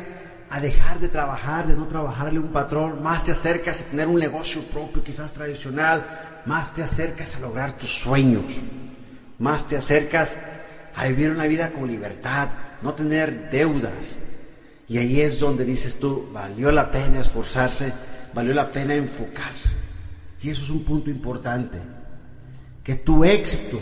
a 0.51 0.61
dejar 0.61 0.99
de 0.99 1.09
trabajar, 1.09 1.67
de 1.67 1.75
no 1.75 1.87
trabajarle 1.87 2.41
un 2.41 2.49
patrón, 2.49 3.03
más 3.03 3.23
te 3.23 3.33
acercas 3.33 3.83
a 3.83 3.85
tener 3.85 4.09
un 4.09 4.19
negocio 4.19 4.63
propio, 4.63 5.03
quizás 5.05 5.33
tradicional, 5.33 6.05
más 6.47 6.75
te 6.75 6.83
acercas 6.83 7.37
a 7.37 7.41
lograr 7.41 7.79
tus 7.79 7.91
sueños, 7.91 8.45
más 9.39 9.67
te 9.69 9.77
acercas 9.77 10.37
a 10.95 11.07
vivir 11.07 11.31
una 11.31 11.45
vida 11.45 11.71
con 11.71 11.89
libertad, 11.89 12.49
no 12.83 12.95
tener 12.95 13.51
deudas. 13.51 14.17
Y 14.89 14.99
ahí 14.99 15.21
es 15.21 15.39
donde 15.39 15.65
dices 15.65 15.99
tú, 15.99 16.29
valió 16.33 16.73
la 16.73 16.91
pena 16.91 17.21
esforzarse, 17.21 17.93
valió 18.35 18.53
la 18.55 18.71
pena 18.71 18.95
enfocarse. 18.95 19.77
Y 20.43 20.51
eso 20.51 20.65
es 20.65 20.71
un 20.71 20.85
punto 20.85 21.11
importante 21.11 21.79
que 22.83 22.95
tu 22.97 23.25
éxito 23.25 23.79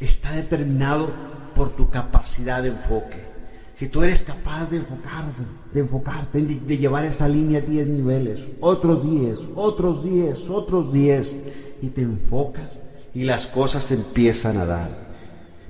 está 0.00 0.32
determinado 0.32 1.10
por 1.54 1.70
tu 1.70 1.90
capacidad 1.90 2.62
de 2.62 2.68
enfoque. 2.68 3.28
Si 3.74 3.88
tú 3.88 4.02
eres 4.02 4.22
capaz 4.22 4.70
de 4.70 4.78
enfocarte, 4.78 5.42
de 5.72 5.80
enfocarte, 5.80 6.42
de, 6.42 6.78
llevar 6.78 7.04
esa 7.04 7.28
línea 7.28 7.60
10 7.60 7.86
niveles, 7.88 8.40
otros 8.60 9.04
10, 9.04 9.38
otros 9.54 10.02
10, 10.02 10.50
otros 10.50 10.92
10, 10.92 11.36
y 11.82 11.88
te 11.88 12.02
enfocas 12.02 12.80
y 13.14 13.24
las 13.24 13.46
cosas 13.46 13.90
empiezan 13.90 14.58
a 14.58 14.66
dar. 14.66 14.90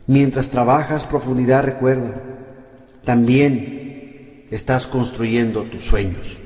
Mientras 0.06 0.48
trabajas 0.48 1.04
profundidad, 1.04 1.64
recuerda, 1.64 2.14
también 3.04 4.46
estás 4.50 4.86
construyendo 4.86 5.62
tus 5.64 5.84
sueños. 5.84 6.36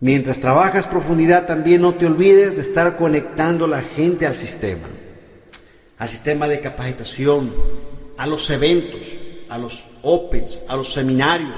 Mientras 0.00 0.38
trabajas 0.38 0.86
profundidad, 0.86 1.46
también 1.46 1.82
no 1.82 1.94
te 1.94 2.06
olvides 2.06 2.56
de 2.56 2.62
estar 2.62 2.96
conectando 2.96 3.66
la 3.66 3.82
gente 3.82 4.26
al 4.26 4.34
sistema. 4.34 4.86
al 5.98 6.08
sistema 6.08 6.48
de 6.48 6.60
capacitación, 6.60 7.52
a 8.16 8.26
los 8.26 8.48
eventos, 8.48 9.02
a 9.50 9.58
los 9.58 9.86
opens, 10.02 10.62
a 10.66 10.74
los 10.74 10.94
seminarios, 10.94 11.50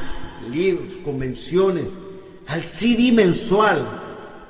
libros, 0.51 0.95
convenciones, 1.05 1.87
al 2.49 2.65
CD 2.65 3.13
mensual, 3.13 3.87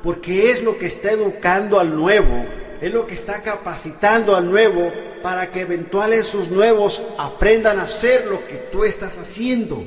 porque 0.02 0.50
es 0.50 0.62
lo 0.62 0.78
que 0.78 0.86
está 0.86 1.12
educando 1.12 1.78
al 1.78 1.96
nuevo, 1.96 2.44
es 2.80 2.92
lo 2.92 3.06
que 3.06 3.14
está 3.14 3.42
capacitando 3.42 4.34
al 4.34 4.50
nuevo 4.50 4.92
para 5.22 5.50
que 5.50 5.60
eventuales 5.60 6.26
esos 6.26 6.50
nuevos 6.50 7.00
aprendan 7.18 7.78
a 7.78 7.84
hacer 7.84 8.26
lo 8.26 8.44
que 8.46 8.54
tú 8.72 8.84
estás 8.84 9.18
haciendo 9.18 9.84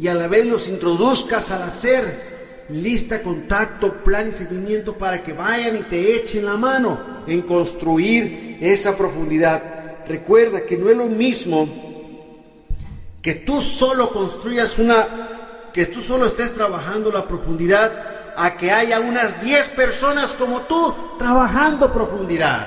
y 0.00 0.08
a 0.08 0.14
la 0.14 0.28
vez 0.28 0.46
los 0.46 0.68
introduzcas 0.68 1.50
al 1.50 1.62
hacer. 1.62 2.38
Lista, 2.70 3.22
contacto, 3.22 3.94
plan 4.04 4.28
y 4.28 4.32
seguimiento 4.32 4.92
para 4.92 5.22
que 5.22 5.32
vayan 5.32 5.76
y 5.76 5.82
te 5.84 6.16
echen 6.16 6.44
la 6.44 6.56
mano 6.56 7.22
en 7.26 7.42
construir 7.42 8.58
esa 8.60 8.94
profundidad. 8.94 9.62
Recuerda 10.06 10.62
que 10.62 10.76
no 10.76 10.90
es 10.90 10.96
lo 10.96 11.06
mismo 11.06 11.66
que 13.22 13.34
tú 13.34 13.62
solo 13.62 14.10
construyas 14.10 14.78
una, 14.78 15.06
que 15.72 15.86
tú 15.86 16.00
solo 16.00 16.26
estés 16.26 16.54
trabajando 16.54 17.10
la 17.10 17.26
profundidad 17.26 18.17
a 18.38 18.56
que 18.56 18.70
haya 18.70 19.00
unas 19.00 19.40
10 19.42 19.70
personas 19.70 20.32
como 20.32 20.60
tú 20.60 20.94
trabajando 21.18 21.92
profundidad. 21.92 22.66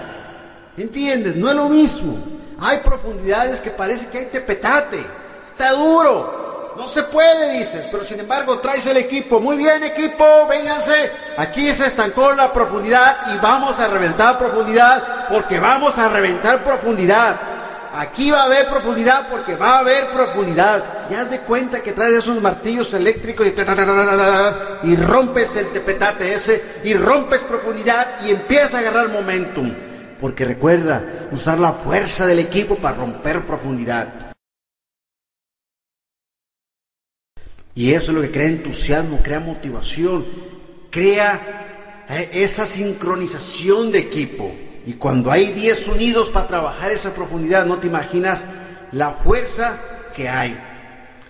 ¿Entiendes? 0.78 1.36
No 1.36 1.50
es 1.50 1.56
lo 1.56 1.70
mismo. 1.70 2.18
Hay 2.60 2.80
profundidades 2.80 3.60
que 3.60 3.72
parece 3.72 4.08
que 4.08 4.20
hay 4.20 4.26
tepetate. 4.26 5.04
Está 5.42 5.72
duro. 5.72 6.74
No 6.78 6.88
se 6.88 7.04
puede, 7.04 7.60
dices. 7.60 7.88
Pero 7.92 8.04
sin 8.04 8.20
embargo, 8.20 8.60
traes 8.60 8.86
el 8.86 8.98
equipo. 8.98 9.40
Muy 9.40 9.58
bien, 9.58 9.84
equipo, 9.84 10.26
vénganse. 10.48 11.12
Aquí 11.38 11.74
se 11.74 11.88
estancó 11.88 12.34
la 12.34 12.52
profundidad 12.52 13.34
y 13.34 13.38
vamos 13.38 13.80
a 13.80 13.88
reventar 13.88 14.38
profundidad 14.38 15.28
porque 15.30 15.60
vamos 15.60 15.98
a 15.98 16.10
reventar 16.10 16.64
profundidad. 16.64 17.51
Aquí 17.94 18.32
va 18.32 18.44
a 18.44 18.46
haber 18.46 18.70
profundidad 18.70 19.28
porque 19.30 19.56
va 19.56 19.76
a 19.76 19.80
haber 19.80 20.12
profundidad. 20.12 21.10
Ya 21.10 21.22
haz 21.22 21.30
de 21.30 21.42
cuenta 21.42 21.84
que 21.84 21.92
traes 21.92 22.14
esos 22.14 22.42
martillos 22.42 22.94
eléctricos 22.94 23.46
y, 23.46 24.88
y 24.88 24.96
rompes 24.96 25.56
el 25.58 25.68
tepetate 25.68 26.34
ese 26.34 26.64
y 26.86 26.94
rompes 26.94 27.42
profundidad 27.42 28.26
y 28.26 28.32
empieza 28.32 28.78
a 28.78 28.80
agarrar 28.80 29.10
momentum. 29.10 29.74
Porque 30.22 30.46
recuerda, 30.46 31.04
usar 31.32 31.60
la 31.60 31.74
fuerza 31.74 32.26
del 32.26 32.40
equipo 32.40 32.76
para 32.76 32.96
romper 32.96 33.42
profundidad. 33.42 34.32
Y 37.76 37.94
eso 37.94 38.12
es 38.12 38.16
lo 38.16 38.22
que 38.22 38.32
crea 38.32 38.48
entusiasmo, 38.48 39.20
crea 39.22 39.40
motivación, 39.40 40.26
crea 40.90 42.06
eh, 42.10 42.30
esa 42.34 42.66
sincronización 42.66 43.92
de 43.92 44.00
equipo. 44.00 44.54
Y 44.86 44.94
cuando 44.94 45.32
hay 45.32 45.52
10 45.52 45.88
unidos 45.90 46.30
para 46.30 46.48
trabajar 46.48 46.92
esa 46.92 47.14
profundidad, 47.14 47.66
no 47.66 47.78
te 47.78 47.88
imaginas 47.88 48.46
la 48.92 49.12
fuerza 49.12 49.78
que 50.16 50.28
hay. 50.28 50.58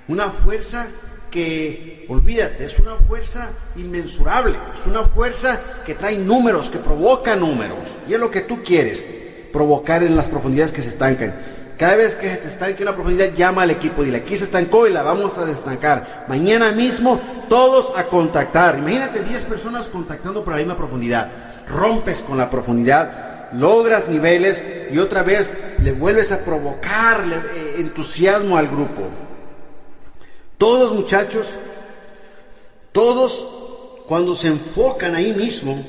Una 0.07 0.29
fuerza 0.29 0.87
que, 1.29 2.05
olvídate, 2.09 2.65
es 2.65 2.79
una 2.79 2.95
fuerza 2.95 3.49
inmensurable, 3.77 4.57
es 4.73 4.85
una 4.85 5.03
fuerza 5.03 5.59
que 5.85 5.95
trae 5.95 6.17
números, 6.17 6.69
que 6.69 6.77
provoca 6.77 7.35
números. 7.35 7.79
Y 8.07 8.13
es 8.13 8.19
lo 8.19 8.29
que 8.29 8.41
tú 8.41 8.63
quieres, 8.63 9.03
provocar 9.51 10.03
en 10.03 10.15
las 10.15 10.25
profundidades 10.25 10.73
que 10.73 10.81
se 10.81 10.89
estancan. 10.89 11.33
Cada 11.77 11.95
vez 11.95 12.13
que 12.13 12.29
se 12.29 12.37
te 12.37 12.47
estanque 12.47 12.83
una 12.83 12.93
profundidad, 12.93 13.33
llama 13.33 13.63
al 13.63 13.71
equipo, 13.71 14.03
dile, 14.03 14.17
aquí 14.17 14.35
se 14.35 14.43
estancó 14.43 14.85
y 14.85 14.91
la 14.91 15.01
vamos 15.01 15.37
a 15.39 15.45
destancar. 15.45 16.25
Mañana 16.27 16.71
mismo, 16.73 17.19
todos 17.49 17.91
a 17.97 18.03
contactar. 18.03 18.77
Imagínate 18.77 19.21
10 19.21 19.45
personas 19.45 19.87
contactando 19.87 20.43
por 20.43 20.53
la 20.53 20.59
misma 20.59 20.77
profundidad. 20.77 21.31
Rompes 21.67 22.17
con 22.17 22.37
la 22.37 22.51
profundidad, 22.51 23.30
logras 23.53 24.07
niveles 24.07 24.63
y 24.91 24.97
otra 24.97 25.23
vez 25.23 25.51
le 25.83 25.91
vuelves 25.91 26.31
a 26.31 26.43
provocar 26.43 27.23
eh, 27.55 27.75
entusiasmo 27.79 28.57
al 28.57 28.67
grupo. 28.67 29.07
Todos 30.57 30.93
muchachos, 30.93 31.49
todos 32.91 33.47
cuando 34.07 34.35
se 34.35 34.47
enfocan 34.47 35.15
ahí 35.15 35.33
mismo, 35.33 35.83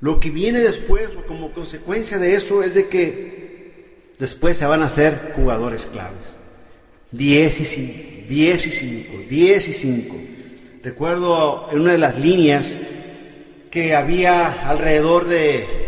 lo 0.00 0.20
que 0.20 0.30
viene 0.30 0.60
después 0.60 1.16
o 1.16 1.26
como 1.26 1.52
consecuencia 1.52 2.18
de 2.18 2.34
eso 2.34 2.62
es 2.62 2.74
de 2.74 2.88
que 2.88 4.12
después 4.18 4.56
se 4.56 4.66
van 4.66 4.82
a 4.82 4.86
hacer 4.86 5.32
jugadores 5.34 5.86
claves. 5.86 6.34
10 7.12 7.60
y 7.60 7.64
5, 7.64 7.94
10 8.28 8.66
y 8.66 8.72
5, 8.72 9.16
10 9.30 9.68
y 9.68 9.72
5. 9.72 10.16
Recuerdo 10.82 11.68
en 11.72 11.80
una 11.80 11.92
de 11.92 11.98
las 11.98 12.18
líneas 12.18 12.76
que 13.70 13.94
había 13.94 14.68
alrededor 14.68 15.26
de 15.26 15.85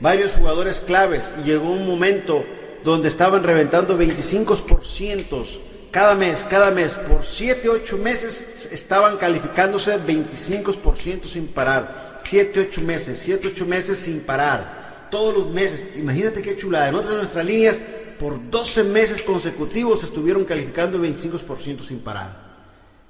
varios 0.00 0.32
jugadores 0.32 0.80
claves 0.80 1.22
y 1.40 1.48
llegó 1.48 1.70
un 1.70 1.86
momento 1.86 2.44
donde 2.84 3.08
estaban 3.08 3.42
reventando 3.42 3.98
25% 3.98 5.46
cada 5.90 6.14
mes, 6.14 6.44
cada 6.44 6.70
mes, 6.70 6.94
por 6.94 7.24
7, 7.24 7.66
8 7.68 7.96
meses 7.96 8.68
estaban 8.70 9.16
calificándose 9.16 9.98
25% 9.98 11.24
sin 11.24 11.46
parar. 11.48 12.18
7, 12.22 12.60
8 12.68 12.82
meses, 12.82 13.18
7, 13.18 13.48
8 13.48 13.66
meses 13.66 13.98
sin 13.98 14.20
parar. 14.20 15.08
Todos 15.10 15.34
los 15.34 15.50
meses, 15.50 15.86
imagínate 15.96 16.42
qué 16.42 16.56
chulada. 16.56 16.90
En 16.90 16.94
otras 16.94 17.12
de 17.12 17.18
nuestras 17.18 17.46
líneas, 17.46 17.80
por 18.20 18.50
12 18.50 18.84
meses 18.84 19.22
consecutivos 19.22 20.04
estuvieron 20.04 20.44
calificando 20.44 20.98
25% 20.98 21.80
sin 21.80 22.00
parar. 22.00 22.48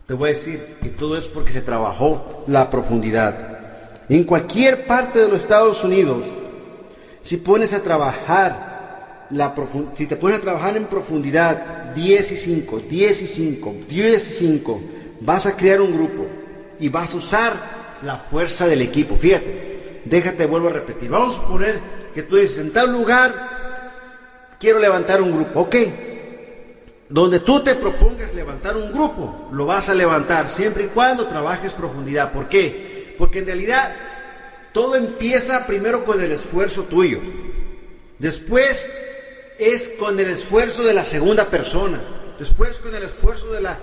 Te 0.07 0.15
voy 0.15 0.31
a 0.31 0.33
decir 0.35 0.77
que 0.81 0.91
todo 0.91 1.19
es 1.19 1.27
porque 1.27 1.53
se 1.53 1.63
trabajó 1.63 2.45
la 2.47 2.71
profundidad. 2.71 3.59
En 4.09 4.23
cualquier 4.23 4.87
parte 4.87 5.19
de 5.19 5.29
los 5.29 5.39
Estados 5.39 5.83
Unidos, 5.83 6.27
si 7.29 7.37
pones 7.37 7.75
a 7.75 7.83
trabajar, 7.83 9.27
la 9.29 9.55
si 9.93 10.07
te 10.07 10.17
pones 10.17 10.39
a 10.39 10.41
trabajar 10.41 10.79
en 10.79 10.87
profundidad 10.87 11.93
10 11.95 12.33
y 12.33 12.37
5, 12.39 12.83
10 12.89 13.23
y 13.23 13.27
5, 13.27 13.75
10 13.87 14.31
y 14.31 14.33
5, 14.33 14.81
vas 15.21 15.45
a 15.45 15.55
crear 15.55 15.83
un 15.83 15.93
grupo 15.93 16.25
y 16.81 16.89
vas 16.89 17.13
a 17.13 17.19
usar 17.19 17.53
la 18.03 18.17
fuerza 18.17 18.67
del 18.67 18.81
equipo. 18.81 19.15
Fíjate, 19.15 20.01
déjate, 20.07 20.47
vuelvo 20.47 20.69
a 20.69 20.73
repetir. 20.73 21.11
Vamos 21.11 21.37
a 21.37 21.47
poner 21.47 21.79
que 22.15 22.23
tú 22.23 22.37
dices, 22.37 22.61
en 22.61 22.73
tal 22.73 22.93
lugar 22.93 24.57
quiero 24.59 24.79
levantar 24.79 25.21
un 25.21 25.33
grupo. 25.33 25.61
Ok, 25.61 25.77
donde 27.11 27.41
tú 27.41 27.61
te 27.61 27.75
propongas 27.75 28.33
levantar 28.33 28.75
un 28.75 28.91
grupo, 28.91 29.51
lo 29.53 29.67
vas 29.67 29.91
a 29.91 29.95
levantar 29.95 30.49
siempre 30.49 30.85
y 30.85 30.89
cuando 30.89 31.27
trabajes 31.27 31.75
profundidad. 31.75 32.33
¿Por 32.33 32.49
qué? 32.49 33.15
Porque 33.19 33.41
en 33.41 33.47
realidad 33.47 33.93
todo 34.79 34.95
empieza 34.95 35.67
primero 35.67 36.05
con 36.05 36.23
el 36.23 36.31
esfuerzo 36.31 36.85
tuyo. 36.85 37.19
Después 38.21 38.89
es 39.59 39.89
con 39.99 40.21
el 40.21 40.29
esfuerzo 40.29 40.85
de 40.85 40.95
la 40.95 41.05
segunda 41.05 41.47
persona. 41.47 41.99
Después 42.39 42.79
con 42.79 42.95
el 42.95 43.03
esfuerzo 43.03 43.51
de 43.51 43.61
la 43.61 43.77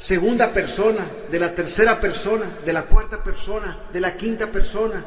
segunda 0.00 0.52
persona, 0.52 1.06
de 1.30 1.38
la 1.38 1.54
tercera 1.54 2.00
persona, 2.00 2.46
de 2.66 2.72
la 2.72 2.82
cuarta 2.86 3.22
persona, 3.22 3.84
de 3.92 4.00
la 4.00 4.16
quinta 4.16 4.48
persona. 4.48 5.04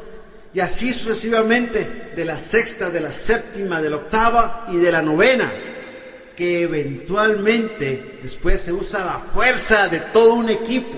Y 0.54 0.60
así 0.60 0.94
sucesivamente 0.94 2.12
de 2.16 2.24
la 2.24 2.38
sexta, 2.38 2.88
de 2.88 3.00
la 3.00 3.12
séptima, 3.12 3.82
de 3.82 3.90
la 3.90 3.96
octava 3.96 4.66
y 4.72 4.78
de 4.78 4.90
la 4.90 5.02
novena. 5.02 5.52
Que 6.34 6.62
eventualmente 6.62 8.20
después 8.22 8.62
se 8.62 8.72
usa 8.72 9.04
la 9.04 9.18
fuerza 9.18 9.88
de 9.88 10.00
todo 10.00 10.32
un 10.32 10.48
equipo. 10.48 10.96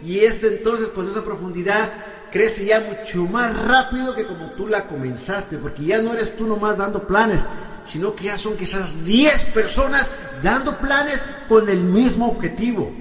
Y 0.00 0.20
es 0.20 0.44
entonces 0.44 0.90
con 0.90 1.10
esa 1.10 1.24
profundidad 1.24 1.90
crece 2.30 2.66
ya 2.66 2.80
mucho 2.80 3.24
más 3.24 3.56
rápido 3.66 4.14
que 4.14 4.26
como 4.26 4.46
tú 4.52 4.66
la 4.68 4.86
comenzaste, 4.86 5.58
porque 5.58 5.84
ya 5.84 5.98
no 5.98 6.12
eres 6.14 6.36
tú 6.36 6.46
nomás 6.46 6.78
dando 6.78 7.06
planes, 7.06 7.40
sino 7.84 8.14
que 8.14 8.24
ya 8.24 8.38
son 8.38 8.56
quizás 8.56 9.04
10 9.04 9.44
personas 9.46 10.10
dando 10.42 10.76
planes 10.76 11.22
con 11.48 11.68
el 11.68 11.80
mismo 11.80 12.28
objetivo, 12.28 12.92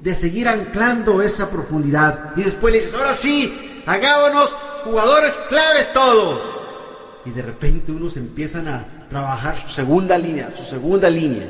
de 0.00 0.14
seguir 0.14 0.48
anclando 0.48 1.22
esa 1.22 1.50
profundidad. 1.50 2.32
Y 2.36 2.42
después 2.42 2.72
le 2.72 2.80
dices, 2.80 2.94
ahora 2.94 3.14
sí, 3.14 3.82
hagámonos 3.86 4.56
jugadores 4.84 5.38
claves 5.48 5.92
todos. 5.92 6.40
Y 7.24 7.30
de 7.30 7.42
repente 7.42 7.92
unos 7.92 8.16
empiezan 8.16 8.66
a 8.66 9.06
trabajar 9.08 9.56
su 9.56 9.68
segunda 9.68 10.18
línea, 10.18 10.50
su 10.56 10.64
segunda 10.64 11.08
línea. 11.08 11.46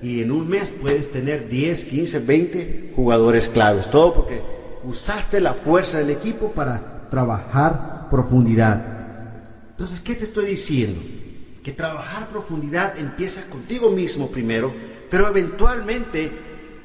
Y 0.00 0.22
en 0.22 0.30
un 0.30 0.48
mes 0.48 0.72
puedes 0.80 1.10
tener 1.10 1.48
10, 1.48 1.84
15, 1.84 2.18
20 2.20 2.92
jugadores 2.94 3.48
claves. 3.48 3.90
Todo 3.90 4.14
porque 4.14 4.42
usaste 4.84 5.40
la 5.40 5.54
fuerza 5.54 5.98
del 5.98 6.10
equipo 6.10 6.52
para 6.52 7.08
trabajar 7.10 8.08
profundidad. 8.10 8.84
Entonces, 9.70 10.00
¿qué 10.00 10.14
te 10.14 10.24
estoy 10.24 10.46
diciendo? 10.46 11.00
Que 11.62 11.72
trabajar 11.72 12.28
profundidad 12.28 12.98
empieza 12.98 13.42
contigo 13.42 13.90
mismo 13.90 14.28
primero, 14.28 14.72
pero 15.10 15.28
eventualmente 15.28 16.32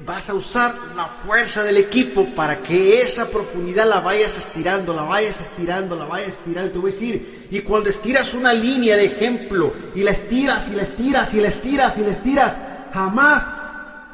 vas 0.06 0.30
a 0.30 0.34
usar 0.34 0.74
la 0.96 1.06
fuerza 1.06 1.64
del 1.64 1.78
equipo 1.78 2.26
para 2.36 2.60
que 2.62 3.02
esa 3.02 3.28
profundidad 3.30 3.88
la 3.88 4.00
vayas 4.00 4.38
estirando, 4.38 4.94
la 4.94 5.04
vayas 5.04 5.40
estirando, 5.40 5.96
la 5.96 6.06
vayas 6.06 6.34
estirando. 6.34 6.72
Te 6.72 6.80
voy 6.80 6.92
a 6.92 6.94
decir, 6.94 7.48
y 7.50 7.60
cuando 7.62 7.90
estiras 7.90 8.34
una 8.34 8.54
línea 8.54 8.98
de 8.98 9.06
ejemplo 9.06 9.74
y 9.96 10.04
la 10.04 10.12
estiras 10.12 10.68
y 10.70 10.76
la 10.76 10.84
estiras 10.84 11.34
y 11.34 11.42
la 11.42 11.48
estiras 11.48 11.98
y 11.98 12.02
la 12.02 12.12
estiras, 12.12 12.54
jamás 12.94 13.44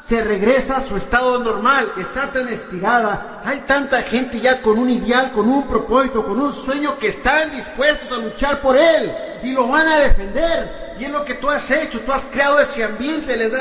se 0.06 0.24
regresa 0.24 0.78
a 0.78 0.82
su 0.82 0.96
estado 0.96 1.40
normal, 1.40 1.92
está 1.98 2.32
tan 2.32 2.48
estirada, 2.48 3.42
hay 3.46 3.60
tanta 3.62 4.02
gente 4.02 4.40
ya 4.40 4.62
con 4.62 4.80
un 4.80 4.90
ideal, 4.90 5.32
con 5.34 5.50
un 5.50 5.68
propósito, 5.68 6.26
con 6.26 6.40
un 6.40 6.54
sueño 6.54 6.98
que 6.98 7.10
están 7.10 7.56
dispuestos 7.56 8.12
a 8.12 8.22
luchar 8.22 8.62
por 8.62 8.78
él 8.78 9.12
y 9.44 9.52
lo 9.52 9.68
van 9.68 9.88
a 9.88 10.00
defender 10.00 10.96
Y 11.00 11.06
es 11.06 11.12
lo 11.12 11.24
que 11.24 11.36
tú 11.36 11.50
has 11.50 11.70
hecho, 11.72 12.00
tú 12.02 12.12
has 12.12 12.26
creado 12.26 12.60
ese 12.60 12.84
ambiente, 12.84 13.38
les, 13.38 13.52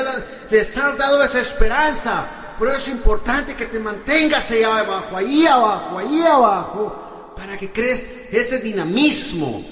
les 0.49 0.77
has 0.77 0.97
dado 0.97 1.23
esa 1.23 1.39
esperanza. 1.39 2.25
Por 2.57 2.67
eso 2.67 2.77
es 2.77 2.87
importante 2.89 3.55
que 3.55 3.65
te 3.65 3.79
mantengas 3.79 4.51
ahí 4.51 4.63
abajo, 4.63 5.15
ahí 5.15 5.47
abajo, 5.47 5.97
ahí 5.97 6.21
abajo, 6.21 7.33
para 7.37 7.57
que 7.57 7.71
crees 7.71 8.05
ese 8.31 8.57
dinamismo, 8.57 9.63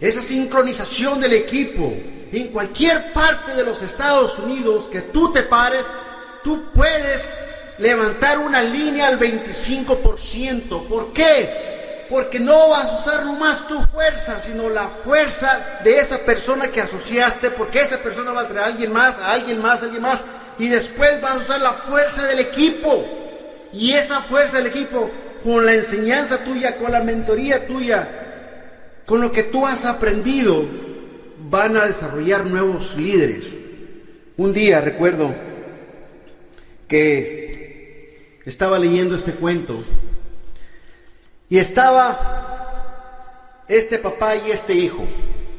esa 0.00 0.22
sincronización 0.22 1.20
del 1.20 1.34
equipo. 1.34 1.92
En 2.32 2.48
cualquier 2.48 3.12
parte 3.12 3.54
de 3.54 3.64
los 3.64 3.82
Estados 3.82 4.38
Unidos 4.38 4.84
que 4.90 5.02
tú 5.02 5.30
te 5.32 5.42
pares, 5.42 5.84
tú 6.42 6.64
puedes 6.74 7.22
levantar 7.78 8.38
una 8.38 8.62
línea 8.62 9.08
al 9.08 9.18
25%. 9.18 10.86
¿Por 10.86 11.12
qué? 11.12 12.06
Porque 12.08 12.38
no 12.38 12.68
vas 12.68 12.84
a 12.84 12.98
usar 13.00 13.24
nomás 13.24 13.66
tu 13.66 13.80
fuerza, 13.86 14.40
sino 14.40 14.68
la 14.68 14.88
fuerza 14.88 15.80
de 15.82 15.96
esa 15.96 16.18
persona 16.18 16.68
que 16.68 16.80
asociaste, 16.80 17.50
porque 17.50 17.80
esa 17.80 17.98
persona 17.98 18.32
va 18.32 18.42
a 18.42 18.48
traer 18.48 18.64
a 18.64 18.66
alguien 18.66 18.92
más, 18.92 19.18
a 19.18 19.32
alguien 19.32 19.60
más, 19.62 19.82
a 19.82 19.84
alguien 19.86 20.02
más, 20.02 20.20
y 20.58 20.68
después 20.68 21.20
vas 21.20 21.36
a 21.36 21.38
usar 21.38 21.60
la 21.60 21.72
fuerza 21.72 22.26
del 22.26 22.40
equipo. 22.40 23.06
Y 23.72 23.92
esa 23.92 24.20
fuerza 24.20 24.58
del 24.58 24.66
equipo, 24.66 25.10
con 25.44 25.64
la 25.64 25.74
enseñanza 25.74 26.38
tuya, 26.38 26.76
con 26.76 26.90
la 26.90 27.00
mentoría 27.00 27.66
tuya, 27.66 28.08
con 29.06 29.20
lo 29.20 29.30
que 29.32 29.44
tú 29.44 29.66
has 29.66 29.84
aprendido, 29.84 30.64
van 31.48 31.76
a 31.76 31.86
desarrollar 31.86 32.44
nuevos 32.44 32.96
líderes. 32.96 33.44
Un 34.36 34.52
día 34.52 34.80
recuerdo 34.80 35.32
que 36.90 38.40
estaba 38.44 38.78
leyendo 38.78 39.14
este 39.14 39.32
cuento 39.32 39.82
y 41.48 41.58
estaba 41.58 43.64
este 43.68 43.98
papá 43.98 44.34
y 44.34 44.50
este 44.50 44.74
hijo 44.74 45.06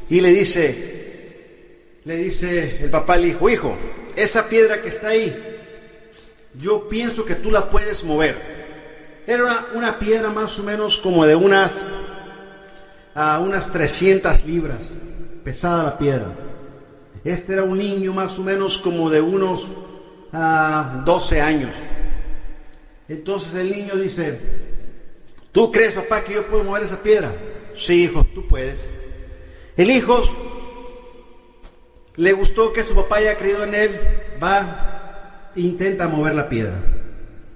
y 0.10 0.20
le 0.20 0.34
dice, 0.34 2.02
le 2.04 2.18
dice 2.18 2.84
el 2.84 2.90
papá 2.90 3.14
al 3.14 3.26
hijo, 3.26 3.50
hijo, 3.50 3.78
esa 4.18 4.50
piedra 4.50 4.82
que 4.82 4.90
está 4.90 5.08
ahí, 5.08 5.34
yo 6.60 6.90
pienso 6.90 7.24
que 7.24 7.36
tú 7.36 7.50
la 7.50 7.70
puedes 7.70 8.04
mover. 8.04 8.60
Era 9.26 9.68
una, 9.74 10.00
piedra 10.00 10.30
más 10.30 10.60
o 10.60 10.64
menos 10.64 10.98
como 10.98 11.26
de 11.26 11.36
unas, 11.36 11.80
a 13.16 13.40
unas 13.40 13.72
300 13.72 14.44
libras, 14.44 14.82
pesada 15.46 15.84
la 15.84 15.98
piedra. 15.98 16.36
Este 17.24 17.54
era 17.54 17.64
un 17.64 17.78
niño 17.78 18.12
más 18.12 18.38
o 18.38 18.44
menos 18.44 18.78
como 18.78 19.10
de 19.10 19.22
unos 19.22 19.70
a 20.34 21.04
12 21.06 21.42
años. 21.42 21.72
Entonces 23.08 23.54
el 23.56 23.72
niño 23.72 23.96
dice, 23.96 24.40
¿tú 25.52 25.72
crees 25.72 25.96
papá 25.96 26.24
que 26.24 26.36
yo 26.36 26.46
puedo 26.48 26.64
mover 26.64 26.84
esa 26.84 27.02
piedra? 27.02 27.34
Sí, 27.74 28.04
hijo, 28.04 28.24
tú 28.24 28.48
puedes. 28.48 28.88
El 29.76 29.92
hijo 29.92 30.22
le 32.16 32.34
gustó 32.34 32.72
que 32.74 32.84
su 32.84 32.96
papá 32.96 33.18
haya 33.18 33.38
creído 33.38 33.64
en 33.64 33.76
él, 33.76 34.00
va, 34.42 35.52
intenta 35.56 36.08
mover 36.08 36.36
la 36.36 36.48
piedra. 36.48 36.76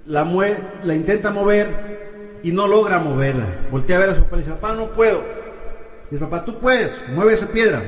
La, 0.06 0.24
la 0.84 0.94
intenta 0.94 1.30
mover 1.30 2.40
y 2.42 2.52
no 2.52 2.68
logra 2.68 2.98
moverla. 2.98 3.66
Voltea 3.70 3.96
a 3.96 4.00
ver 4.00 4.10
a 4.10 4.14
su 4.14 4.22
papá 4.24 4.36
y 4.36 4.38
dice, 4.40 4.52
papá, 4.52 4.74
no 4.74 4.86
puedo. 4.92 5.22
Dice, 6.10 6.22
papá, 6.24 6.44
tú 6.44 6.58
puedes, 6.58 6.94
mueve 7.14 7.34
esa 7.34 7.48
piedra. 7.48 7.82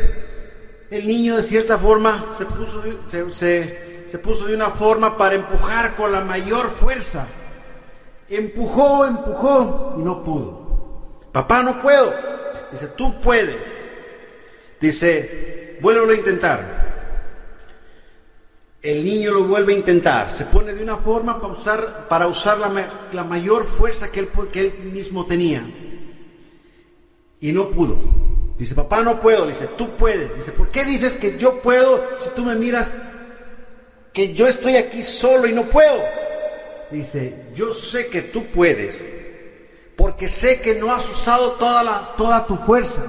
El 0.90 1.06
niño 1.06 1.36
de 1.36 1.42
cierta 1.42 1.76
forma 1.76 2.34
se 2.36 2.46
puso, 2.46 2.82
se 3.32 3.87
puso 4.16 4.46
de 4.46 4.54
una 4.54 4.70
forma 4.70 5.18
para 5.18 5.34
empujar 5.34 5.94
con 5.94 6.10
la 6.10 6.22
mayor 6.22 6.70
fuerza. 6.70 7.26
Empujó, 8.30 9.04
empujó 9.04 9.96
y 9.98 10.00
no 10.00 10.24
pudo. 10.24 11.28
Papá, 11.32 11.62
no 11.62 11.82
puedo. 11.82 12.14
Dice, 12.72 12.88
tú 12.88 13.20
puedes. 13.20 13.60
Dice, 14.80 15.78
vuelve 15.82 16.14
a 16.14 16.16
intentar. 16.16 16.78
El 18.80 19.04
niño 19.04 19.32
lo 19.32 19.44
vuelve 19.44 19.74
a 19.74 19.76
intentar, 19.76 20.32
se 20.32 20.44
pone 20.44 20.72
de 20.72 20.82
una 20.84 20.96
forma 20.96 21.40
para 21.40 21.52
usar, 21.52 22.06
para 22.08 22.28
usar 22.28 22.58
la, 23.12 23.24
mayor 23.24 23.64
fuerza 23.64 24.10
que 24.12 24.20
él, 24.20 24.28
que 24.52 24.60
él 24.60 24.72
mismo 24.92 25.26
tenía. 25.26 25.68
Y 27.40 27.52
no 27.52 27.70
pudo. 27.70 27.98
Dice, 28.56 28.74
papá, 28.74 29.02
no 29.02 29.20
puedo. 29.20 29.46
Dice, 29.46 29.68
tú 29.76 29.90
puedes. 29.96 30.34
Dice, 30.36 30.52
¿por 30.52 30.68
qué 30.68 30.84
dices 30.84 31.16
que 31.16 31.38
yo 31.38 31.60
puedo 31.60 32.04
si 32.20 32.30
tú 32.30 32.44
me 32.44 32.54
miras 32.54 32.92
que 34.18 34.34
yo 34.34 34.48
estoy 34.48 34.74
aquí 34.74 35.00
solo 35.00 35.46
y 35.46 35.52
no 35.52 35.62
puedo? 35.66 36.02
Dice, 36.90 37.44
yo 37.54 37.72
sé 37.72 38.08
que 38.08 38.20
tú 38.20 38.46
puedes, 38.46 39.00
porque 39.94 40.28
sé 40.28 40.60
que 40.60 40.74
no 40.74 40.92
has 40.92 41.08
usado 41.08 41.52
toda, 41.52 41.84
la, 41.84 42.14
toda 42.16 42.44
tu 42.44 42.56
fuerza. 42.56 43.04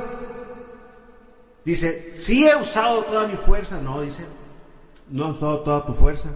Dice, 1.65 2.13
sí 2.15 2.47
he 2.47 2.55
usado 2.55 3.01
toda 3.05 3.25
mi 3.25 3.37
fuerza. 3.37 3.81
No, 3.81 4.01
dice, 4.01 4.23
no 5.09 5.25
has 5.25 5.37
usado 5.37 5.61
toda 5.61 5.83
tu 5.83 5.93
fuerza. 5.93 6.29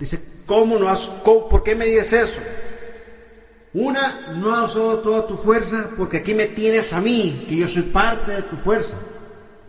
Dice, 0.00 0.18
¿cómo 0.46 0.78
no 0.78 0.88
has, 0.88 1.06
por 1.22 1.62
qué 1.62 1.74
me 1.74 1.84
dices 1.84 2.10
eso? 2.14 2.40
Una, 3.74 4.32
no 4.36 4.54
has 4.54 4.70
usado 4.70 5.00
toda 5.00 5.26
tu 5.26 5.36
fuerza 5.36 5.90
porque 5.98 6.16
aquí 6.16 6.32
me 6.32 6.46
tienes 6.46 6.94
a 6.94 7.02
mí, 7.02 7.44
que 7.46 7.56
yo 7.56 7.68
soy 7.68 7.82
parte 7.82 8.32
de 8.32 8.40
tu 8.40 8.56
fuerza. 8.56 8.94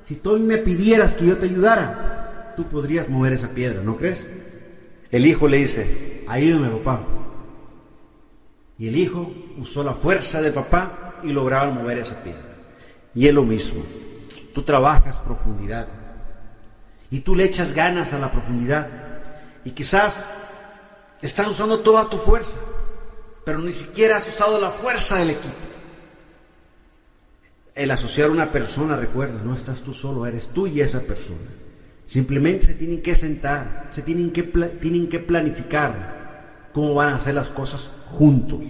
Si 0.05 0.15
tú 0.15 0.39
me 0.39 0.59
pidieras 0.59 1.13
que 1.15 1.25
yo 1.25 1.37
te 1.37 1.47
ayudara, 1.47 2.18
tú 2.59 2.67
podrías 2.67 3.07
mover 3.07 3.31
esa 3.31 3.51
piedra, 3.51 3.81
¿no 3.81 3.95
crees? 3.95 4.25
El 5.11 5.25
hijo 5.25 5.47
le 5.47 5.59
dice, 5.59 6.25
ayúdame 6.27 6.67
papá. 6.67 7.03
Y 8.77 8.89
el 8.89 8.97
hijo 8.97 9.31
usó 9.57 9.81
la 9.81 9.93
fuerza 9.93 10.41
del 10.41 10.51
papá 10.51 11.15
y 11.23 11.31
lograron 11.31 11.75
mover 11.75 11.99
esa 11.99 12.21
piedra. 12.21 12.57
Y 13.15 13.29
es 13.29 13.33
lo 13.33 13.43
mismo. 13.43 13.81
Tú 14.53 14.63
trabajas 14.63 15.21
profundidad. 15.21 15.87
Y 17.09 17.21
tú 17.21 17.33
le 17.33 17.45
echas 17.45 17.73
ganas 17.73 18.11
a 18.11 18.19
la 18.19 18.29
profundidad. 18.29 18.89
Y 19.63 19.71
quizás 19.71 20.25
estás 21.21 21.47
usando 21.47 21.79
toda 21.79 22.09
tu 22.09 22.17
fuerza, 22.17 22.57
pero 23.45 23.59
ni 23.59 23.71
siquiera 23.71 24.17
has 24.17 24.27
usado 24.27 24.59
la 24.59 24.71
fuerza 24.71 25.15
del 25.15 25.29
equipo. 25.29 25.55
El 27.73 27.89
asociar 27.91 28.27
a 28.27 28.33
una 28.33 28.51
persona, 28.51 28.97
recuerda, 28.97 29.41
no 29.45 29.55
estás 29.55 29.79
tú 29.79 29.93
solo, 29.93 30.25
eres 30.25 30.49
tú 30.49 30.67
y 30.67 30.81
esa 30.81 30.99
persona. 30.99 31.68
Simplemente 32.09 32.65
se 32.65 32.73
tienen 32.73 33.03
que 33.03 33.13
sentar, 33.13 33.87
se 33.91 34.01
tienen 34.01 34.31
que, 34.31 34.41
tienen 34.41 35.09
que 35.09 35.19
planificar 35.19 36.71
cómo 36.73 36.95
van 36.95 37.13
a 37.13 37.17
hacer 37.17 37.35
las 37.35 37.49
cosas 37.49 37.87
juntos. 38.07 38.65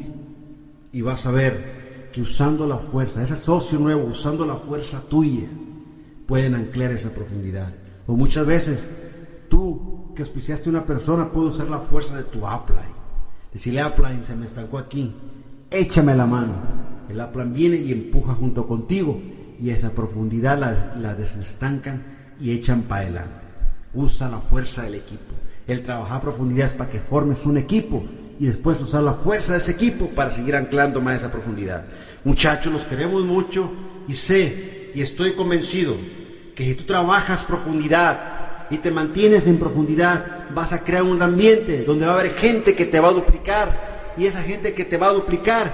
Y 0.91 1.01
vas 1.03 1.25
a 1.25 1.31
ver 1.31 2.09
que 2.11 2.21
usando 2.21 2.67
la 2.67 2.75
fuerza, 2.75 3.23
ese 3.23 3.37
socio 3.37 3.79
nuevo, 3.79 4.03
usando 4.03 4.45
la 4.45 4.55
fuerza 4.55 4.99
tuya, 5.09 5.47
pueden 6.27 6.53
anclar 6.53 6.91
esa 6.91 7.11
profundidad. 7.11 7.73
O 8.07 8.17
muchas 8.17 8.45
veces 8.45 8.89
tú 9.47 10.11
que 10.17 10.23
auspiciaste 10.23 10.67
a 10.67 10.71
una 10.71 10.85
persona 10.85 11.31
puedes 11.31 11.55
usar 11.55 11.69
la 11.69 11.79
fuerza 11.79 12.17
de 12.17 12.23
tu 12.23 12.39
upline. 12.39 12.93
Decirle 13.53 13.85
upline, 13.85 14.21
se 14.25 14.35
me 14.35 14.47
estancó 14.47 14.77
aquí, 14.77 15.15
échame 15.71 16.13
la 16.13 16.25
mano. 16.25 16.55
El 17.07 17.21
upline 17.21 17.53
viene 17.53 17.77
y 17.77 17.93
empuja 17.93 18.33
junto 18.33 18.67
contigo 18.67 19.17
y 19.61 19.69
esa 19.69 19.91
profundidad 19.91 20.59
la, 20.59 20.93
la 20.97 21.15
desestancan 21.15 22.18
y 22.39 22.51
echan 22.51 22.83
para 22.83 23.01
adelante. 23.01 23.45
Usa 23.93 24.29
la 24.29 24.37
fuerza 24.39 24.83
del 24.83 24.95
equipo. 24.95 25.33
El 25.67 25.81
trabajar 25.83 26.17
a 26.17 26.21
profundidad 26.21 26.67
es 26.67 26.73
para 26.73 26.89
que 26.89 26.99
formes 26.99 27.45
un 27.45 27.57
equipo 27.57 28.03
y 28.39 28.47
después 28.47 28.79
usar 28.81 29.03
la 29.03 29.13
fuerza 29.13 29.53
de 29.53 29.59
ese 29.59 29.71
equipo 29.71 30.07
para 30.07 30.31
seguir 30.31 30.55
anclando 30.55 31.01
más 31.01 31.17
esa 31.17 31.31
profundidad. 31.31 31.85
Muchachos, 32.23 32.71
los 32.71 32.85
queremos 32.85 33.23
mucho 33.23 33.69
y 34.07 34.15
sé 34.15 34.91
y 34.95 35.01
estoy 35.01 35.33
convencido 35.33 35.95
que 36.55 36.65
si 36.65 36.75
tú 36.75 36.85
trabajas 36.85 37.43
profundidad 37.43 38.67
y 38.69 38.77
te 38.77 38.91
mantienes 38.91 39.47
en 39.47 39.57
profundidad, 39.57 40.49
vas 40.53 40.73
a 40.73 40.83
crear 40.83 41.03
un 41.03 41.21
ambiente 41.21 41.83
donde 41.83 42.05
va 42.05 42.13
a 42.13 42.19
haber 42.19 42.33
gente 42.35 42.75
que 42.75 42.85
te 42.85 42.99
va 42.99 43.09
a 43.09 43.13
duplicar 43.13 44.13
y 44.17 44.25
esa 44.25 44.41
gente 44.41 44.73
que 44.73 44.85
te 44.85 44.97
va 44.97 45.07
a 45.07 45.13
duplicar, 45.13 45.71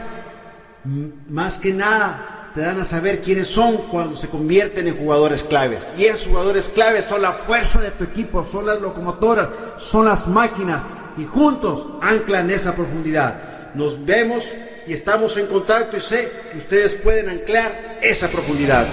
más 1.29 1.57
que 1.57 1.73
nada, 1.73 2.34
te 2.55 2.61
dan 2.61 2.79
a 2.79 2.85
saber 2.85 3.21
quiénes 3.21 3.49
son 3.49 3.75
cuando 3.91 4.15
se 4.15 4.29
convierten 4.29 4.87
en 4.87 4.97
jugadores 4.97 5.43
claves. 5.43 5.91
Y 5.97 6.05
esos 6.05 6.27
jugadores 6.27 6.71
claves 6.73 7.03
son 7.03 7.21
la 7.21 7.33
fuerza 7.33 7.81
de 7.81 7.91
tu 7.91 8.05
equipo, 8.05 8.45
son 8.49 8.65
las 8.65 8.79
locomotoras, 8.79 9.49
son 9.77 10.05
las 10.05 10.25
máquinas 10.27 10.83
y 11.17 11.25
juntos 11.25 11.85
anclan 12.01 12.49
esa 12.49 12.73
profundidad. 12.73 13.73
Nos 13.75 14.03
vemos 14.05 14.53
y 14.87 14.93
estamos 14.93 15.35
en 15.35 15.47
contacto 15.47 15.97
y 15.97 16.01
sé 16.01 16.31
que 16.53 16.59
ustedes 16.59 16.93
pueden 16.93 17.27
anclar 17.27 17.97
esa 18.01 18.29
profundidad. 18.29 18.85